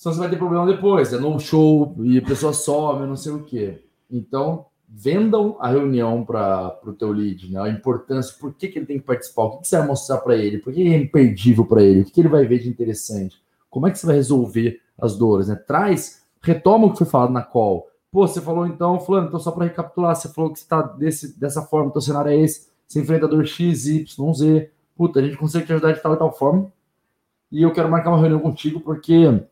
senão 0.03 0.15
você 0.15 0.21
vai 0.21 0.31
ter 0.31 0.37
problema 0.37 0.67
depois. 0.67 1.13
É 1.13 1.19
no 1.19 1.39
show 1.39 1.95
e 2.03 2.19
a 2.19 2.23
pessoa 2.23 2.53
some, 2.53 3.07
não 3.07 3.15
sei 3.15 3.33
o 3.33 3.45
quê. 3.45 3.85
Então, 4.11 4.67
vendam 4.89 5.57
a 5.61 5.69
reunião 5.69 6.25
para 6.25 6.77
o 6.85 6.93
teu 6.93 7.13
lead, 7.13 7.53
né? 7.53 7.61
A 7.61 7.69
importância, 7.69 8.35
por 8.41 8.53
que, 8.53 8.67
que 8.67 8.81
ele 8.81 8.87
tem 8.87 8.99
que 8.99 9.07
participar, 9.07 9.45
o 9.45 9.51
que, 9.53 9.63
que 9.63 9.69
você 9.69 9.79
vai 9.79 9.87
mostrar 9.87 10.19
para 10.19 10.37
ele, 10.37 10.59
por 10.59 10.73
que 10.73 10.83
é 10.83 10.97
imperdível 10.97 11.65
para 11.65 11.83
ele, 11.83 12.01
o 12.01 12.05
que, 12.05 12.11
que 12.11 12.21
ele 12.21 12.29
vai 12.29 12.45
ver 12.45 12.59
de 12.59 12.69
interessante, 12.69 13.41
como 13.71 13.87
é 13.87 13.93
que 13.93 13.99
você 13.99 14.07
vai 14.07 14.17
resolver 14.17 14.81
as 15.01 15.17
dores, 15.17 15.47
né? 15.47 15.55
Traz, 15.55 16.25
retoma 16.43 16.89
o 16.89 16.91
que 16.91 16.99
foi 16.99 17.07
falado 17.07 17.33
na 17.33 17.43
call. 17.43 17.89
Pô, 18.11 18.27
você 18.27 18.41
falou 18.41 18.67
então, 18.67 18.99
fulano, 18.99 19.29
então 19.29 19.39
só 19.39 19.53
para 19.53 19.65
recapitular, 19.65 20.17
você 20.17 20.29
falou 20.29 20.53
que 20.53 20.59
você 20.59 20.65
está 20.65 20.83
dessa 21.39 21.63
forma, 21.63 21.93
teu 21.93 22.01
cenário 22.01 22.33
é 22.33 22.37
esse, 22.37 22.67
você 22.87 23.01
enfrenta 23.01 23.29
dor 23.29 23.47
X, 23.47 23.87
Y, 23.87 24.35
Z, 24.35 24.71
puta, 24.97 25.21
a 25.21 25.23
gente 25.23 25.37
consegue 25.37 25.67
te 25.67 25.73
ajudar 25.73 25.93
de 25.93 26.03
tal 26.03 26.15
e 26.15 26.19
tal 26.19 26.33
forma, 26.33 26.73
e 27.51 27.63
eu 27.63 27.73
quero 27.73 27.91
marcar 27.91 28.11
uma 28.11 28.19
reunião 28.19 28.41
contigo 28.41 28.81
porque 28.81 29.47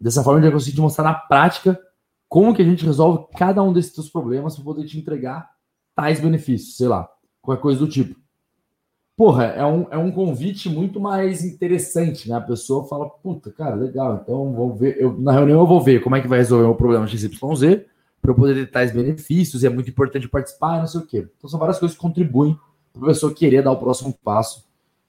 Dessa 0.00 0.22
forma, 0.22 0.38
a 0.38 0.42
gente 0.42 0.50
vai 0.50 0.58
conseguir 0.58 0.76
te 0.76 0.80
mostrar 0.80 1.04
na 1.04 1.14
prática 1.14 1.80
como 2.28 2.54
que 2.54 2.62
a 2.62 2.64
gente 2.64 2.84
resolve 2.84 3.26
cada 3.36 3.62
um 3.62 3.72
desses 3.72 3.92
teus 3.92 4.08
problemas 4.10 4.54
para 4.54 4.64
poder 4.64 4.84
te 4.84 4.98
entregar 4.98 5.48
tais 5.94 6.20
benefícios, 6.20 6.76
sei 6.76 6.88
lá, 6.88 7.08
qualquer 7.40 7.62
coisa 7.62 7.78
do 7.78 7.88
tipo. 7.88 8.18
Porra, 9.16 9.44
é 9.44 9.64
um, 9.64 9.86
é 9.92 9.96
um 9.96 10.10
convite 10.10 10.68
muito 10.68 10.98
mais 10.98 11.44
interessante, 11.44 12.28
né? 12.28 12.34
A 12.34 12.40
pessoa 12.40 12.88
fala, 12.88 13.08
puta, 13.08 13.52
cara, 13.52 13.76
legal, 13.76 14.20
então 14.22 14.52
vou 14.52 14.74
ver, 14.74 15.00
eu, 15.00 15.16
na 15.18 15.30
reunião 15.30 15.60
eu 15.60 15.66
vou 15.66 15.80
ver 15.80 16.02
como 16.02 16.16
é 16.16 16.20
que 16.20 16.26
vai 16.26 16.38
resolver 16.38 16.66
o 16.66 16.74
problema 16.74 17.06
XYZ 17.06 17.30
para 18.20 18.30
eu 18.30 18.34
poder 18.34 18.54
ter 18.54 18.70
tais 18.70 18.90
benefícios, 18.90 19.62
e 19.62 19.66
é 19.66 19.70
muito 19.70 19.88
importante 19.88 20.28
participar, 20.28 20.80
não 20.80 20.86
sei 20.86 21.00
o 21.00 21.06
quê. 21.06 21.28
Então 21.38 21.48
são 21.48 21.60
várias 21.60 21.78
coisas 21.78 21.96
que 21.96 22.02
contribuem 22.02 22.58
para 22.94 23.02
a 23.02 23.12
pessoa 23.12 23.34
querer 23.34 23.62
dar 23.62 23.72
o 23.72 23.76
próximo 23.76 24.16
passo 24.24 24.64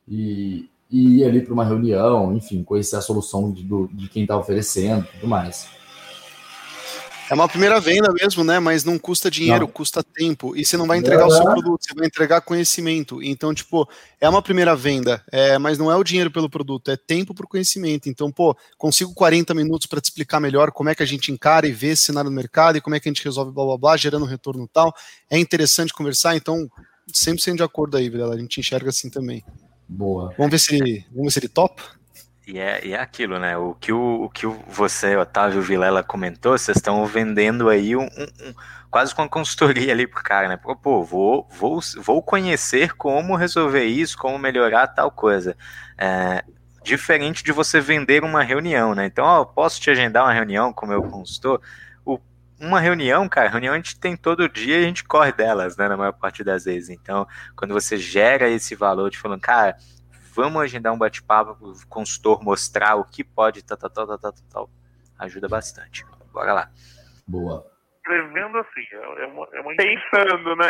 e, 0.07 0.67
e 0.89 1.19
ir 1.19 1.23
ali 1.23 1.41
para 1.41 1.53
uma 1.53 1.63
reunião, 1.63 2.35
enfim, 2.35 2.63
conhecer 2.63 2.95
a 2.95 3.01
solução 3.01 3.51
de, 3.51 3.63
do, 3.63 3.87
de 3.93 4.09
quem 4.09 4.23
está 4.23 4.35
oferecendo 4.35 5.07
tudo 5.13 5.27
mais. 5.27 5.67
É 7.27 7.33
uma 7.33 7.49
primeira 7.49 7.79
venda 7.79 8.13
mesmo, 8.13 8.43
né? 8.43 8.59
Mas 8.59 8.83
não 8.83 8.99
custa 8.99 9.31
dinheiro, 9.31 9.61
não. 9.61 9.67
custa 9.67 10.03
tempo. 10.03 10.55
E 10.55 10.63
você 10.63 10.77
não 10.77 10.85
vai 10.85 10.99
entregar 10.99 11.23
é. 11.23 11.25
o 11.25 11.31
seu 11.31 11.43
produto, 11.43 11.81
você 11.81 11.93
vai 11.95 12.05
entregar 12.05 12.41
conhecimento. 12.41 13.21
Então, 13.21 13.51
tipo, 13.51 13.89
é 14.21 14.29
uma 14.29 14.43
primeira 14.43 14.75
venda, 14.75 15.23
é, 15.31 15.57
mas 15.57 15.79
não 15.79 15.91
é 15.91 15.95
o 15.95 16.03
dinheiro 16.03 16.29
pelo 16.29 16.47
produto, 16.47 16.91
é 16.91 16.95
tempo 16.95 17.33
para 17.33 17.45
o 17.45 17.49
conhecimento. 17.49 18.07
Então, 18.07 18.31
pô, 18.31 18.55
consigo 18.77 19.11
40 19.15 19.55
minutos 19.55 19.87
para 19.87 19.99
te 19.99 20.05
explicar 20.05 20.39
melhor 20.39 20.71
como 20.71 20.89
é 20.89 20.95
que 20.95 21.01
a 21.01 21.05
gente 21.05 21.31
encara 21.31 21.67
e 21.67 21.71
vê 21.71 21.87
esse 21.87 22.03
cenário 22.03 22.29
no 22.29 22.35
mercado 22.35 22.77
e 22.77 22.81
como 22.81 22.95
é 22.95 22.99
que 22.99 23.09
a 23.09 23.11
gente 23.11 23.25
resolve 23.25 23.51
blá 23.51 23.65
blá 23.65 23.77
blá, 23.77 23.97
gerando 23.97 24.23
um 24.23 24.29
retorno 24.29 24.69
tal. 24.71 24.93
É 25.27 25.39
interessante 25.39 25.93
conversar, 25.93 26.35
então, 26.35 26.69
100% 27.11 27.55
de 27.55 27.63
acordo 27.63 27.97
aí, 27.97 28.09
Vilela. 28.09 28.35
A 28.35 28.37
gente 28.37 28.59
enxerga 28.59 28.89
assim 28.89 29.09
também. 29.09 29.43
Boa. 29.87 30.33
Vamos 30.37 30.51
ver 30.51 30.59
se 30.59 30.75
ele, 30.75 31.05
vamos 31.11 31.25
ver 31.25 31.31
se 31.31 31.39
ele 31.39 31.49
topa. 31.49 31.83
E 32.47 32.59
é, 32.59 32.85
e 32.85 32.93
é 32.93 32.99
aquilo, 32.99 33.39
né? 33.39 33.57
O 33.57 33.73
que, 33.73 33.91
o, 33.91 34.23
o 34.23 34.29
que 34.29 34.45
você, 34.45 35.15
Otávio 35.15 35.61
Vilela, 35.61 36.03
comentou, 36.03 36.55
vocês 36.55 36.77
estão 36.77 37.03
vendendo 37.05 37.69
aí 37.69 37.95
um, 37.95 38.03
um, 38.03 38.05
um, 38.05 38.53
quase 38.91 39.15
com 39.15 39.23
uma 39.23 39.29
consultoria 39.29 39.91
ali 39.91 40.05
pro 40.05 40.23
cara, 40.23 40.47
né? 40.47 40.57
Pô, 40.57 41.03
vou, 41.03 41.47
vou, 41.51 41.79
vou 41.97 42.21
conhecer 42.21 42.93
como 42.93 43.35
resolver 43.35 43.85
isso, 43.85 44.17
como 44.17 44.37
melhorar 44.37 44.87
tal 44.87 45.09
coisa. 45.09 45.57
É, 45.97 46.43
diferente 46.83 47.43
de 47.43 47.51
você 47.51 47.81
vender 47.81 48.23
uma 48.23 48.43
reunião, 48.43 48.93
né? 48.93 49.07
Então, 49.07 49.25
ó, 49.25 49.43
posso 49.43 49.81
te 49.81 49.89
agendar 49.89 50.23
uma 50.23 50.33
reunião 50.33 50.71
com 50.71 50.85
o 50.85 50.89
meu 50.89 51.01
consultor? 51.01 51.59
Uma 52.65 52.79
reunião, 52.79 53.29
cara, 53.29 53.49
reunião 53.49 53.73
a 53.73 53.77
gente 53.77 53.99
tem 53.99 54.17
todo 54.17 54.49
dia 54.49 54.79
e 54.79 54.83
a 54.83 54.87
gente 54.87 55.03
corre 55.03 55.31
delas, 55.31 55.77
né? 55.77 55.87
Na 55.87 55.95
maior 55.95 56.13
parte 56.13 56.43
das 56.43 56.65
vezes. 56.65 56.89
Então, 56.89 57.27
quando 57.55 57.73
você 57.73 57.97
gera 57.97 58.49
esse 58.49 58.75
valor 58.75 59.09
de 59.09 59.17
falando, 59.17 59.41
cara 59.41 59.75
vamos 60.35 60.61
agendar 60.61 60.93
um 60.93 60.97
bate-papo 60.97 61.55
para 61.55 61.67
o 61.67 61.87
consultor 61.87 62.43
mostrar 62.43 62.95
o 62.95 63.05
que 63.05 63.23
pode, 63.23 63.63
tal, 63.63 63.77
tal, 63.77 63.89
tal, 63.89 64.17
tal, 64.17 64.33
tal, 64.51 64.69
ajuda 65.17 65.47
bastante. 65.47 66.05
Bora 66.33 66.53
lá. 66.53 66.69
Boa. 67.25 67.65
Prevendo 68.03 68.57
assim, 68.57 68.85
é, 68.91 69.23
é 69.23 69.27
uma, 69.27 69.47
é 69.53 69.61
uma 69.61 69.75
Pensando, 69.75 70.55
né? 70.57 70.69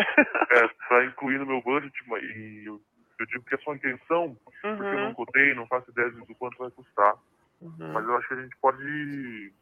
É, 0.51 0.67
para 0.87 1.05
incluir 1.05 1.39
no 1.39 1.47
meu 1.47 1.61
budget, 1.61 1.93
e 2.21 2.63
eu, 2.65 2.79
eu, 3.19 3.25
digo 3.25 3.43
que 3.43 3.55
é 3.55 3.57
só 3.57 3.73
intenção, 3.73 4.25
uhum. 4.27 4.37
porque 4.77 4.83
eu 4.83 4.99
não 4.99 5.13
cotei, 5.13 5.53
não 5.55 5.67
faço 5.67 5.91
ideia 5.91 6.11
do 6.11 6.35
quanto 6.35 6.57
vai 6.57 6.69
custar. 6.69 7.15
Uhum. 7.59 7.91
Mas 7.93 8.05
eu 8.05 8.15
acho 8.17 8.27
que 8.27 8.33
a 8.35 8.41
gente 8.41 8.55
pode, 8.61 9.53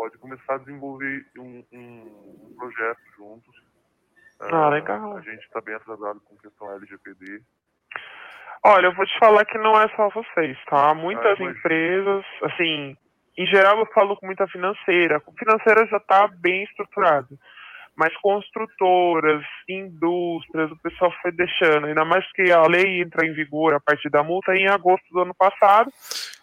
pode 0.00 0.16
começar 0.16 0.54
a 0.54 0.58
desenvolver 0.58 1.26
um, 1.36 1.62
um, 1.74 2.54
projeto 2.56 3.00
juntos. 3.18 3.54
Ah, 4.40 4.68
uh, 4.68 4.70
legal. 4.70 5.18
A 5.18 5.20
gente 5.20 5.42
está 5.44 5.60
bem 5.60 5.74
atrasado 5.74 6.18
com 6.20 6.38
questão 6.38 6.72
LGPD. 6.72 7.42
Olha, 8.64 8.86
eu 8.86 8.94
vou 8.94 9.04
te 9.04 9.18
falar 9.18 9.44
que 9.44 9.58
não 9.58 9.78
é 9.78 9.88
só 9.94 10.08
vocês, 10.08 10.56
tá? 10.70 10.94
Muitas 10.94 11.38
ah, 11.38 11.44
empresas, 11.44 12.24
assim, 12.44 12.96
em 13.36 13.46
geral 13.46 13.78
eu 13.78 13.86
falo 13.92 14.16
com 14.16 14.24
muita 14.24 14.48
financeira. 14.48 15.18
A 15.18 15.32
financeira 15.38 15.86
já 15.86 15.98
está 15.98 16.28
bem 16.28 16.64
estruturada. 16.64 17.28
Mas 17.96 18.16
construtoras, 18.22 19.42
indústrias, 19.68 20.70
o 20.70 20.76
pessoal 20.82 21.12
foi 21.20 21.32
deixando. 21.32 21.86
Ainda 21.86 22.04
mais 22.04 22.24
que 22.32 22.50
a 22.50 22.62
lei 22.62 23.02
entra 23.02 23.26
em 23.26 23.34
vigor 23.34 23.74
a 23.74 23.80
partir 23.80 24.08
da 24.08 24.22
multa 24.22 24.54
em 24.54 24.68
agosto 24.68 25.04
do 25.12 25.20
ano 25.20 25.34
passado. 25.34 25.92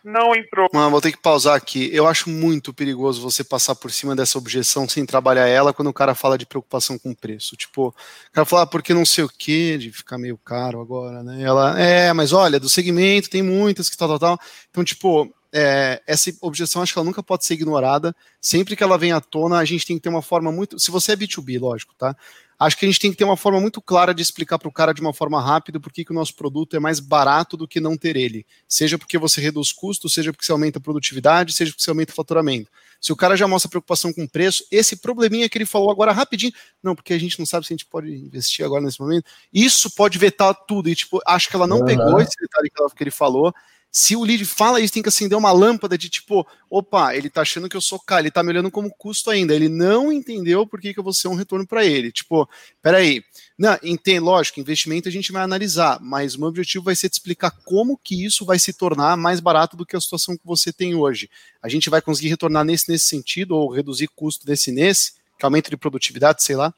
Não 0.04 0.36
entrou. 0.36 0.70
Mano, 0.74 0.92
vou 0.92 1.02
ter 1.02 1.12
que 1.12 1.22
pausar 1.22 1.56
aqui. 1.56 1.90
Eu 1.94 2.08
acho 2.08 2.30
muito 2.30 2.74
perigoso 2.74 3.22
você 3.22 3.44
passar 3.44 3.76
por 3.76 3.92
cima 3.92 4.16
dessa 4.16 4.38
objeção 4.38 4.88
sem 4.88 5.06
trabalhar 5.06 5.48
ela 5.48 5.74
quando 5.74 5.90
o 5.90 5.94
cara 5.94 6.16
fala 6.16 6.38
de 6.38 6.46
preocupação 6.46 6.98
com 6.98 7.14
preço. 7.14 7.58
Tipo, 7.58 7.88
o 7.88 8.32
cara 8.32 8.46
fala, 8.46 8.62
ah, 8.62 8.68
porque 8.68 8.94
não 8.94 9.06
sei 9.06 9.24
o 9.24 9.30
que, 9.30 9.78
de 9.78 9.92
ficar 9.92 10.18
meio 10.18 10.38
caro 10.38 10.80
agora, 10.80 11.24
né? 11.24 11.42
Ela, 11.42 11.80
é, 11.80 12.14
mas 12.14 12.32
olha, 12.32 12.60
do 12.60 12.70
segmento 12.70 13.30
tem 13.30 13.42
muitas 13.42 13.90
que 13.90 13.98
tal, 13.98 14.08
tal, 14.08 14.20
tal. 14.20 14.40
Então, 14.70 14.84
tipo, 14.84 15.34
é, 15.54 16.02
essa 16.06 16.32
objeção 16.42 16.82
acho 16.82 16.94
que 16.94 17.00
ela 17.00 17.06
nunca 17.06 17.24
pode 17.24 17.46
ser 17.46 17.54
ignorada. 17.54 18.16
Sempre 18.40 18.76
que 18.76 18.84
ela 18.84 18.98
vem 18.98 19.12
à 19.12 19.22
tona, 19.22 19.58
a 19.58 19.66
gente 19.66 19.86
tem 19.86 19.98
que 19.98 20.04
ter 20.04 20.10
uma 20.10 20.22
forma 20.22 20.52
muito. 20.52 20.80
Se 20.80 20.92
você 20.92 21.14
é 21.14 21.16
B2B, 21.16 21.60
lógico, 21.60 21.94
tá? 21.98 22.16
Acho 22.60 22.76
que 22.76 22.86
a 22.86 22.88
gente 22.88 23.00
tem 23.00 23.12
que 23.12 23.18
ter 23.18 23.24
uma 23.24 23.38
forma 23.38 23.62
muito 23.62 23.80
clara 23.80 24.16
de 24.16 24.22
explicar 24.22 24.58
para 24.58 24.68
o 24.68 24.72
cara 24.72 24.92
de 24.92 25.00
uma 25.00 25.14
forma 25.14 25.40
rápida 25.40 25.80
por 25.80 25.92
que, 25.92 26.04
que 26.04 26.12
o 26.12 26.16
nosso 26.16 26.36
produto 26.36 26.76
é 26.76 26.80
mais 26.80 27.00
barato 27.00 27.56
do 27.56 27.68
que 27.68 27.80
não 27.80 27.96
ter 27.96 28.16
ele. 28.16 28.48
Seja 28.68 28.98
porque 28.98 29.16
você 29.16 29.40
reduz 29.40 29.72
custos, 29.72 30.14
seja 30.14 30.34
porque 30.34 30.44
você 30.44 30.52
aumenta 30.52 30.80
a 30.80 30.82
produtividade, 30.82 31.54
seja 31.54 31.72
porque 31.72 31.84
você 31.84 31.92
aumenta 31.92 32.14
o 32.14 32.16
faturamento. 32.16 32.72
Se 33.00 33.14
o 33.14 33.16
cara 33.16 33.38
já 33.38 33.48
mostra 33.48 33.70
preocupação 33.70 34.12
com 34.12 34.26
preço, 34.26 34.66
esse 34.72 34.96
probleminha 34.96 35.48
que 35.48 35.56
ele 35.56 35.68
falou 35.68 35.92
agora 35.92 36.12
rapidinho, 36.12 36.52
não, 36.82 36.96
porque 36.96 37.14
a 37.14 37.20
gente 37.20 37.38
não 37.38 37.46
sabe 37.46 37.68
se 37.68 37.74
a 37.74 37.76
gente 37.76 37.86
pode 37.86 38.12
investir 38.12 38.66
agora 38.66 38.84
nesse 38.84 39.00
momento, 39.00 39.26
isso 39.54 39.92
pode 39.92 40.18
vetar 40.18 40.56
tudo. 40.68 40.90
E, 40.90 40.96
tipo, 40.96 41.22
acho 41.28 41.50
que 41.50 41.56
ela 41.56 41.68
não 41.68 41.82
uhum. 41.82 41.86
pegou 41.86 42.20
esse 42.20 42.36
detalhe 42.42 42.72
que 42.72 43.04
ele 43.04 43.12
falou 43.12 43.54
se 43.98 44.16
o 44.16 44.24
lead 44.24 44.46
fala 44.46 44.80
isso, 44.80 44.94
tem 44.94 45.02
que 45.02 45.10
acender 45.10 45.36
uma 45.36 45.52
lâmpada 45.52 45.98
de 45.98 46.08
tipo, 46.08 46.46
opa, 46.70 47.16
ele 47.16 47.32
tá 47.32 47.42
achando 47.42 47.68
que 47.68 47.76
eu 47.76 47.82
sou 47.82 48.00
cara, 48.00 48.22
ele 48.22 48.30
tá 48.30 48.44
me 48.44 48.50
olhando 48.52 48.70
como 48.70 48.92
custo 48.92 49.32
ainda. 49.32 49.56
Ele 49.56 49.68
não 49.68 50.12
entendeu 50.12 50.68
por 50.68 50.80
que, 50.80 50.94
que 50.94 51.00
eu 51.00 51.04
vou 51.04 51.14
ser 51.14 51.30
um 51.30 51.34
retorno 51.34 51.66
para 51.66 51.84
ele. 51.84 52.12
Tipo, 52.12 52.48
peraí. 52.80 53.24
Não, 53.58 53.76
entende, 53.82 54.20
lógico, 54.20 54.60
investimento 54.60 55.10
a 55.10 55.12
gente 55.12 55.32
vai 55.32 55.42
analisar, 55.42 55.98
mas 56.00 56.36
o 56.36 56.40
meu 56.40 56.50
objetivo 56.50 56.84
vai 56.84 56.96
ser 56.96 57.10
te 57.10 57.14
explicar 57.14 57.50
como 57.66 57.98
que 57.98 58.24
isso 58.24 58.46
vai 58.46 58.60
se 58.60 58.72
tornar 58.72 59.18
mais 59.18 59.40
barato 59.40 59.76
do 59.76 59.84
que 59.84 59.96
a 59.96 60.00
situação 60.00 60.38
que 60.38 60.46
você 60.46 60.72
tem 60.72 60.94
hoje. 60.94 61.28
A 61.60 61.68
gente 61.68 61.90
vai 61.90 62.00
conseguir 62.00 62.30
retornar 62.30 62.64
nesse 62.64 62.92
nesse 62.92 63.08
sentido, 63.08 63.56
ou 63.56 63.72
reduzir 63.72 64.10
custo 64.16 64.46
desse 64.46 64.72
nesse, 64.72 65.14
que 65.40 65.44
aumento 65.44 65.72
de 65.72 65.78
produtividade, 65.78 66.44
sei 66.44 66.56
lá. 66.56 66.72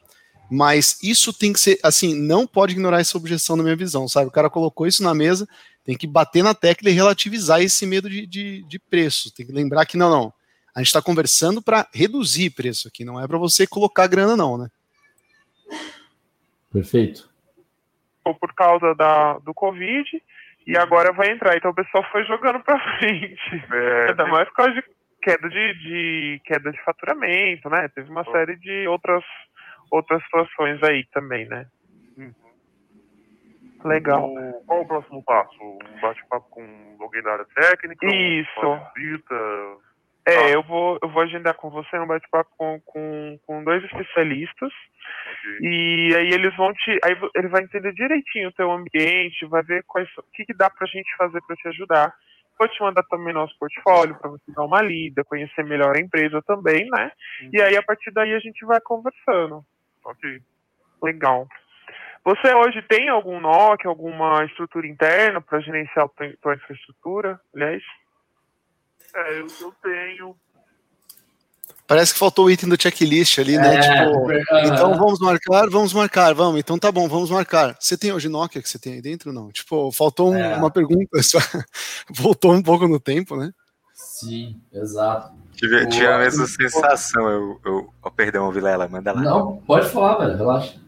Mas 0.50 0.98
isso 1.04 1.34
tem 1.34 1.52
que 1.52 1.60
ser, 1.60 1.80
assim, 1.84 2.16
não 2.16 2.48
pode 2.48 2.72
ignorar 2.72 3.02
essa 3.02 3.18
objeção 3.18 3.58
na 3.58 3.64
minha 3.64 3.76
visão, 3.76 4.08
sabe? 4.08 4.30
O 4.30 4.32
cara 4.32 4.50
colocou 4.50 4.88
isso 4.88 5.04
na 5.04 5.14
mesa, 5.14 5.48
tem 5.90 5.98
que 5.98 6.06
bater 6.06 6.44
na 6.44 6.54
tecla 6.54 6.88
e 6.88 6.94
relativizar 6.94 7.62
esse 7.62 7.84
medo 7.84 8.08
de, 8.08 8.28
de, 8.28 8.62
de 8.62 8.78
preço. 8.78 9.34
Tem 9.34 9.44
que 9.44 9.52
lembrar 9.52 9.88
que 9.88 9.98
não, 9.98 10.08
não. 10.08 10.32
A 10.76 10.82
gente 10.82 10.90
está 10.90 11.02
conversando 11.02 11.64
para 11.64 11.88
reduzir 11.92 12.52
preço 12.52 12.88
aqui, 12.88 13.04
não 13.04 13.20
é 13.20 13.28
para 13.28 13.40
você 13.40 13.66
colocar 13.66 14.06
grana, 14.06 14.38
não, 14.38 14.56
né? 14.56 14.68
Perfeito. 16.72 17.28
Por 18.24 18.54
causa 18.54 18.94
da, 18.94 19.40
do 19.40 19.52
Covid, 19.52 20.08
e 20.68 20.78
agora 20.78 21.12
vai 21.12 21.32
entrar. 21.32 21.58
Então 21.58 21.72
o 21.72 21.76
pessoal 21.76 22.06
foi 22.12 22.24
jogando 22.26 22.60
para 22.60 22.78
frente. 23.00 23.66
É, 23.74 24.10
Ainda 24.10 24.28
mais 24.28 24.48
por 24.50 24.58
causa 24.58 24.74
de 24.74 24.84
queda 25.24 25.50
de, 25.50 25.74
de, 25.74 26.42
queda 26.46 26.72
de 26.72 26.84
faturamento, 26.84 27.68
né? 27.68 27.88
Teve 27.88 28.12
uma 28.12 28.26
série 28.26 28.56
de 28.58 28.88
outras, 28.88 29.24
outras 29.90 30.22
situações 30.22 30.84
aí 30.84 31.04
também, 31.06 31.48
né? 31.48 31.66
Legal. 33.84 34.26
O, 34.26 34.64
qual 34.66 34.82
o 34.82 34.88
próximo 34.88 35.24
passo? 35.24 35.58
Um 35.62 36.02
bate-papo 36.02 36.50
com 36.50 36.98
alguém 37.00 37.22
da 37.22 37.34
área 37.34 37.46
técnica? 37.56 38.06
Isso. 38.06 38.80
Visita? 38.96 39.36
É, 40.26 40.54
eu 40.54 40.62
vou, 40.64 41.00
eu 41.02 41.10
vou 41.10 41.24
agendar 41.24 41.56
com 41.56 41.70
você 41.70 41.98
um 41.98 42.06
bate-papo 42.06 42.52
com, 42.58 42.80
com, 42.86 43.40
com 43.46 43.64
dois 43.64 43.84
especialistas. 43.86 44.72
E 45.62 46.14
aí 46.16 46.32
eles 46.32 46.56
vão 46.56 46.72
te. 46.74 47.00
Aí 47.04 47.18
ele 47.36 47.48
vai 47.48 47.64
entender 47.64 47.94
direitinho 47.94 48.50
o 48.50 48.54
teu 48.54 48.72
ambiente, 48.72 49.46
vai 49.48 49.64
ver 49.64 49.84
quais, 49.88 50.08
o 50.18 50.24
que, 50.34 50.46
que 50.46 50.54
dá 50.54 50.70
pra 50.70 50.86
gente 50.86 51.10
fazer 51.18 51.42
para 51.48 51.56
te 51.56 51.68
ajudar. 51.70 52.14
Vou 52.60 52.68
te 52.68 52.82
mandar 52.82 53.04
também 53.04 53.34
nosso 53.34 53.58
portfólio 53.58 54.16
para 54.20 54.30
você 54.30 54.52
dar 54.52 54.66
uma 54.66 54.82
lida, 54.82 55.24
conhecer 55.24 55.64
melhor 55.64 55.96
a 55.96 56.00
empresa 56.00 56.42
também, 56.46 56.88
né? 56.90 57.12
Uhum. 57.42 57.50
E 57.54 57.62
aí 57.62 57.78
a 57.78 57.82
partir 57.82 58.12
daí 58.12 58.34
a 58.34 58.40
gente 58.40 58.66
vai 58.66 58.80
conversando. 58.82 59.64
Ok. 60.06 60.42
Legal. 61.02 61.48
Você 62.24 62.54
hoje 62.54 62.82
tem 62.84 63.10
algum 63.10 63.40
NOC, 63.40 63.86
alguma 63.86 64.44
estrutura 64.46 64.88
interna 64.88 65.42
para 65.42 65.60
gerenciar 65.62 66.06
a 66.06 66.26
tua 66.42 66.56
infraestrutura, 66.56 67.40
aliás? 67.56 67.82
É, 69.16 69.40
eu, 69.40 69.48
eu 69.62 69.74
tenho. 69.82 70.36
Parece 71.88 72.14
que 72.14 72.20
faltou 72.20 72.46
o 72.46 72.52
item 72.52 72.70
do 72.70 72.80
checklist 72.80 73.40
ali, 73.40 73.58
né? 73.58 73.78
É, 73.78 74.06
tipo, 74.06 74.32
então 74.68 74.96
vamos 74.96 75.20
marcar, 75.20 75.68
vamos 75.70 75.92
marcar, 75.92 76.36
vamos. 76.36 76.60
Então 76.60 76.78
tá 76.78 76.92
bom, 76.92 77.08
vamos 77.08 77.32
marcar. 77.32 77.76
Você 77.80 77.98
tem 77.98 78.12
hoje 78.12 78.30
Nokia 78.30 78.62
que 78.62 78.70
você 78.70 78.78
tem 78.78 78.94
aí 78.94 79.02
dentro 79.02 79.34
não? 79.34 79.52
Tipo, 79.52 79.92
faltou 79.92 80.36
é. 80.36 80.56
uma 80.56 80.70
pergunta, 80.70 81.24
só 81.24 81.40
voltou 82.14 82.54
um 82.54 82.62
pouco 82.62 82.88
no 82.88 83.00
tempo, 83.00 83.36
né? 83.36 83.52
Sim, 83.92 84.62
exato. 84.72 85.34
Tive, 85.56 85.88
tive 85.88 86.08
a 86.08 86.20
mesma 86.20 86.46
sensação. 86.46 87.28
Eu, 87.28 87.60
eu, 87.66 87.94
oh, 88.02 88.12
perdão, 88.12 88.52
Vilela, 88.52 88.88
manda 88.88 89.12
lá. 89.12 89.22
Não, 89.22 89.58
pode 89.58 89.90
falar, 89.90 90.20
velho, 90.20 90.38
relaxa. 90.38 90.80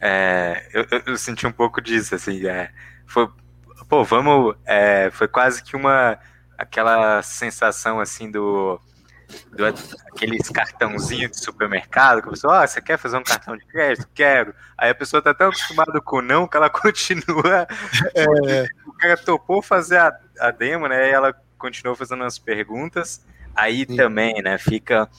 É, 0.00 0.66
eu, 0.72 0.86
eu, 1.06 1.16
senti 1.18 1.46
um 1.46 1.52
pouco 1.52 1.80
disso, 1.80 2.14
assim, 2.14 2.46
é, 2.46 2.70
foi, 3.06 3.28
pô, 3.86 4.02
vamos, 4.02 4.56
é, 4.64 5.10
foi 5.10 5.28
quase 5.28 5.62
que 5.62 5.76
uma, 5.76 6.18
aquela 6.56 7.20
sensação, 7.22 8.00
assim, 8.00 8.30
do, 8.30 8.80
do 9.52 9.66
aqueles 9.66 10.48
cartãozinhos 10.48 11.32
de 11.32 11.44
supermercado, 11.44 12.22
que 12.22 12.28
a 12.28 12.30
pessoa, 12.30 12.62
oh, 12.62 12.66
você 12.66 12.80
quer 12.80 12.96
fazer 12.96 13.18
um 13.18 13.22
cartão 13.22 13.54
de 13.56 13.66
crédito? 13.66 14.08
Quero. 14.14 14.54
Aí 14.76 14.90
a 14.90 14.94
pessoa 14.94 15.20
tá 15.20 15.34
tão 15.34 15.48
acostumada 15.48 16.00
com 16.00 16.16
o 16.16 16.22
não 16.22 16.48
que 16.48 16.56
ela 16.56 16.70
continua, 16.70 17.68
é. 18.14 18.66
o 18.86 18.92
cara 18.94 19.18
topou 19.18 19.60
fazer 19.60 19.98
a, 19.98 20.18
a 20.40 20.50
demo, 20.50 20.88
né, 20.88 21.10
e 21.10 21.12
ela 21.12 21.34
continuou 21.58 21.94
fazendo 21.94 22.24
as 22.24 22.38
perguntas, 22.38 23.22
aí 23.54 23.84
Sim. 23.86 23.96
também, 23.96 24.42
né, 24.42 24.56
fica 24.56 25.10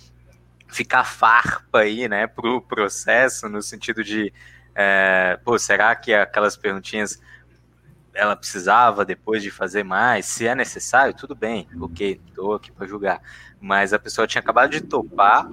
fica 0.67 1.03
farpa 1.03 1.79
aí, 1.79 2.07
né, 2.07 2.25
pro 2.27 2.61
processo, 2.61 3.49
no 3.49 3.61
sentido 3.61 4.03
de 4.03 4.33
é, 4.75 5.39
pô, 5.43 5.57
será 5.57 5.95
que 5.95 6.13
aquelas 6.13 6.55
perguntinhas 6.55 7.21
ela 8.13 8.35
precisava 8.35 9.05
depois 9.05 9.41
de 9.41 9.49
fazer 9.49 9.83
mais? 9.83 10.25
Se 10.25 10.47
é 10.47 10.55
necessário, 10.55 11.13
tudo 11.13 11.35
bem, 11.35 11.67
ok, 11.79 12.19
estou 12.27 12.55
aqui 12.55 12.71
para 12.71 12.87
julgar. 12.87 13.21
Mas 13.59 13.93
a 13.93 13.99
pessoa 13.99 14.27
tinha 14.27 14.41
acabado 14.41 14.71
de 14.71 14.81
topar, 14.81 15.47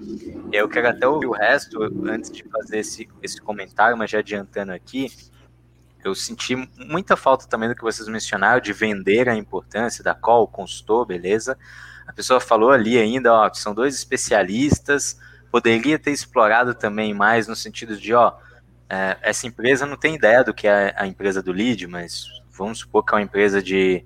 eu 0.52 0.68
quero 0.68 0.88
até 0.88 1.06
ouvir 1.06 1.26
o 1.26 1.32
resto 1.32 1.82
antes 2.08 2.30
de 2.30 2.42
fazer 2.44 2.78
esse, 2.78 3.08
esse 3.22 3.40
comentário, 3.40 3.96
mas 3.96 4.10
já 4.10 4.18
adiantando 4.18 4.72
aqui, 4.72 5.12
eu 6.04 6.14
senti 6.14 6.56
muita 6.76 7.16
falta 7.16 7.46
também 7.46 7.68
do 7.68 7.74
que 7.74 7.82
vocês 7.82 8.08
mencionaram 8.08 8.60
de 8.60 8.72
vender 8.72 9.28
a 9.28 9.34
importância 9.34 10.02
da 10.02 10.14
call, 10.14 10.48
consultor, 10.48 11.04
beleza? 11.04 11.58
A 12.06 12.12
pessoa 12.12 12.40
falou 12.40 12.70
ali 12.70 12.96
ainda, 12.98 13.32
ó, 13.32 13.52
são 13.52 13.74
dois 13.74 13.94
especialistas, 13.94 15.18
poderia 15.50 15.98
ter 15.98 16.12
explorado 16.12 16.74
também 16.74 17.12
mais 17.12 17.46
no 17.46 17.54
sentido 17.54 17.96
de, 17.96 18.14
ó, 18.14 18.32
é, 18.88 19.16
essa 19.22 19.46
empresa 19.46 19.84
não 19.84 19.96
tem 19.96 20.14
ideia 20.14 20.42
do 20.42 20.54
que 20.54 20.66
é 20.66 20.94
a 20.96 21.06
empresa 21.06 21.42
do 21.42 21.52
lead, 21.52 21.86
mas 21.86 22.26
vamos 22.50 22.78
supor 22.78 23.04
que 23.04 23.14
é 23.14 23.16
uma 23.16 23.22
empresa 23.22 23.62
de, 23.62 24.04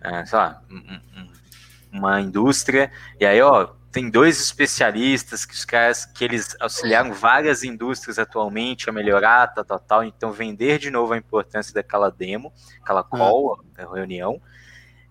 é, 0.00 0.26
sei 0.26 0.38
lá, 0.38 0.62
um, 0.70 0.76
um, 0.76 1.98
uma 1.98 2.20
indústria, 2.20 2.90
e 3.18 3.24
aí, 3.24 3.40
ó, 3.40 3.70
tem 3.90 4.10
dois 4.10 4.38
especialistas 4.38 5.46
que 5.46 5.54
os 5.54 5.64
caras 5.64 6.04
que 6.04 6.22
eles 6.22 6.54
auxiliaram 6.60 7.12
várias 7.12 7.64
indústrias 7.64 8.18
atualmente 8.18 8.88
a 8.88 8.92
melhorar, 8.92 9.48
tal, 9.48 9.64
tal, 9.64 9.78
tal. 9.78 10.04
Então, 10.04 10.30
vender 10.30 10.78
de 10.78 10.90
novo 10.90 11.14
a 11.14 11.16
importância 11.16 11.72
daquela 11.72 12.10
demo, 12.10 12.52
aquela 12.82 13.00
hum. 13.00 13.08
call, 13.08 13.60
hum. 13.60 13.94
reunião. 13.94 14.40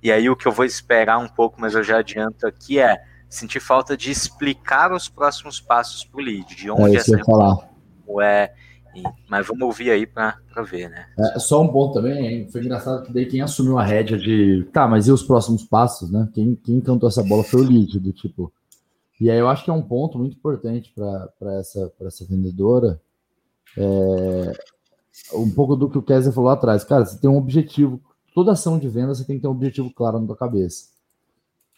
E 0.01 0.11
aí, 0.11 0.29
o 0.29 0.35
que 0.35 0.47
eu 0.47 0.51
vou 0.51 0.63
esperar 0.63 1.17
um 1.17 1.27
pouco, 1.27 1.59
mas 1.59 1.73
eu 1.73 1.83
já 1.83 1.97
adianto 1.97 2.45
aqui, 2.45 2.79
é 2.79 3.03
sentir 3.27 3.59
falta 3.59 3.97
de 3.97 4.11
explicar 4.11 4.93
os 4.93 5.09
próximos 5.09 5.59
passos 5.59 6.05
para 6.05 6.21
o 6.21 6.23
lead, 6.23 6.55
de 6.55 6.69
onde 6.69 6.95
é 6.95 6.99
essa 6.99 7.17
falar. 7.25 7.67
é 8.21 8.53
mas 9.29 9.47
vamos 9.47 9.63
ouvir 9.63 9.91
aí 9.91 10.05
para 10.05 10.39
ver, 10.69 10.89
né? 10.89 11.05
É, 11.17 11.39
só 11.39 11.61
um 11.61 11.67
ponto 11.67 11.93
também, 11.93 12.25
hein? 12.25 12.49
foi 12.49 12.61
engraçado 12.61 13.03
que 13.05 13.13
daí 13.13 13.25
quem 13.25 13.41
assumiu 13.41 13.77
a 13.77 13.83
rédea 13.83 14.17
de 14.17 14.67
tá, 14.71 14.87
mas 14.87 15.07
e 15.07 15.11
os 15.11 15.23
próximos 15.23 15.63
passos, 15.63 16.11
né? 16.11 16.29
Quem, 16.33 16.55
quem 16.55 16.81
cantou 16.81 17.09
essa 17.09 17.23
bola 17.23 17.43
foi 17.43 17.61
o 17.61 17.63
lead, 17.63 17.99
do 17.99 18.11
tipo. 18.11 18.51
E 19.19 19.31
aí 19.31 19.39
eu 19.39 19.47
acho 19.47 19.63
que 19.63 19.69
é 19.69 19.73
um 19.73 19.81
ponto 19.81 20.17
muito 20.17 20.37
importante 20.37 20.93
para 20.93 21.55
essa, 21.55 21.91
essa 22.01 22.25
vendedora. 22.25 23.01
É, 23.75 24.51
um 25.33 25.49
pouco 25.51 25.75
do 25.75 25.89
que 25.89 25.97
o 25.97 26.03
Kessler 26.03 26.33
falou 26.33 26.51
atrás. 26.51 26.83
Cara, 26.83 27.05
você 27.05 27.19
tem 27.19 27.29
um 27.29 27.37
objetivo. 27.37 27.99
Toda 28.33 28.51
ação 28.51 28.77
de 28.77 28.87
venda 28.87 29.15
você 29.15 29.25
tem 29.25 29.37
que 29.37 29.41
ter 29.41 29.47
um 29.47 29.51
objetivo 29.51 29.91
claro 29.91 30.19
na 30.19 30.27
tua 30.27 30.37
cabeça. 30.37 30.89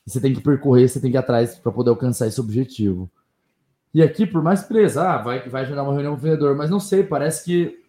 você 0.05 0.19
tem 0.19 0.33
que 0.33 0.41
percorrer, 0.41 0.89
você 0.89 0.99
tem 0.99 1.11
que 1.11 1.17
ir 1.17 1.19
atrás 1.19 1.57
para 1.57 1.71
poder 1.71 1.89
alcançar 1.89 2.27
esse 2.27 2.41
objetivo. 2.41 3.09
E 3.93 4.03
aqui, 4.03 4.25
por 4.25 4.43
mais 4.43 4.61
presa, 4.61 5.09
ah, 5.09 5.17
vai, 5.17 5.47
vai 5.49 5.63
agendar 5.63 5.83
uma 5.83 5.93
reunião 5.93 6.13
com 6.13 6.19
o 6.19 6.21
vendedor, 6.21 6.55
mas 6.55 6.69
não 6.69 6.79
sei, 6.79 7.03
parece 7.03 7.43
que 7.43 7.83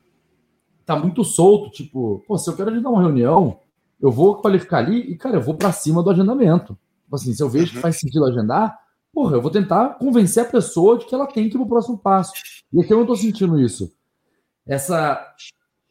tá 0.86 0.96
muito 0.96 1.22
solto. 1.24 1.70
Tipo, 1.70 2.22
pô, 2.26 2.38
se 2.38 2.48
eu 2.48 2.56
quero 2.56 2.70
agendar 2.70 2.90
uma 2.90 3.02
reunião, 3.02 3.60
eu 4.00 4.10
vou 4.10 4.36
qualificar 4.36 4.78
ali 4.78 5.00
e, 5.00 5.16
cara, 5.16 5.36
eu 5.36 5.42
vou 5.42 5.54
para 5.54 5.72
cima 5.72 6.02
do 6.02 6.10
agendamento. 6.10 6.78
Tipo 7.04 7.16
assim, 7.16 7.34
se 7.34 7.42
eu 7.42 7.50
vejo 7.50 7.70
que 7.70 7.76
uhum. 7.76 7.82
faz 7.82 7.98
sentido 7.98 8.24
agendar, 8.24 8.78
porra, 9.12 9.36
eu 9.36 9.42
vou 9.42 9.50
tentar 9.50 9.98
convencer 9.98 10.42
a 10.44 10.48
pessoa 10.48 10.98
de 10.98 11.04
que 11.04 11.14
ela 11.14 11.26
tem 11.26 11.48
que 11.48 11.56
ir 11.56 11.58
pro 11.58 11.68
próximo 11.68 11.98
passo. 11.98 12.32
E 12.72 12.80
aqui 12.80 12.92
eu 12.92 12.98
não 12.98 13.06
tô 13.06 13.16
sentindo 13.16 13.60
isso. 13.60 13.92
Essa 14.66 15.34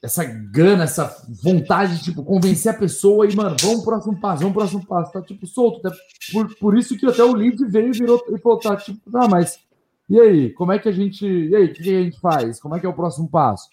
essa 0.02 0.24
gana, 0.24 0.86
essa 0.86 1.14
vontade 1.44 1.98
de 1.98 2.06
tipo, 2.06 2.24
convencer 2.24 2.74
a 2.74 2.78
pessoa 2.78 3.28
e, 3.28 3.36
mano, 3.36 3.56
vamos 3.60 3.84
pro 3.84 3.92
próximo 3.92 4.18
passo, 4.18 4.44
vamos 4.44 4.54
pro 4.54 4.62
próximo 4.62 4.86
passo. 4.86 5.12
Tá 5.12 5.22
tipo 5.22 5.46
solto. 5.46 5.86
Até 5.86 5.96
por, 6.32 6.56
por 6.56 6.78
isso 6.78 6.98
que 6.98 7.06
até 7.06 7.22
o 7.22 7.34
lead 7.34 7.58
veio 7.66 7.90
e 7.90 7.98
virou 7.98 8.24
e 8.30 8.38
falou, 8.40 8.60
tá, 8.60 8.78
tipo, 8.78 8.98
ah, 9.18 9.28
mas 9.28 9.60
e 10.10 10.20
aí, 10.20 10.50
como 10.54 10.72
é 10.72 10.80
que 10.80 10.90
a 10.90 10.92
gente. 10.92 11.26
E 11.26 11.56
aí, 11.56 11.66
o 11.66 11.74
que 11.74 11.82
a 11.82 12.04
gente 12.04 12.20
faz? 12.20 12.60
Como 12.60 12.76
é 12.76 12.80
que 12.80 12.86
é 12.86 12.90
o 12.90 12.94
próximo 12.94 13.30
passo? 13.30 13.70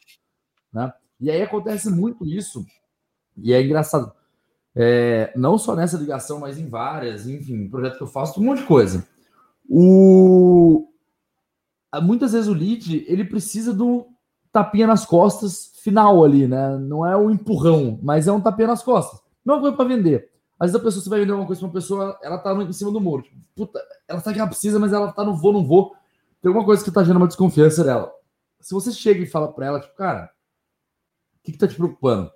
Né? 0.72 0.92
E 1.18 1.30
aí 1.30 1.40
acontece 1.40 1.88
muito 1.88 2.26
isso, 2.26 2.64
e 3.36 3.52
é 3.52 3.62
engraçado. 3.62 4.12
É, 4.74 5.32
não 5.34 5.56
só 5.56 5.74
nessa 5.74 5.96
ligação, 5.96 6.38
mas 6.38 6.58
em 6.58 6.68
várias, 6.68 7.26
enfim, 7.26 7.66
projeto 7.68 7.96
que 7.96 8.02
eu 8.02 8.06
faço, 8.06 8.38
um 8.38 8.44
monte 8.44 8.58
de 8.58 8.66
coisa. 8.66 9.06
O... 9.68 10.88
Muitas 12.02 12.32
vezes 12.32 12.46
o 12.46 12.52
lead 12.52 13.06
ele 13.08 13.24
precisa 13.24 13.72
do 13.72 14.06
tapinha 14.52 14.86
nas 14.86 15.06
costas 15.06 15.72
final 15.82 16.22
ali, 16.22 16.46
né? 16.46 16.76
Não 16.76 17.06
é 17.06 17.16
o 17.16 17.26
um 17.26 17.30
empurrão, 17.30 17.98
mas 18.02 18.28
é 18.28 18.32
um 18.32 18.40
tapinha 18.40 18.68
nas 18.68 18.82
costas. 18.82 19.18
Não 19.42 19.56
é 19.56 19.60
coisa 19.60 19.76
para 19.76 19.88
vender. 19.88 20.30
Às 20.58 20.70
vezes 20.70 20.80
a 20.80 20.84
pessoa, 20.84 21.02
você 21.02 21.08
vai 21.10 21.20
vender 21.20 21.32
uma 21.32 21.46
coisa 21.46 21.60
para 21.60 21.68
uma 21.68 21.72
pessoa, 21.72 22.18
ela 22.22 22.38
tá 22.38 22.52
em 22.52 22.72
cima 22.72 22.90
do 22.90 23.00
muro. 23.00 23.22
Tipo, 23.22 23.40
puta, 23.54 23.80
ela 24.06 24.20
sabe 24.20 24.34
que 24.34 24.40
ela 24.40 24.48
precisa, 24.48 24.78
mas 24.78 24.92
ela 24.92 25.12
tá 25.12 25.24
no 25.24 25.34
vou, 25.34 25.52
não 25.54 25.64
vou 25.64 25.94
tem 26.46 26.52
uma 26.52 26.64
coisa 26.64 26.84
que 26.84 26.92
tá 26.92 27.02
gerando 27.02 27.16
uma 27.16 27.26
desconfiança 27.26 27.82
dela. 27.82 28.08
Se 28.60 28.72
você 28.72 28.92
chega 28.92 29.20
e 29.20 29.26
fala 29.26 29.52
para 29.52 29.66
ela, 29.66 29.80
tipo, 29.80 29.96
cara, 29.96 30.30
o 31.40 31.42
que, 31.42 31.50
que 31.50 31.58
tá 31.58 31.66
te 31.66 31.74
preocupando? 31.74 32.30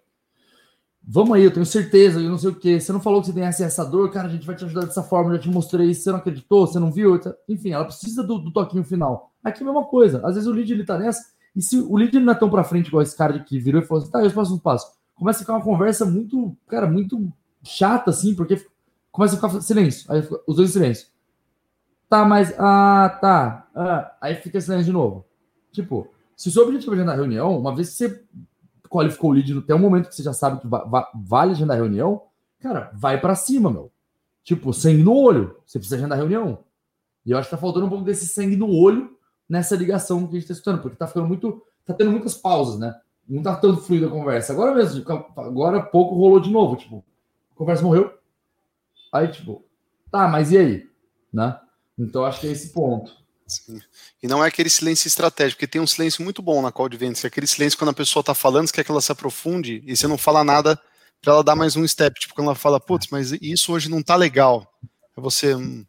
Vamos 1.01 1.37
aí, 1.37 1.45
eu 1.45 1.53
tenho 1.53 1.65
certeza, 1.65 2.21
eu 2.21 2.29
não 2.29 2.37
sei 2.37 2.51
o 2.51 2.55
que. 2.57 2.81
Você 2.81 2.93
não 2.93 3.01
falou 3.01 3.21
que 3.21 3.29
você 3.29 3.33
tem 3.33 3.47
acessador, 3.47 4.11
cara, 4.11 4.27
a 4.27 4.31
gente 4.33 4.45
vai 4.45 4.57
te 4.57 4.65
ajudar 4.65 4.85
dessa 4.85 5.05
forma, 5.05 5.31
eu 5.31 5.37
já 5.37 5.43
te 5.43 5.49
mostrei 5.49 5.91
isso, 5.91 6.03
você 6.03 6.11
não 6.11 6.19
acreditou, 6.19 6.67
você 6.67 6.81
não 6.81 6.91
viu? 6.91 7.21
Enfim, 7.49 7.71
ela 7.71 7.85
precisa 7.85 8.25
do, 8.25 8.41
do 8.41 8.53
toquinho 8.53 8.83
final. 8.83 9.31
Aqui 9.45 9.61
é 9.61 9.63
a 9.63 9.67
mesma 9.67 9.85
coisa. 9.85 10.21
Às 10.27 10.35
vezes 10.35 10.49
o 10.49 10.53
lead 10.53 10.73
ele 10.73 10.85
tá 10.85 10.99
nessa, 10.99 11.23
e 11.55 11.63
se 11.63 11.79
o 11.79 11.97
lead 11.97 12.19
não 12.19 12.33
é 12.33 12.37
tão 12.37 12.51
pra 12.51 12.65
frente 12.65 12.89
igual 12.89 13.05
esse 13.05 13.17
cara 13.17 13.39
que 13.39 13.61
virou 13.61 13.81
e 13.81 13.87
falou 13.87 14.03
assim, 14.03 14.11
tá, 14.11 14.25
eu 14.25 14.31
faço 14.31 14.53
um 14.53 14.59
passo. 14.59 14.91
Começa 15.15 15.39
a 15.39 15.43
ficar 15.43 15.53
uma 15.53 15.63
conversa 15.63 16.05
muito, 16.05 16.57
cara, 16.67 16.89
muito 16.89 17.33
chata, 17.63 18.11
assim, 18.11 18.35
porque 18.35 18.61
começa 19.13 19.35
a 19.35 19.37
ficar 19.37 19.61
silêncio. 19.61 20.13
Aí 20.13 20.27
os 20.49 20.57
dois 20.57 20.71
em 20.71 20.73
silêncio. 20.73 21.07
Tá, 22.11 22.25
mas. 22.25 22.53
Ah, 22.59 23.19
tá. 23.21 23.69
Ah, 23.73 24.17
aí 24.21 24.35
fica 24.35 24.61
silêncio 24.61 24.87
de 24.87 24.93
novo. 24.93 25.25
Tipo, 25.71 26.09
se 26.37 26.49
o 26.49 26.51
seu 26.51 26.65
objetivo 26.65 26.93
é 26.93 26.97
agendar 26.97 27.15
reunião, 27.15 27.57
uma 27.57 27.73
vez 27.75 27.91
que 27.91 27.95
você 27.95 28.25
qualificou 28.89 29.31
o 29.31 29.33
lead 29.33 29.57
até 29.57 29.73
o 29.73 29.79
momento 29.79 30.09
que 30.09 30.17
você 30.17 30.25
já 30.25 30.33
sabe 30.33 30.61
que 30.61 30.67
va 30.67 30.83
va 30.85 31.09
vale 31.15 31.53
agendar 31.53 31.77
reunião, 31.77 32.23
cara, 32.59 32.91
vai 32.95 33.21
para 33.21 33.37
cima, 33.37 33.71
meu. 33.71 33.93
Tipo, 34.43 34.73
sangue 34.73 35.05
no 35.05 35.15
olho. 35.15 35.57
Você 35.65 35.79
precisa 35.79 35.97
agendar 35.97 36.19
reunião. 36.19 36.65
E 37.25 37.31
eu 37.31 37.39
acho 37.39 37.49
que 37.49 37.55
tá 37.55 37.61
faltando 37.61 37.87
um 37.87 37.89
pouco 37.89 38.05
desse 38.05 38.27
sangue 38.27 38.57
no 38.57 38.69
olho 38.69 39.17
nessa 39.49 39.77
ligação 39.77 40.27
que 40.27 40.37
a 40.37 40.41
gente 40.41 40.49
tá 40.49 40.53
escutando, 40.53 40.83
porque 40.83 40.97
tá 40.97 41.07
ficando 41.07 41.29
muito. 41.29 41.63
Tá 41.87 41.95
tendo 41.95 42.11
muitas 42.11 42.35
pausas, 42.35 42.79
né? 42.81 42.93
Não 43.29 43.41
tá 43.41 43.55
tanto 43.55 43.83
fluido 43.83 44.07
a 44.07 44.11
conversa. 44.11 44.53
Agora 44.53 44.75
mesmo, 44.75 45.05
agora 45.37 45.81
pouco 45.81 46.17
rolou 46.17 46.41
de 46.41 46.51
novo. 46.51 46.75
Tipo, 46.75 47.05
a 47.53 47.55
conversa 47.55 47.85
morreu. 47.85 48.13
Aí, 49.13 49.29
tipo, 49.29 49.65
tá, 50.11 50.27
mas 50.27 50.51
e 50.51 50.59
aí? 50.59 50.91
Né? 51.33 51.57
Então, 51.99 52.25
acho 52.25 52.41
que 52.41 52.47
é 52.47 52.51
esse 52.51 52.73
ponto. 52.73 53.13
Sim. 53.47 53.81
E 54.23 54.29
não 54.29 54.45
é 54.45 54.49
aquele 54.49 54.71
silêncio 54.71 55.09
estratégico, 55.09 55.59
porque 55.59 55.71
tem 55.71 55.81
um 55.81 55.87
silêncio 55.87 56.23
muito 56.23 56.41
bom 56.41 56.63
na 56.63 56.71
call 56.71 56.89
de 56.89 56.97
vendas, 56.97 57.21
que 57.21 57.27
é 57.27 57.29
aquele 57.29 57.47
silêncio 57.47 57.79
quando 57.79 57.91
a 57.91 57.95
pessoa 57.95 58.21
está 58.21 58.35
falando, 58.35 58.69
você 58.69 58.75
quer 58.75 58.85
que 58.85 58.91
ela 58.91 59.01
se 59.01 59.11
aprofunde 59.11 59.83
e 59.87 59.97
você 59.97 60.07
não 60.07 60.17
fala 60.17 60.45
nada 60.45 60.81
para 61.21 61.35
ela 61.35 61.45
dar 61.45 61.57
mais 61.57 61.77
um 61.77 61.87
step. 61.87 62.19
Tipo, 62.19 62.35
quando 62.35 62.47
ela 62.47 62.55
fala, 62.55 62.81
putz, 62.81 63.09
mas 63.11 63.33
isso 63.33 63.73
hoje 63.73 63.91
não 63.91 64.03
tá 64.03 64.15
legal. 64.17 64.73
É 65.17 65.21
você. 65.21 65.55
Hum, 65.55 65.85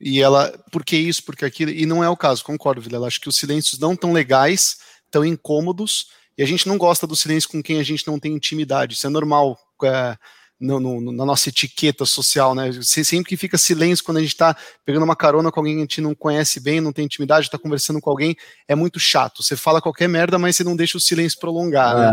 e 0.00 0.20
ela, 0.20 0.52
por 0.70 0.84
que 0.84 0.96
isso, 0.96 1.24
por 1.24 1.36
que 1.36 1.44
aquilo, 1.44 1.70
e 1.70 1.86
não 1.86 2.02
é 2.02 2.08
o 2.08 2.16
caso, 2.16 2.44
concordo, 2.44 2.80
Vilela, 2.80 3.06
acho 3.06 3.20
que 3.20 3.28
os 3.28 3.36
silêncios 3.36 3.78
não 3.78 3.96
tão 3.96 4.12
legais, 4.12 4.78
tão 5.10 5.24
incômodos, 5.24 6.08
e 6.36 6.42
a 6.42 6.46
gente 6.46 6.68
não 6.68 6.76
gosta 6.76 7.06
do 7.06 7.16
silêncio 7.16 7.48
com 7.48 7.62
quem 7.62 7.78
a 7.78 7.82
gente 7.82 8.06
não 8.06 8.18
tem 8.18 8.34
intimidade, 8.34 8.94
isso 8.94 9.06
é 9.06 9.10
normal, 9.10 9.58
é, 9.84 10.18
no, 10.60 10.78
no, 10.78 11.12
na 11.12 11.24
nossa 11.24 11.48
etiqueta 11.48 12.04
social, 12.04 12.54
né? 12.54 12.70
Sempre 12.82 13.28
que 13.28 13.36
fica 13.36 13.58
silêncio 13.58 14.04
quando 14.04 14.18
a 14.18 14.20
gente 14.20 14.32
está 14.32 14.56
pegando 14.84 15.04
uma 15.04 15.16
carona 15.16 15.50
com 15.50 15.60
alguém 15.60 15.74
que 15.74 15.80
a 15.80 15.82
gente 15.82 16.00
não 16.00 16.14
conhece 16.14 16.62
bem, 16.62 16.80
não 16.80 16.92
tem 16.92 17.04
intimidade, 17.04 17.46
está 17.46 17.58
conversando 17.58 18.00
com 18.00 18.10
alguém, 18.10 18.36
é 18.68 18.74
muito 18.74 18.98
chato. 18.98 19.42
Você 19.42 19.56
fala 19.56 19.82
qualquer 19.82 20.08
merda, 20.08 20.38
mas 20.38 20.56
você 20.56 20.64
não 20.64 20.76
deixa 20.76 20.96
o 20.96 21.00
silêncio 21.00 21.38
prolongar, 21.38 21.96
né? 21.96 22.12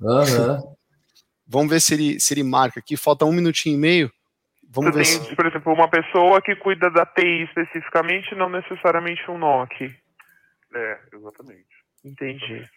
Uhum. 0.00 0.76
Vamos 1.46 1.70
ver 1.70 1.80
se 1.80 1.94
ele, 1.94 2.20
se 2.20 2.34
ele 2.34 2.42
marca 2.42 2.78
aqui. 2.78 2.96
Falta 2.96 3.24
um 3.24 3.32
minutinho 3.32 3.74
e 3.74 3.78
meio. 3.78 4.12
Vamos 4.70 4.92
Você 4.92 4.98
ver 4.98 5.18
tem, 5.18 5.30
se... 5.30 5.36
por 5.36 5.46
exemplo, 5.46 5.72
uma 5.72 5.88
pessoa 5.88 6.42
que 6.42 6.54
cuida 6.56 6.90
da 6.90 7.06
TI 7.06 7.44
especificamente, 7.44 8.34
não 8.34 8.50
necessariamente 8.50 9.22
um 9.30 9.38
NOC. 9.38 9.94
É, 10.74 10.98
exatamente. 11.14 11.66
Entendi. 12.04 12.68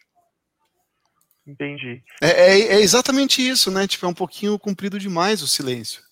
Entendi. 1.45 2.03
É, 2.21 2.29
é, 2.29 2.59
é, 2.75 2.81
exatamente 2.81 3.45
isso, 3.45 3.71
né? 3.71 3.87
Tipo, 3.87 4.05
é 4.05 4.09
um 4.09 4.13
pouquinho 4.13 4.59
comprido 4.59 4.99
demais 4.99 5.41
o 5.41 5.47
silêncio. 5.47 6.03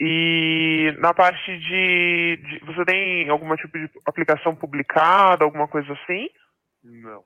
E 0.00 0.92
na 0.98 1.14
parte 1.14 1.56
de, 1.58 2.36
de, 2.36 2.58
Você 2.66 2.84
tem 2.84 3.28
algum 3.28 3.54
tipo 3.56 3.78
de 3.78 3.88
aplicação 4.04 4.54
publicada, 4.54 5.44
alguma 5.44 5.68
coisa 5.68 5.92
assim? 5.92 6.28
Não. 6.82 7.24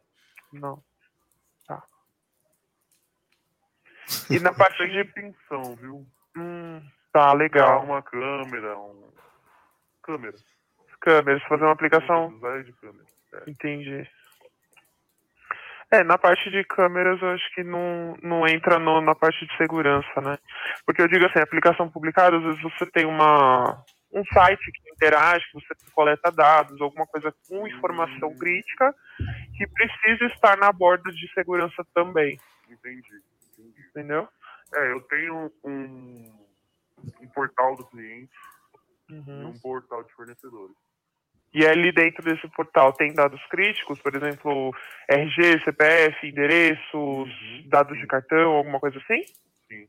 Não. 0.53 0.83
Tá. 1.67 1.83
E 4.31 4.39
na 4.39 4.53
parte 4.53 4.87
de. 4.87 5.05
Pensão, 5.05 5.77
viu? 5.77 6.07
Hum, 6.37 6.83
tá, 7.13 7.33
legal. 7.33 7.85
Uma 7.85 8.03
câmera, 8.03 8.79
um. 8.79 9.11
Câmera. 10.03 10.37
Câmeras, 11.01 11.43
fazer 11.45 11.65
uma 11.65 11.73
aplicação. 11.73 12.29
De 12.65 12.73
câmera. 12.75 13.07
É. 13.33 13.51
Entendi. 13.51 14.09
É, 15.91 16.05
na 16.05 16.18
parte 16.18 16.51
de 16.51 16.62
câmeras 16.64 17.20
eu 17.22 17.30
acho 17.30 17.55
que 17.55 17.64
não, 17.64 18.14
não 18.22 18.47
entra 18.47 18.78
no, 18.78 19.01
na 19.01 19.14
parte 19.14 19.47
de 19.47 19.57
segurança, 19.57 20.20
né? 20.20 20.36
Porque 20.84 21.01
eu 21.01 21.09
digo 21.09 21.24
assim, 21.24 21.39
aplicação 21.39 21.89
publicada, 21.89 22.36
às 22.36 22.43
vezes 22.43 22.61
você 22.61 22.84
tem 22.86 23.07
uma, 23.07 23.82
um 24.12 24.22
site 24.26 24.70
que 24.70 24.91
interage, 24.91 25.47
que 25.51 25.55
você 25.55 25.74
coleta 25.93 26.30
dados, 26.30 26.80
alguma 26.80 27.07
coisa 27.07 27.34
com 27.49 27.66
informação 27.66 28.34
crítica, 28.36 28.95
que 29.57 29.66
precisa 29.66 30.26
estar 30.26 30.59
na 30.59 30.70
borda 30.72 31.11
de 31.11 31.32
segurança 31.32 31.82
também. 31.95 32.39
Entendi. 32.68 33.22
entendi. 33.53 33.80
Entendeu? 33.89 34.28
É, 34.74 34.93
eu 34.93 35.01
tenho 35.03 35.51
um, 35.64 36.32
um 37.20 37.28
portal 37.28 37.76
do 37.76 37.86
cliente 37.86 38.32
uhum. 39.11 39.43
e 39.43 39.45
um 39.47 39.59
portal 39.59 40.03
de 40.05 40.12
fornecedores. 40.12 40.76
E 41.53 41.67
ali 41.67 41.93
dentro 41.93 42.23
desse 42.23 42.47
portal 42.49 42.93
tem 42.93 43.15
dados 43.15 43.41
críticos, 43.51 43.99
por 44.01 44.15
exemplo, 44.15 44.75
RG, 45.09 45.65
CPF, 45.65 46.27
endereços, 46.27 46.95
uhum. 46.95 47.65
dados 47.67 47.99
de 47.99 48.07
cartão, 48.07 48.53
alguma 48.53 48.79
coisa 48.79 48.99
assim? 48.99 49.23
Sim. 49.67 49.87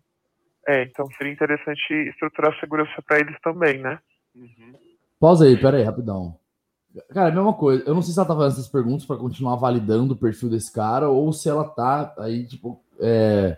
É, 0.67 0.83
então 0.83 1.05
seria 1.17 1.33
interessante 1.33 1.93
estruturar 2.09 2.55
a 2.55 2.59
segurança 2.59 3.01
para 3.05 3.19
eles 3.19 3.35
também, 3.41 3.79
né? 3.79 3.99
Uhum. 4.33 4.73
Pausa 5.19 5.45
aí, 5.45 5.57
pera 5.57 5.77
aí, 5.77 5.83
rapidão. 5.83 6.39
Cara, 7.13 7.29
a 7.29 7.31
mesma 7.31 7.53
coisa. 7.53 7.83
Eu 7.85 7.93
não 7.93 8.01
sei 8.01 8.13
se 8.13 8.19
ela 8.19 8.27
tá 8.27 8.35
fazendo 8.35 8.53
essas 8.53 8.71
perguntas 8.71 9.05
para 9.05 9.17
continuar 9.17 9.55
validando 9.57 10.13
o 10.13 10.17
perfil 10.17 10.49
desse 10.49 10.71
cara 10.71 11.09
ou 11.09 11.31
se 11.33 11.49
ela 11.49 11.67
tá 11.67 12.13
aí, 12.17 12.47
tipo, 12.47 12.81
é... 12.99 13.57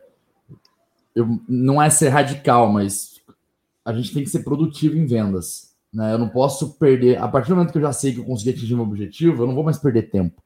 Eu, 1.16 1.28
não 1.48 1.82
é 1.82 1.90
ser 1.90 2.10
radical, 2.10 2.72
mas 2.72 3.22
a 3.86 3.94
gente 3.94 4.14
tem 4.14 4.24
que 4.24 4.30
ser 4.30 4.44
produtivo 4.44 4.98
em 4.98 5.06
vendas. 5.06 5.71
Né? 5.94 6.14
Eu 6.14 6.18
não 6.18 6.30
posso 6.30 6.78
perder. 6.78 7.18
A 7.18 7.28
partir 7.28 7.50
do 7.50 7.56
momento 7.56 7.72
que 7.72 7.78
eu 7.78 7.82
já 7.82 7.92
sei 7.92 8.14
que 8.14 8.20
eu 8.20 8.26
consegui 8.26 8.52
atingir 8.52 8.76
meu 8.76 8.86
objetivo, 8.86 9.44
eu 9.44 9.48
não 9.48 9.56
vou 9.56 9.64
mais 9.64 9.78
perder 9.78 10.10
tempo. 10.10 10.42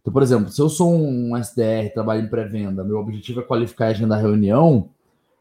Então, 0.00 0.12
por 0.12 0.22
exemplo, 0.22 0.50
se 0.50 0.60
eu 0.60 0.68
sou 0.68 0.92
um 0.94 1.36
SDR, 1.36 1.92
trabalho 1.94 2.24
em 2.24 2.28
pré-venda, 2.28 2.82
meu 2.82 2.98
objetivo 2.98 3.40
é 3.40 3.44
qualificar 3.44 3.86
e 3.86 3.90
agendar 3.90 4.20
reunião, 4.20 4.90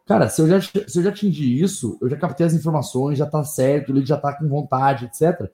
cara, 0.05 0.29
se 0.29 0.41
eu, 0.41 0.47
já, 0.47 0.61
se 0.61 0.99
eu 0.99 1.03
já 1.03 1.09
atingir 1.09 1.61
isso, 1.61 1.97
eu 1.99 2.07
já 2.07 2.15
captei 2.15 2.45
as 2.45 2.53
informações, 2.53 3.17
já 3.17 3.25
tá 3.25 3.43
certo, 3.43 3.91
lead 3.91 4.07
já 4.07 4.17
tá 4.17 4.33
com 4.33 4.47
vontade, 4.47 5.05
etc. 5.05 5.49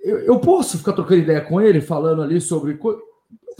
Eu, 0.00 0.20
eu 0.20 0.38
posso 0.38 0.78
ficar 0.78 0.92
trocando 0.92 1.22
ideia 1.22 1.40
com 1.40 1.60
ele, 1.60 1.80
falando 1.80 2.22
ali 2.22 2.40
sobre. 2.40 2.78
Eu 2.80 3.02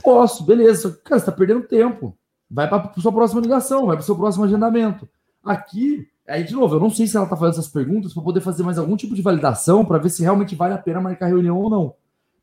posso, 0.00 0.44
beleza. 0.44 0.96
Cara, 1.04 1.18
você 1.18 1.26
tá 1.26 1.32
perdendo 1.32 1.66
tempo. 1.66 2.16
Vai 2.48 2.68
para 2.68 2.92
sua 3.00 3.10
próxima 3.10 3.40
ligação, 3.40 3.86
vai 3.86 3.96
para 3.96 4.04
seu 4.04 4.14
próximo 4.14 4.44
agendamento. 4.44 5.08
Aqui, 5.44 6.08
Aí, 6.28 6.42
de 6.42 6.54
novo, 6.54 6.74
eu 6.74 6.80
não 6.80 6.90
sei 6.90 7.06
se 7.06 7.16
ela 7.16 7.24
está 7.26 7.36
fazendo 7.36 7.60
essas 7.60 7.72
perguntas 7.72 8.12
para 8.12 8.22
poder 8.22 8.40
fazer 8.40 8.62
mais 8.62 8.78
algum 8.78 8.96
tipo 8.96 9.14
de 9.14 9.22
validação 9.22 9.84
para 9.84 9.98
ver 9.98 10.10
se 10.10 10.22
realmente 10.22 10.56
vale 10.56 10.74
a 10.74 10.78
pena 10.78 11.00
marcar 11.00 11.26
reunião 11.26 11.58
ou 11.58 11.70
não. 11.70 11.94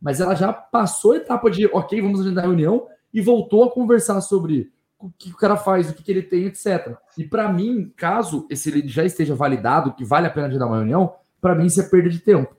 Mas 0.02 0.22
ela 0.22 0.36
já 0.36 0.54
passou 0.54 1.14
a 1.14 1.18
etapa 1.18 1.52
de, 1.52 1.66
ok, 1.68 2.02
vamos 2.02 2.22
agendar 2.22 2.46
a 2.46 2.48
reunião 2.48 2.88
e 3.14 3.22
voltou 3.22 3.64
a 3.64 3.72
conversar 3.72 4.20
sobre 4.22 4.72
o 4.98 5.10
que 5.18 5.32
o 5.32 5.36
cara 5.36 5.58
faz, 5.58 5.90
o 5.90 5.94
que, 5.94 6.10
ele 6.10 6.22
tem, 6.22 6.46
etc. 6.46 6.96
E 7.18 7.26
para 7.26 7.52
mim, 7.52 7.92
caso 7.96 8.48
esse 8.50 8.72
lead 8.72 8.88
já 8.88 9.04
esteja 9.04 9.36
validado, 9.36 9.94
que 9.94 10.06
vale 10.06 10.28
a 10.28 10.30
pena 10.30 10.48
agendar 10.48 10.68
uma 10.68 10.78
reunião, 10.78 11.14
para 11.42 11.54
mim 11.54 11.66
isso 11.66 11.82
é 11.82 11.84
perda 11.84 12.10
de 12.10 12.20
tempo. 12.20 12.56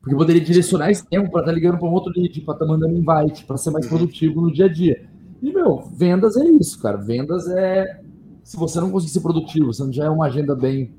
Porque 0.00 0.14
eu 0.14 0.18
poderia 0.18 0.42
direcionar 0.42 0.90
esse 0.90 1.06
tempo 1.06 1.30
para 1.30 1.42
estar 1.42 1.52
tá 1.52 1.54
ligando 1.54 1.78
para 1.78 1.88
um 1.88 1.92
outro 1.92 2.12
lead, 2.12 2.40
para 2.40 2.54
estar 2.54 2.66
tá 2.66 2.72
mandando 2.72 2.92
invite, 2.92 3.44
para 3.44 3.56
ser 3.56 3.70
mais 3.70 3.86
produtivo 3.86 4.40
no 4.40 4.52
dia 4.52 4.64
a 4.64 4.68
dia. 4.68 5.08
E, 5.40 5.52
meu, 5.52 5.82
vendas 5.96 6.36
é 6.36 6.44
isso, 6.44 6.80
cara. 6.82 6.96
Vendas 6.96 7.48
é 7.48 8.01
se 8.42 8.56
você 8.56 8.80
não 8.80 8.90
conseguir 8.90 9.12
ser 9.12 9.20
produtivo, 9.20 9.72
se 9.72 9.82
não 9.82 9.92
já 9.92 10.04
é 10.04 10.10
uma 10.10 10.26
agenda 10.26 10.54
bem, 10.54 10.94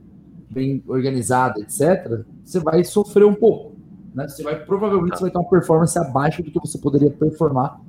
bem 0.49 0.83
organizada, 0.87 1.59
etc., 1.59 2.23
você 2.43 2.59
vai 2.59 2.83
sofrer 2.83 3.25
um 3.25 3.33
pouco. 3.33 3.73
Né? 4.13 4.27
Você 4.27 4.43
vai 4.43 4.63
provavelmente 4.63 5.17
você 5.17 5.23
vai 5.23 5.31
ter 5.31 5.37
uma 5.37 5.49
performance 5.49 5.97
abaixo 5.97 6.43
do 6.43 6.51
que 6.51 6.59
você 6.59 6.77
poderia 6.77 7.09
performar 7.09 7.79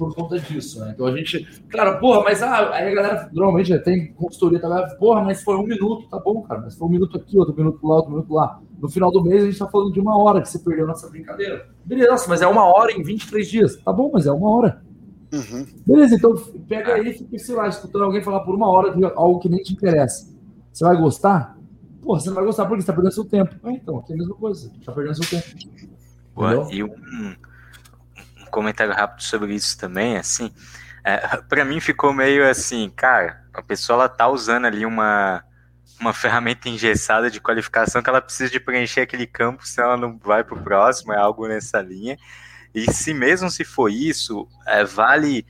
por 0.00 0.14
conta 0.14 0.38
disso. 0.38 0.80
Né? 0.80 0.92
Então 0.94 1.06
a 1.06 1.14
gente, 1.14 1.46
cara, 1.68 1.98
porra, 1.98 2.22
mas 2.22 2.42
ah, 2.42 2.70
aí 2.72 2.90
a 2.90 2.94
galera 2.94 3.30
normalmente 3.32 3.78
tem 3.80 4.12
consultoria, 4.14 4.58
tá, 4.58 4.96
porra, 4.98 5.22
mas 5.22 5.42
foi 5.42 5.56
um 5.56 5.64
minuto, 5.64 6.08
tá 6.08 6.18
bom, 6.18 6.40
cara, 6.42 6.62
mas 6.62 6.74
foi 6.74 6.88
um 6.88 6.90
minuto 6.90 7.18
aqui, 7.18 7.38
outro 7.38 7.54
minuto 7.54 7.86
lá, 7.86 7.96
outro 7.96 8.10
minuto 8.10 8.32
lá. 8.32 8.60
No 8.80 8.88
final 8.88 9.12
do 9.12 9.22
mês 9.22 9.42
a 9.42 9.46
gente 9.46 9.58
tá 9.58 9.66
falando 9.66 9.92
de 9.92 10.00
uma 10.00 10.16
hora 10.16 10.40
que 10.40 10.48
você 10.48 10.58
perdeu 10.58 10.86
nessa 10.86 11.08
brincadeira. 11.08 11.68
Beleza, 11.84 12.24
mas 12.28 12.40
é 12.40 12.46
uma 12.46 12.64
hora 12.64 12.92
em 12.92 13.02
23 13.02 13.46
dias. 13.46 13.76
Tá 13.76 13.92
bom, 13.92 14.10
mas 14.12 14.26
é 14.26 14.32
uma 14.32 14.50
hora. 14.50 14.82
Uhum. 15.32 15.66
Beleza, 15.86 16.16
então 16.16 16.34
pega 16.68 16.94
aí 16.94 17.10
e 17.10 17.18
fica, 17.18 17.38
sei 17.38 17.54
lá, 17.54 17.68
escutando 17.68 18.04
alguém 18.04 18.22
falar 18.22 18.40
por 18.40 18.54
uma 18.54 18.68
hora 18.68 18.94
de 18.94 19.04
algo 19.04 19.38
que 19.38 19.48
nem 19.48 19.62
te 19.62 19.72
interessa. 19.72 20.28
Você 20.72 20.84
vai 20.84 20.96
gostar? 20.96 21.56
Pô, 22.02 22.18
você 22.18 22.28
não 22.28 22.36
vai 22.36 22.44
gostar 22.44 22.66
porque 22.66 22.80
você 22.80 22.86
tá 22.86 22.92
perdendo 22.92 23.12
seu 23.12 23.24
tempo. 23.24 23.54
Ah, 23.62 23.72
então, 23.72 23.98
aqui 23.98 24.12
é 24.12 24.14
a 24.16 24.18
mesma 24.18 24.34
coisa. 24.34 24.72
Tá 24.84 24.92
perdendo 24.92 25.22
seu 25.22 25.40
tempo. 25.40 25.90
Pô, 26.34 26.70
e 26.70 26.82
um, 26.82 26.88
um, 26.88 27.36
comentário 28.50 28.92
rápido 28.92 29.22
sobre 29.22 29.54
isso 29.54 29.78
também, 29.78 30.16
assim, 30.16 30.50
é, 31.04 31.36
para 31.48 31.64
mim 31.64 31.80
ficou 31.80 32.12
meio 32.12 32.48
assim, 32.48 32.90
cara, 32.90 33.44
a 33.54 33.62
pessoa 33.62 33.96
ela 33.96 34.08
tá 34.08 34.28
usando 34.28 34.64
ali 34.64 34.84
uma, 34.84 35.44
uma 36.00 36.12
ferramenta 36.12 36.68
engessada 36.68 37.30
de 37.30 37.40
qualificação 37.40 38.02
que 38.02 38.08
ela 38.08 38.20
precisa 38.20 38.50
de 38.50 38.58
preencher 38.58 39.02
aquele 39.02 39.26
campo, 39.26 39.66
senão 39.66 39.88
ela 39.88 39.96
não 39.96 40.18
vai 40.18 40.42
pro 40.42 40.60
próximo, 40.60 41.12
é 41.12 41.18
algo 41.18 41.46
nessa 41.46 41.80
linha. 41.80 42.16
E 42.74 42.90
se 42.92 43.12
mesmo 43.12 43.50
se 43.50 43.64
for 43.64 43.88
isso, 43.88 44.48
é, 44.66 44.84
vale 44.84 45.46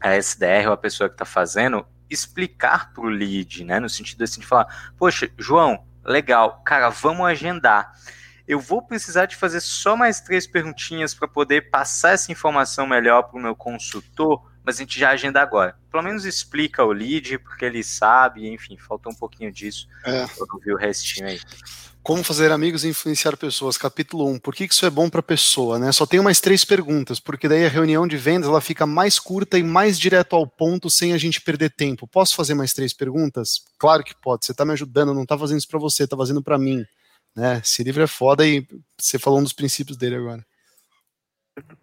a 0.00 0.14
SDR 0.16 0.68
ou 0.68 0.72
a 0.72 0.76
pessoa 0.76 1.08
que 1.08 1.14
está 1.14 1.24
fazendo 1.24 1.86
explicar 2.08 2.92
para 2.92 3.04
o 3.04 3.08
lead, 3.08 3.64
né? 3.64 3.80
No 3.80 3.88
sentido 3.88 4.22
assim 4.22 4.40
de 4.40 4.46
falar, 4.46 4.92
poxa, 4.96 5.28
João, 5.36 5.84
legal, 6.04 6.62
cara, 6.64 6.88
vamos 6.88 7.26
agendar. 7.26 7.92
Eu 8.46 8.60
vou 8.60 8.80
precisar 8.80 9.26
de 9.26 9.34
fazer 9.34 9.60
só 9.60 9.96
mais 9.96 10.20
três 10.20 10.46
perguntinhas 10.46 11.12
para 11.12 11.26
poder 11.26 11.68
passar 11.68 12.10
essa 12.12 12.30
informação 12.30 12.86
melhor 12.86 13.24
para 13.24 13.36
o 13.36 13.42
meu 13.42 13.56
consultor, 13.56 14.48
mas 14.62 14.76
a 14.76 14.78
gente 14.78 15.00
já 15.00 15.10
agenda 15.10 15.40
agora. 15.40 15.76
Pelo 15.90 16.04
menos 16.04 16.24
explica 16.24 16.84
o 16.84 16.92
lead, 16.92 17.38
porque 17.38 17.64
ele 17.64 17.82
sabe, 17.82 18.48
enfim, 18.48 18.76
faltou 18.76 19.10
um 19.10 19.16
pouquinho 19.16 19.50
disso. 19.50 19.88
É. 20.04 20.22
Eu 20.22 20.60
vi 20.64 20.72
o 20.72 20.76
restinho 20.76 21.26
aí. 21.26 21.40
Como 22.06 22.22
fazer 22.22 22.52
amigos 22.52 22.84
e 22.84 22.90
influenciar 22.90 23.36
pessoas, 23.36 23.76
capítulo 23.76 24.28
1. 24.28 24.38
Por 24.38 24.54
que 24.54 24.62
isso 24.62 24.86
é 24.86 24.90
bom 24.90 25.10
para 25.10 25.18
a 25.18 25.24
pessoa? 25.24 25.76
Né? 25.76 25.90
Só 25.90 26.06
tenho 26.06 26.22
mais 26.22 26.40
três 26.40 26.64
perguntas, 26.64 27.18
porque 27.18 27.48
daí 27.48 27.66
a 27.66 27.68
reunião 27.68 28.06
de 28.06 28.16
vendas 28.16 28.48
ela 28.48 28.60
fica 28.60 28.86
mais 28.86 29.18
curta 29.18 29.58
e 29.58 29.62
mais 29.64 29.98
direto 29.98 30.36
ao 30.36 30.46
ponto, 30.46 30.88
sem 30.88 31.12
a 31.12 31.18
gente 31.18 31.40
perder 31.40 31.68
tempo. 31.70 32.06
Posso 32.06 32.36
fazer 32.36 32.54
mais 32.54 32.72
três 32.72 32.94
perguntas? 32.94 33.58
Claro 33.76 34.04
que 34.04 34.14
pode. 34.22 34.46
Você 34.46 34.52
está 34.52 34.64
me 34.64 34.70
ajudando, 34.70 35.12
não 35.12 35.24
está 35.24 35.36
fazendo 35.36 35.58
isso 35.58 35.68
para 35.68 35.80
você, 35.80 36.04
está 36.04 36.16
fazendo 36.16 36.40
para 36.40 36.56
mim. 36.56 36.84
Né? 37.34 37.56
Esse 37.56 37.82
livro 37.82 38.04
é 38.04 38.06
foda 38.06 38.46
e 38.46 38.64
você 38.96 39.18
falou 39.18 39.40
um 39.40 39.42
dos 39.42 39.52
princípios 39.52 39.98
dele 39.98 40.14
agora. 40.14 40.46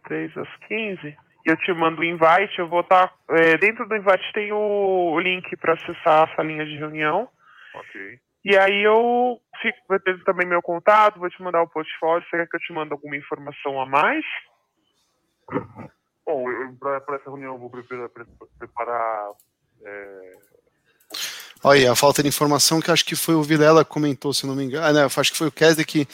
3 0.07 0.37
às 0.37 0.55
15 0.69 1.17
eu 1.45 1.57
te 1.57 1.73
mando 1.73 1.99
o 1.99 2.05
invite, 2.05 2.59
eu 2.59 2.69
vou 2.69 2.79
estar. 2.79 3.09
Tá, 3.09 3.15
é, 3.31 3.57
dentro 3.57 3.85
do 3.85 3.93
invite 3.93 4.31
tem 4.33 4.53
o 4.53 5.19
link 5.19 5.53
para 5.57 5.73
acessar 5.73 6.29
a 6.29 6.35
salinha 6.37 6.65
de 6.65 6.77
reunião. 6.77 7.27
Ok. 7.75 8.21
E 8.43 8.57
aí 8.57 8.83
eu 8.83 9.39
fico, 9.61 9.77
vai 9.87 9.99
ter 9.99 10.21
também 10.23 10.47
meu 10.47 10.61
contato, 10.61 11.19
vou 11.19 11.29
te 11.29 11.41
mandar 11.41 11.61
o 11.61 11.69
portfólio. 11.69 12.25
Você 12.29 12.37
quer 12.37 12.47
que 12.47 12.55
eu 12.57 12.59
te 12.59 12.73
mande 12.73 12.91
alguma 12.91 13.15
informação 13.15 13.79
a 13.79 13.85
mais? 13.85 14.23
Bom, 16.25 16.45
para 16.79 17.15
essa 17.15 17.29
reunião 17.29 17.53
eu 17.53 17.59
vou 17.59 17.69
preparar, 17.69 18.09
preparar 18.57 19.29
é... 19.85 20.33
Olha, 21.63 21.91
a 21.91 21.95
falta 21.95 22.21
de 22.21 22.27
informação 22.27 22.81
que 22.81 22.91
acho 22.91 23.05
que 23.05 23.15
foi 23.15 23.35
o 23.35 23.43
Vilela 23.43 23.85
comentou, 23.85 24.33
se 24.33 24.45
não 24.45 24.55
me 24.55 24.65
engano. 24.65 24.85
Ah, 24.85 24.91
não, 24.91 25.05
acho 25.05 25.31
que 25.31 25.37
foi 25.37 25.47
o 25.47 25.51
Kesder 25.51 25.85
que. 25.85 26.05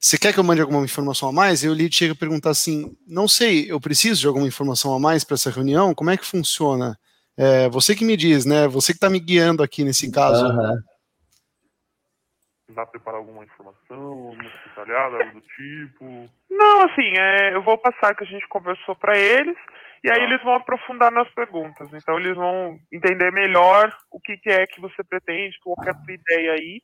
Você 0.00 0.18
quer 0.18 0.32
que 0.32 0.40
eu 0.40 0.44
mande 0.44 0.62
alguma 0.62 0.82
informação 0.82 1.28
a 1.28 1.32
mais? 1.32 1.62
E 1.62 1.68
o 1.68 1.74
lead 1.74 1.94
chega 1.94 2.12
a 2.12 2.16
perguntar 2.16 2.50
assim: 2.50 2.96
não 3.06 3.28
sei, 3.28 3.70
eu 3.70 3.80
preciso 3.80 4.20
de 4.20 4.26
alguma 4.26 4.48
informação 4.48 4.92
a 4.92 4.98
mais 4.98 5.22
para 5.22 5.34
essa 5.34 5.50
reunião? 5.50 5.94
Como 5.94 6.10
é 6.10 6.16
que 6.16 6.26
funciona? 6.26 6.98
É, 7.36 7.68
você 7.68 7.94
que 7.94 8.04
me 8.04 8.16
diz, 8.16 8.44
né? 8.44 8.66
Você 8.66 8.92
que 8.92 8.96
está 8.96 9.08
me 9.08 9.20
guiando 9.20 9.62
aqui 9.62 9.84
nesse 9.84 10.10
caso. 10.10 10.44
Uhum. 10.44 10.82
Dá 12.74 12.86
preparar 12.86 13.18
alguma 13.18 13.44
informação, 13.44 14.34
muito 14.34 14.58
detalhada, 14.68 15.16
algo 15.16 15.40
do 15.40 15.46
tipo? 15.48 16.30
Não, 16.48 16.82
assim, 16.82 17.12
é, 17.18 17.54
eu 17.54 17.62
vou 17.62 17.76
passar 17.78 18.14
que 18.14 18.24
a 18.24 18.26
gente 18.26 18.46
conversou 18.48 18.94
para 18.94 19.18
eles. 19.18 19.56
E 20.02 20.10
aí 20.10 20.22
eles 20.22 20.42
vão 20.42 20.54
aprofundar 20.54 21.12
nas 21.12 21.28
perguntas. 21.30 21.92
Então 21.92 22.18
eles 22.18 22.34
vão 22.34 22.78
entender 22.90 23.30
melhor 23.32 23.94
o 24.10 24.18
que, 24.18 24.36
que 24.38 24.48
é 24.48 24.66
que 24.66 24.80
você 24.80 25.04
pretende, 25.04 25.58
qualquer 25.60 25.94
é 26.08 26.12
ideia 26.12 26.52
aí. 26.52 26.82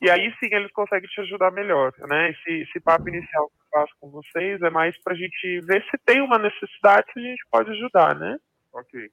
E 0.00 0.10
aí 0.10 0.34
sim 0.38 0.48
eles 0.50 0.70
conseguem 0.72 1.08
te 1.08 1.20
ajudar 1.22 1.50
melhor, 1.52 1.92
né? 1.98 2.30
Esse, 2.30 2.62
esse 2.62 2.80
papo 2.80 3.08
inicial 3.08 3.48
que 3.48 3.54
eu 3.54 3.80
faço 3.80 3.94
com 4.00 4.10
vocês 4.10 4.60
é 4.60 4.68
mais 4.68 4.96
para 5.02 5.14
a 5.14 5.16
gente 5.16 5.60
ver 5.60 5.82
se 5.84 5.96
tem 6.04 6.20
uma 6.20 6.38
necessidade, 6.38 7.10
se 7.12 7.18
a 7.18 7.22
gente 7.22 7.46
pode 7.50 7.70
ajudar, 7.70 8.14
né? 8.14 8.36
Ok. 8.72 9.10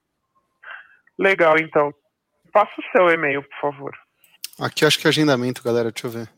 Legal, 1.17 1.57
então. 1.59 1.93
Passa 2.51 2.73
o 2.77 2.91
seu 2.91 3.09
e-mail, 3.09 3.41
por 3.43 3.59
favor. 3.59 4.02
Aqui 4.59 4.85
acho 4.85 4.99
que 4.99 5.07
é 5.07 5.09
agendamento, 5.09 5.63
galera. 5.63 5.91
Deixa 5.91 6.07
eu 6.07 6.11
ver. 6.11 6.29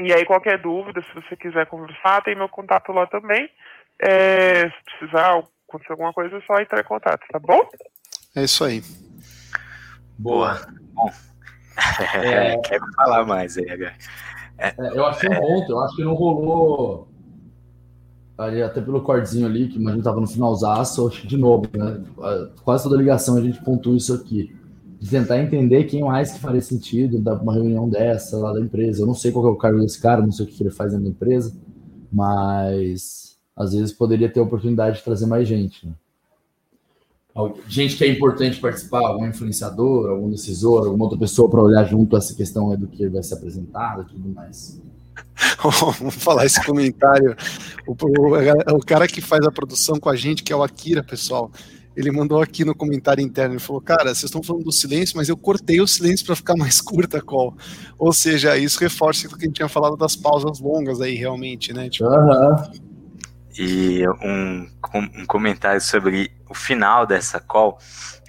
E 0.00 0.12
aí, 0.12 0.24
qualquer 0.24 0.60
dúvida, 0.60 1.02
se 1.02 1.14
você 1.14 1.36
quiser 1.36 1.66
conversar, 1.66 2.22
tem 2.22 2.36
meu 2.36 2.48
contato 2.48 2.92
lá 2.92 3.06
também. 3.06 3.48
É, 3.98 4.68
se 4.68 4.84
precisar 4.84 5.42
acontecer 5.68 5.92
alguma 5.92 6.12
coisa, 6.12 6.36
é 6.36 6.40
só 6.42 6.60
entrar 6.60 6.80
em 6.80 6.84
contato, 6.84 7.20
tá 7.30 7.38
bom? 7.38 7.60
É 8.34 8.44
isso 8.44 8.64
aí. 8.64 8.82
Boa. 10.18 10.60
Bom. 10.92 11.10
É, 12.14 12.58
quero 12.58 12.84
falar 12.94 13.24
mais 13.24 13.56
aí, 13.56 13.64
é, 13.66 13.94
é, 14.58 14.74
eu 14.78 15.06
achei 15.06 15.28
um 15.28 15.34
ponto, 15.34 15.72
eu 15.72 15.80
acho 15.80 15.96
que 15.96 16.04
não 16.04 16.12
rolou. 16.14 17.08
Ali, 18.36 18.62
até 18.62 18.80
pelo 18.80 19.02
cordzinho 19.02 19.46
ali, 19.46 19.68
que 19.68 19.78
imagino 19.78 20.02
tava 20.02 20.20
no 20.20 20.26
finalzaço, 20.26 21.08
de 21.10 21.36
novo, 21.36 21.64
né? 21.74 22.04
Quase 22.62 22.84
toda 22.84 22.96
ligação 22.96 23.38
a 23.38 23.40
gente 23.40 23.62
pontua 23.64 23.96
isso 23.96 24.14
aqui. 24.14 24.54
De 25.02 25.10
tentar 25.10 25.42
entender 25.42 25.82
quem 25.84 26.02
mais 26.02 26.32
que 26.32 26.38
faria 26.38 26.60
sentido 26.60 27.18
dar 27.18 27.34
uma 27.34 27.52
reunião 27.52 27.88
dessa 27.88 28.38
lá 28.38 28.52
da 28.52 28.60
empresa. 28.60 29.02
Eu 29.02 29.06
não 29.06 29.14
sei 29.14 29.32
qual 29.32 29.48
é 29.48 29.50
o 29.50 29.56
cargo 29.56 29.80
desse 29.80 30.00
cara, 30.00 30.22
não 30.22 30.30
sei 30.30 30.46
o 30.46 30.48
que 30.48 30.62
ele 30.62 30.70
faz 30.70 30.92
na 30.92 31.08
empresa, 31.08 31.52
mas 32.12 33.36
às 33.56 33.72
vezes 33.72 33.92
poderia 33.92 34.28
ter 34.28 34.38
a 34.38 34.44
oportunidade 34.44 34.98
de 34.98 35.02
trazer 35.02 35.26
mais 35.26 35.48
gente. 35.48 35.88
Né? 35.88 35.92
Gente 37.66 37.96
que 37.96 38.04
é 38.04 38.08
importante 38.08 38.60
participar, 38.60 39.00
algum 39.00 39.26
influenciador, 39.26 40.10
algum 40.10 40.30
decisor, 40.30 40.86
alguma 40.86 41.06
outra 41.06 41.18
pessoa 41.18 41.50
para 41.50 41.62
olhar 41.62 41.84
junto 41.84 42.16
essa 42.16 42.32
questão 42.34 42.76
do 42.76 42.86
que 42.86 43.08
vai 43.08 43.24
ser 43.24 43.34
apresentado 43.34 44.02
e 44.02 44.04
tudo 44.04 44.28
mais. 44.28 44.80
Vamos 45.98 46.14
falar 46.14 46.46
esse 46.46 46.64
comentário. 46.64 47.34
O, 47.86 47.92
o, 47.92 48.76
o, 48.76 48.86
cara 48.86 49.08
que 49.08 49.20
faz 49.20 49.44
a 49.44 49.50
produção 49.50 49.98
com 49.98 50.08
a 50.08 50.16
gente, 50.16 50.44
que 50.44 50.52
é 50.52 50.56
o 50.56 50.62
Akira, 50.62 51.02
pessoal, 51.02 51.50
ele 51.96 52.10
mandou 52.10 52.40
aqui 52.40 52.64
no 52.64 52.74
comentário 52.74 53.22
interno, 53.22 53.54
ele 53.54 53.60
falou, 53.60 53.80
cara, 53.80 54.06
vocês 54.14 54.24
estão 54.24 54.42
falando 54.42 54.64
do 54.64 54.72
silêncio, 54.72 55.16
mas 55.16 55.28
eu 55.28 55.36
cortei 55.36 55.80
o 55.80 55.86
silêncio 55.86 56.24
para 56.26 56.36
ficar 56.36 56.56
mais 56.58 56.80
curta 56.80 57.18
a 57.18 57.22
call. 57.22 57.56
Ou 57.98 58.12
seja, 58.12 58.56
isso 58.56 58.80
reforça 58.80 59.26
o 59.26 59.30
que 59.30 59.44
a 59.44 59.46
gente 59.46 59.56
tinha 59.56 59.68
falado 59.68 59.96
das 59.96 60.16
pausas 60.16 60.60
longas 60.60 61.00
aí, 61.00 61.14
realmente, 61.14 61.72
né? 61.72 61.88
Tipo, 61.88 62.08
uhum 62.08 62.92
e 63.58 64.02
um, 64.22 64.66
um 64.94 65.26
comentário 65.26 65.80
sobre 65.80 66.32
o 66.48 66.54
final 66.54 67.06
dessa 67.06 67.40
call. 67.40 67.78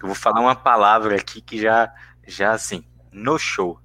Eu 0.01 0.07
vou 0.07 0.15
falar 0.15 0.41
uma 0.41 0.55
palavra 0.55 1.15
aqui 1.15 1.41
que 1.41 1.59
já, 1.59 1.91
já 2.27 2.51
assim, 2.51 2.83
no 3.11 3.37
show. 3.37 3.79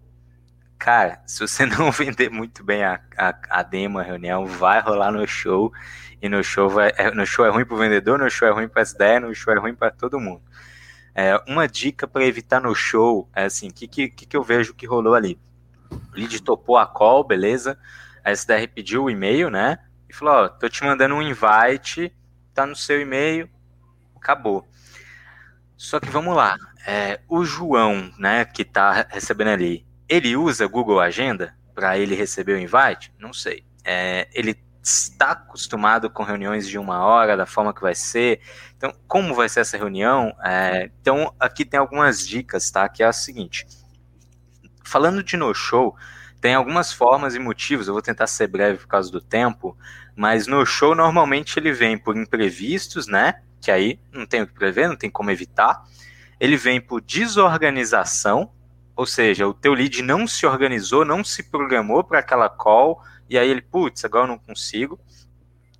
Cara, 0.78 1.20
se 1.26 1.40
você 1.40 1.66
não 1.66 1.90
vender 1.92 2.30
muito 2.30 2.62
bem 2.64 2.84
a, 2.84 3.00
a, 3.16 3.34
a 3.50 3.62
demo, 3.62 3.98
a 3.98 4.02
reunião, 4.02 4.46
vai 4.46 4.80
rolar 4.80 5.10
no 5.10 5.26
show. 5.26 5.72
E 6.20 6.28
no 6.28 6.42
show, 6.42 6.68
vai, 6.68 6.92
é, 6.96 7.10
no 7.12 7.24
show 7.24 7.46
é 7.46 7.50
ruim 7.50 7.64
para 7.64 7.74
o 7.74 7.78
vendedor, 7.78 8.18
no 8.18 8.28
show 8.30 8.48
é 8.48 8.50
ruim 8.50 8.68
para 8.68 8.82
as 8.82 8.92
ideias, 8.92 9.22
no 9.22 9.34
show 9.34 9.54
é 9.54 9.58
ruim 9.58 9.74
para 9.74 9.90
todo 9.90 10.18
mundo. 10.18 10.42
É, 11.14 11.36
uma 11.46 11.68
dica 11.68 12.06
para 12.06 12.24
evitar 12.24 12.60
no 12.60 12.74
show 12.74 13.28
é 13.34 13.44
assim: 13.44 13.68
o 13.68 13.72
que, 13.72 13.86
que, 13.86 14.08
que 14.08 14.36
eu 14.36 14.42
vejo 14.42 14.74
que 14.74 14.86
rolou 14.86 15.14
ali? 15.14 15.38
O 15.90 16.16
lead 16.16 16.42
topou 16.42 16.76
a 16.76 16.86
call, 16.86 17.24
beleza. 17.24 17.78
A 18.24 18.32
SDR 18.32 18.68
pediu 18.74 19.04
o 19.04 19.10
e-mail, 19.10 19.48
né? 19.48 19.78
e 20.08 20.14
falou: 20.14 20.34
Ó, 20.34 20.48
tô 20.48 20.68
te 20.68 20.82
mandando 20.82 21.14
um 21.14 21.22
invite, 21.22 22.12
tá 22.54 22.64
no 22.66 22.74
seu 22.74 23.00
e-mail, 23.00 23.48
acabou. 24.16 24.66
Só 25.76 26.00
que 26.00 26.08
vamos 26.08 26.34
lá, 26.34 26.56
é, 26.86 27.20
o 27.28 27.44
João, 27.44 28.12
né, 28.18 28.44
que 28.44 28.64
tá 28.64 29.06
recebendo 29.10 29.48
ali, 29.48 29.86
ele 30.08 30.36
usa 30.36 30.66
Google 30.66 31.00
Agenda 31.00 31.54
para 31.74 31.98
ele 31.98 32.14
receber 32.14 32.54
o 32.54 32.58
invite? 32.58 33.12
Não 33.18 33.32
sei. 33.32 33.64
É, 33.84 34.28
ele 34.32 34.58
está 34.82 35.32
acostumado 35.32 36.08
com 36.08 36.22
reuniões 36.22 36.68
de 36.68 36.78
uma 36.78 37.04
hora, 37.04 37.36
da 37.36 37.46
forma 37.46 37.74
que 37.74 37.82
vai 37.82 37.94
ser. 37.94 38.40
Então, 38.76 38.92
como 39.06 39.34
vai 39.34 39.48
ser 39.48 39.60
essa 39.60 39.76
reunião? 39.76 40.34
É, 40.42 40.90
então, 41.00 41.34
aqui 41.38 41.64
tem 41.64 41.78
algumas 41.78 42.26
dicas, 42.26 42.70
tá? 42.70 42.88
Que 42.88 43.02
é 43.02 43.08
o 43.08 43.12
seguinte: 43.12 43.66
falando 44.84 45.22
de 45.22 45.36
no 45.36 45.52
show, 45.54 45.94
tem 46.40 46.54
algumas 46.54 46.92
formas 46.92 47.34
e 47.34 47.38
motivos, 47.38 47.88
eu 47.88 47.94
vou 47.94 48.02
tentar 48.02 48.26
ser 48.26 48.46
breve 48.46 48.78
por 48.78 48.86
causa 48.86 49.10
do 49.10 49.20
tempo, 49.20 49.76
mas 50.16 50.46
no 50.46 50.64
show 50.64 50.94
normalmente 50.94 51.58
ele 51.58 51.72
vem 51.72 51.98
por 51.98 52.16
imprevistos, 52.16 53.06
né? 53.06 53.42
Que 53.60 53.70
aí 53.70 54.00
não 54.12 54.26
tem 54.26 54.42
o 54.42 54.46
que 54.46 54.54
prever, 54.54 54.88
não 54.88 54.96
tem 54.96 55.10
como 55.10 55.30
evitar. 55.30 55.82
Ele 56.40 56.56
vem 56.56 56.80
por 56.80 57.00
desorganização, 57.00 58.52
ou 58.98 59.06
seja, 59.06 59.46
o 59.46 59.54
teu 59.54 59.74
lead 59.74 60.02
não 60.02 60.26
se 60.26 60.44
organizou, 60.44 61.04
não 61.04 61.22
se 61.22 61.44
programou 61.44 62.02
para 62.02 62.18
aquela 62.18 62.48
call, 62.48 63.00
e 63.30 63.38
aí 63.38 63.48
ele, 63.48 63.62
putz, 63.62 64.04
agora 64.04 64.24
eu 64.24 64.28
não 64.28 64.38
consigo. 64.38 64.98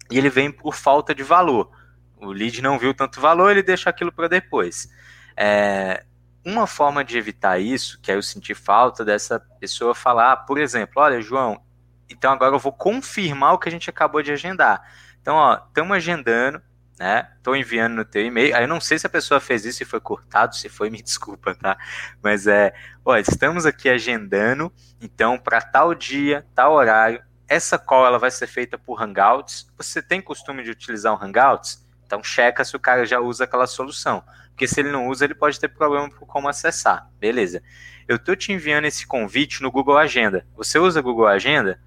E 0.08 0.16
ele 0.16 0.30
vem 0.30 0.52
por 0.52 0.72
falta 0.72 1.12
de 1.12 1.24
valor. 1.24 1.68
O 2.16 2.30
lead 2.30 2.62
não 2.62 2.78
viu 2.78 2.94
tanto 2.94 3.20
valor, 3.20 3.50
ele 3.50 3.62
deixa 3.64 3.90
aquilo 3.90 4.12
para 4.12 4.28
depois. 4.28 4.88
É, 5.36 6.04
uma 6.46 6.64
forma 6.64 7.04
de 7.04 7.18
evitar 7.18 7.58
isso, 7.58 8.00
que 8.00 8.12
aí 8.12 8.16
eu 8.16 8.22
senti 8.22 8.54
falta 8.54 9.04
dessa 9.04 9.40
pessoa 9.58 9.96
falar, 9.96 10.36
por 10.46 10.56
exemplo, 10.56 11.02
olha, 11.02 11.20
João, 11.20 11.60
então 12.08 12.30
agora 12.30 12.54
eu 12.54 12.60
vou 12.60 12.72
confirmar 12.72 13.52
o 13.52 13.58
que 13.58 13.68
a 13.68 13.72
gente 13.72 13.90
acabou 13.90 14.22
de 14.22 14.30
agendar. 14.30 14.80
Então, 15.20 15.34
ó, 15.34 15.60
estamos 15.66 15.96
agendando, 15.96 16.62
né? 16.99 17.28
Estou 17.36 17.55
enviando 17.55 17.94
no 17.94 18.05
teu 18.05 18.24
e-mail. 18.24 18.57
Aí 18.57 18.64
eu 18.64 18.68
não 18.68 18.80
sei 18.80 18.99
se 18.99 19.07
a 19.07 19.11
pessoa 19.11 19.40
fez 19.40 19.64
isso 19.64 19.82
e 19.82 19.86
foi 19.86 20.01
cortado, 20.01 20.57
se 20.57 20.68
foi, 20.68 20.90
me 20.90 21.03
desculpa, 21.03 21.55
tá? 21.55 21.76
Mas 22.22 22.46
é, 22.46 22.74
ó, 23.05 23.16
estamos 23.16 23.64
aqui 23.64 23.88
agendando, 23.88 24.72
então 25.01 25.38
para 25.38 25.61
tal 25.61 25.94
dia, 25.94 26.44
tal 26.55 26.72
horário, 26.72 27.22
essa 27.46 27.78
call 27.78 28.07
ela 28.07 28.18
vai 28.18 28.30
ser 28.30 28.46
feita 28.46 28.76
por 28.76 29.03
Hangouts. 29.03 29.72
Você 29.76 30.03
tem 30.03 30.20
costume 30.20 30.62
de 30.62 30.70
utilizar 30.70 31.14
o 31.14 31.24
Hangouts? 31.24 31.86
Então 32.05 32.22
checa 32.22 32.64
se 32.64 32.76
o 32.76 32.80
cara 32.80 33.07
já 33.07 33.20
usa 33.20 33.44
aquela 33.44 33.66
solução. 33.66 34.22
Porque 34.51 34.66
se 34.66 34.80
ele 34.80 34.90
não 34.90 35.09
usa, 35.09 35.24
ele 35.24 35.34
pode 35.34 35.59
ter 35.59 35.68
problema 35.68 36.11
por 36.11 36.26
como 36.26 36.49
acessar. 36.49 37.09
Beleza. 37.18 37.62
Eu 38.07 38.16
estou 38.16 38.34
te 38.34 38.53
enviando 38.53 38.86
esse 38.86 39.07
convite 39.07 39.62
no 39.62 39.70
Google 39.70 39.96
Agenda. 39.96 40.46
Você 40.57 40.78
usa 40.78 41.01
Google 41.01 41.26
Agenda? 41.26 41.80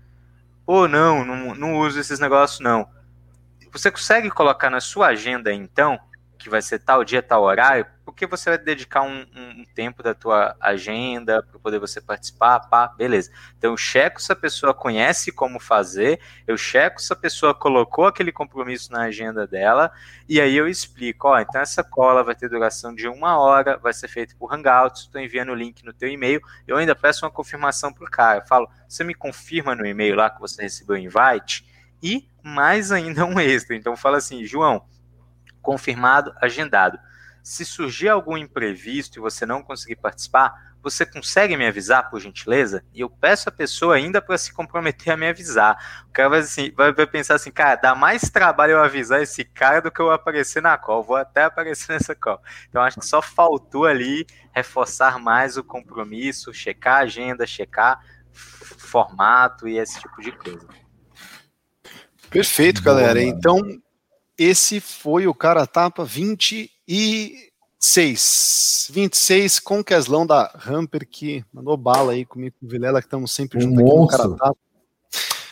Pô, 0.66 0.88
não, 0.88 1.26
não, 1.26 1.53
não 1.53 1.78
uso 1.80 1.99
esses 1.99 2.20
negócios, 2.20 2.59
não. 2.59 2.88
Você 3.72 3.89
consegue 3.89 4.30
colocar 4.30 4.69
na 4.69 4.82
sua 4.82 5.07
agenda, 5.07 5.53
então, 5.53 5.99
que 6.41 6.49
vai 6.49 6.61
ser 6.61 6.80
tal 6.80 7.03
dia, 7.03 7.22
tal 7.22 7.43
horário, 7.43 7.86
porque 8.03 8.26
você 8.26 8.49
vai 8.49 8.57
dedicar 8.57 9.03
um, 9.03 9.22
um, 9.36 9.63
tempo 9.76 10.01
da 10.01 10.13
tua 10.13 10.55
agenda 10.59 11.43
para 11.43 11.59
poder 11.59 11.80
você 11.80 12.01
participar, 12.01 12.59
pá, 12.61 12.88
beleza. 12.88 13.32
Então 13.57 13.72
eu 13.72 13.78
checo 13.78 14.22
se 14.22 14.32
a 14.32 14.36
pessoa 14.36 14.74
conhece 14.74 15.32
como 15.32 15.59
fazer, 15.59 16.19
eu 16.47 16.57
checo 16.57 16.99
se 16.99 17.13
a 17.13 17.15
pessoa 17.15 17.53
colocou 17.53 18.07
aquele 18.07 18.32
compromisso 18.32 18.91
na 18.91 19.03
agenda 19.03 19.45
dela, 19.45 19.91
e 20.28 20.41
aí 20.41 20.57
eu 20.57 20.67
explico, 20.67 21.28
ó, 21.28 21.39
então 21.39 21.61
essa 21.61 21.84
cola 21.84 22.24
vai 22.24 22.36
ter 22.36 22.49
duração 22.49 22.93
de 22.93 23.07
uma 23.07 23.38
hora, 23.39 23.78
vai 23.78 23.93
ser 23.93 24.07
feito 24.07 24.36
por 24.36 24.51
Hangouts, 24.51 25.03
estou 25.03 25.22
enviando 25.22 25.51
o 25.51 25.55
link 25.55 25.86
no 25.86 25.93
teu 25.93 26.09
e-mail, 26.09 26.41
eu 26.67 26.76
ainda 26.76 26.95
peço 26.95 27.24
uma 27.24 27.32
confirmação 27.32 27.93
pro 27.93 28.09
cara, 28.09 28.39
eu 28.39 28.47
falo, 28.47 28.67
você 28.89 29.03
me 29.03 29.13
confirma 29.13 29.76
no 29.76 29.86
e-mail 29.86 30.15
lá 30.15 30.30
que 30.30 30.41
você 30.41 30.63
recebeu 30.63 30.95
o 30.95 30.99
invite? 30.99 31.69
E 32.03 32.28
mais 32.43 32.91
ainda 32.91 33.25
um 33.25 33.39
extra, 33.39 33.75
então 33.75 33.95
fala 33.95 34.17
assim, 34.17 34.45
João, 34.45 34.85
confirmado, 35.61 36.33
agendado. 36.41 36.97
Se 37.43 37.65
surgir 37.65 38.09
algum 38.09 38.37
imprevisto 38.37 39.17
e 39.17 39.21
você 39.21 39.45
não 39.45 39.63
conseguir 39.63 39.95
participar, 39.95 40.71
você 40.81 41.05
consegue 41.05 41.55
me 41.55 41.67
avisar, 41.67 42.09
por 42.09 42.19
gentileza? 42.19 42.83
E 42.93 43.01
eu 43.01 43.09
peço 43.09 43.49
a 43.49 43.51
pessoa 43.51 43.95
ainda 43.95 44.21
para 44.21 44.37
se 44.37 44.51
comprometer 44.51 45.13
a 45.13 45.17
me 45.17 45.27
avisar. 45.27 46.03
O 46.09 46.11
cara 46.11 46.29
vai, 46.29 46.39
assim, 46.39 46.71
vai, 46.71 46.93
pensar 47.05 47.35
assim, 47.35 47.51
cara, 47.51 47.75
dá 47.75 47.93
mais 47.93 48.23
trabalho 48.23 48.73
eu 48.73 48.83
avisar 48.83 49.21
esse 49.21 49.43
cara 49.43 49.81
do 49.81 49.91
que 49.91 50.01
eu 50.01 50.11
aparecer 50.11 50.61
na 50.61 50.77
call. 50.77 51.03
Vou 51.03 51.15
até 51.15 51.43
aparecer 51.43 51.93
nessa 51.93 52.15
call. 52.15 52.41
Então 52.67 52.81
acho 52.81 52.99
que 52.99 53.05
só 53.05 53.21
faltou 53.21 53.85
ali 53.85 54.25
reforçar 54.51 55.19
mais 55.19 55.55
o 55.55 55.63
compromisso, 55.63 56.53
checar 56.53 56.97
a 56.97 57.03
agenda, 57.03 57.45
checar 57.45 58.03
formato 58.33 59.67
e 59.67 59.77
esse 59.77 59.99
tipo 59.99 60.21
de 60.21 60.31
coisa. 60.31 60.67
Perfeito, 62.32 62.82
galera. 62.82 63.21
Então, 63.21 63.61
esse 64.38 64.79
foi 64.79 65.27
o 65.27 65.34
Cara 65.36 65.67
Tapa 65.67 66.03
24. 66.03 67.51
26. 67.82 68.89
26 68.91 69.59
com 69.59 69.79
o 69.79 69.84
Keslão 69.84 70.25
da 70.25 70.53
Hamper, 70.67 71.07
que 71.09 71.43
mandou 71.51 71.75
bala 71.75 72.11
aí 72.11 72.23
comigo 72.23 72.55
com 72.59 72.67
o 72.67 72.69
Vilela, 72.69 73.01
que 73.01 73.07
estamos 73.07 73.32
sempre 73.32 73.57
Um 73.57 73.61
junto 73.61 73.73
aqui 73.73 73.84
no 73.84 73.97
monstro. 73.97 74.36
Caratá. 74.36 74.55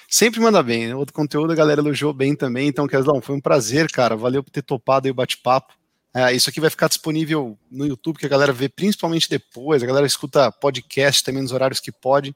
Sempre 0.07 0.39
manda 0.39 0.61
bem, 0.61 0.88
né? 0.88 0.95
Outro 0.95 1.13
conteúdo 1.13 1.51
a 1.51 1.55
galera 1.55 1.82
elogiou 1.82 2.13
bem 2.13 2.36
também. 2.36 2.67
Então, 2.67 2.88
Keslão, 2.88 3.19
foi 3.19 3.36
um 3.36 3.41
prazer, 3.41 3.91
cara. 3.91 4.15
Valeu 4.15 4.43
por 4.43 4.51
ter 4.51 4.61
topado 4.61 5.07
aí 5.07 5.11
o 5.11 5.15
bate-papo. 5.15 5.73
É, 6.13 6.34
isso 6.34 6.49
aqui 6.49 6.59
vai 6.59 6.69
ficar 6.69 6.88
disponível 6.88 7.57
no 7.69 7.86
YouTube, 7.86 8.17
que 8.17 8.25
a 8.25 8.30
galera 8.30 8.53
vê 8.53 8.69
principalmente 8.69 9.30
depois. 9.30 9.82
A 9.82 9.88
galera 9.88 10.05
escuta 10.05 10.51
podcast 10.51 11.23
também 11.23 11.41
nos 11.41 11.51
horários 11.51 11.80
que 11.80 11.91
pode. 11.91 12.36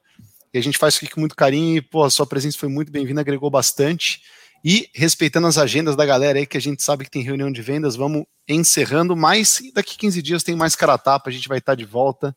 E 0.54 0.58
a 0.58 0.62
gente 0.62 0.78
faz 0.78 0.94
isso 0.94 1.04
aqui 1.04 1.12
com 1.12 1.20
muito 1.20 1.34
carinho. 1.34 1.78
E, 1.78 1.82
pô, 1.82 2.04
a 2.04 2.10
sua 2.10 2.24
presença 2.24 2.56
foi 2.56 2.68
muito 2.68 2.92
bem-vinda, 2.92 3.20
agregou 3.20 3.50
bastante. 3.50 4.22
E 4.64 4.88
respeitando 4.94 5.48
as 5.48 5.58
agendas 5.58 5.96
da 5.96 6.06
galera 6.06 6.38
aí, 6.38 6.46
que 6.46 6.56
a 6.56 6.60
gente 6.60 6.80
sabe 6.80 7.04
que 7.04 7.10
tem 7.10 7.22
reunião 7.22 7.50
de 7.50 7.60
vendas, 7.60 7.96
vamos 7.96 8.24
encerrando. 8.48 9.16
Mas 9.16 9.60
daqui 9.74 9.98
15 9.98 10.22
dias 10.22 10.44
tem 10.44 10.54
mais 10.54 10.76
cara 10.76 10.96
tapa, 10.96 11.28
a 11.28 11.32
gente 11.32 11.48
vai 11.48 11.58
estar 11.58 11.74
de 11.74 11.84
volta 11.84 12.34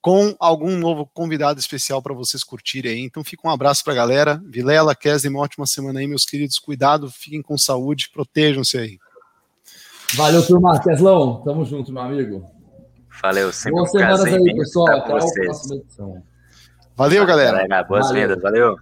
com 0.00 0.34
algum 0.40 0.76
novo 0.76 1.08
convidado 1.14 1.60
especial 1.60 2.02
para 2.02 2.12
vocês 2.12 2.42
curtirem 2.42 2.92
aí. 2.92 3.00
Então 3.00 3.22
fica 3.22 3.46
um 3.46 3.50
abraço 3.50 3.84
para 3.84 3.92
a 3.92 3.96
galera. 3.96 4.42
Vilela, 4.44 4.96
Kesden, 4.96 5.30
uma 5.30 5.40
ótima 5.40 5.64
semana 5.64 6.00
aí, 6.00 6.08
meus 6.08 6.24
queridos. 6.24 6.58
Cuidado, 6.58 7.08
fiquem 7.08 7.40
com 7.40 7.56
saúde, 7.56 8.10
protejam-se 8.12 8.76
aí. 8.76 8.98
Valeu, 10.14 10.44
turma. 10.44 10.80
Keslão, 10.82 11.42
tamo 11.44 11.64
junto, 11.64 11.92
meu 11.92 12.02
amigo. 12.02 12.44
Valeu, 13.22 13.52
sempre 13.52 13.76
Boas 13.76 13.90
um 13.90 13.92
semanas 13.92 14.24
aí, 14.24 14.56
pessoal. 14.56 14.88
Até 14.88 14.98
a 14.98 15.02
próxima 15.02 15.76
edição. 15.76 16.31
Valeu, 16.96 17.26
galera. 17.26 17.52
Galera, 17.52 17.82
boas 17.84 18.06
Valeu. 18.08 18.22
vendas, 18.28 18.42
valeu. 18.42 18.78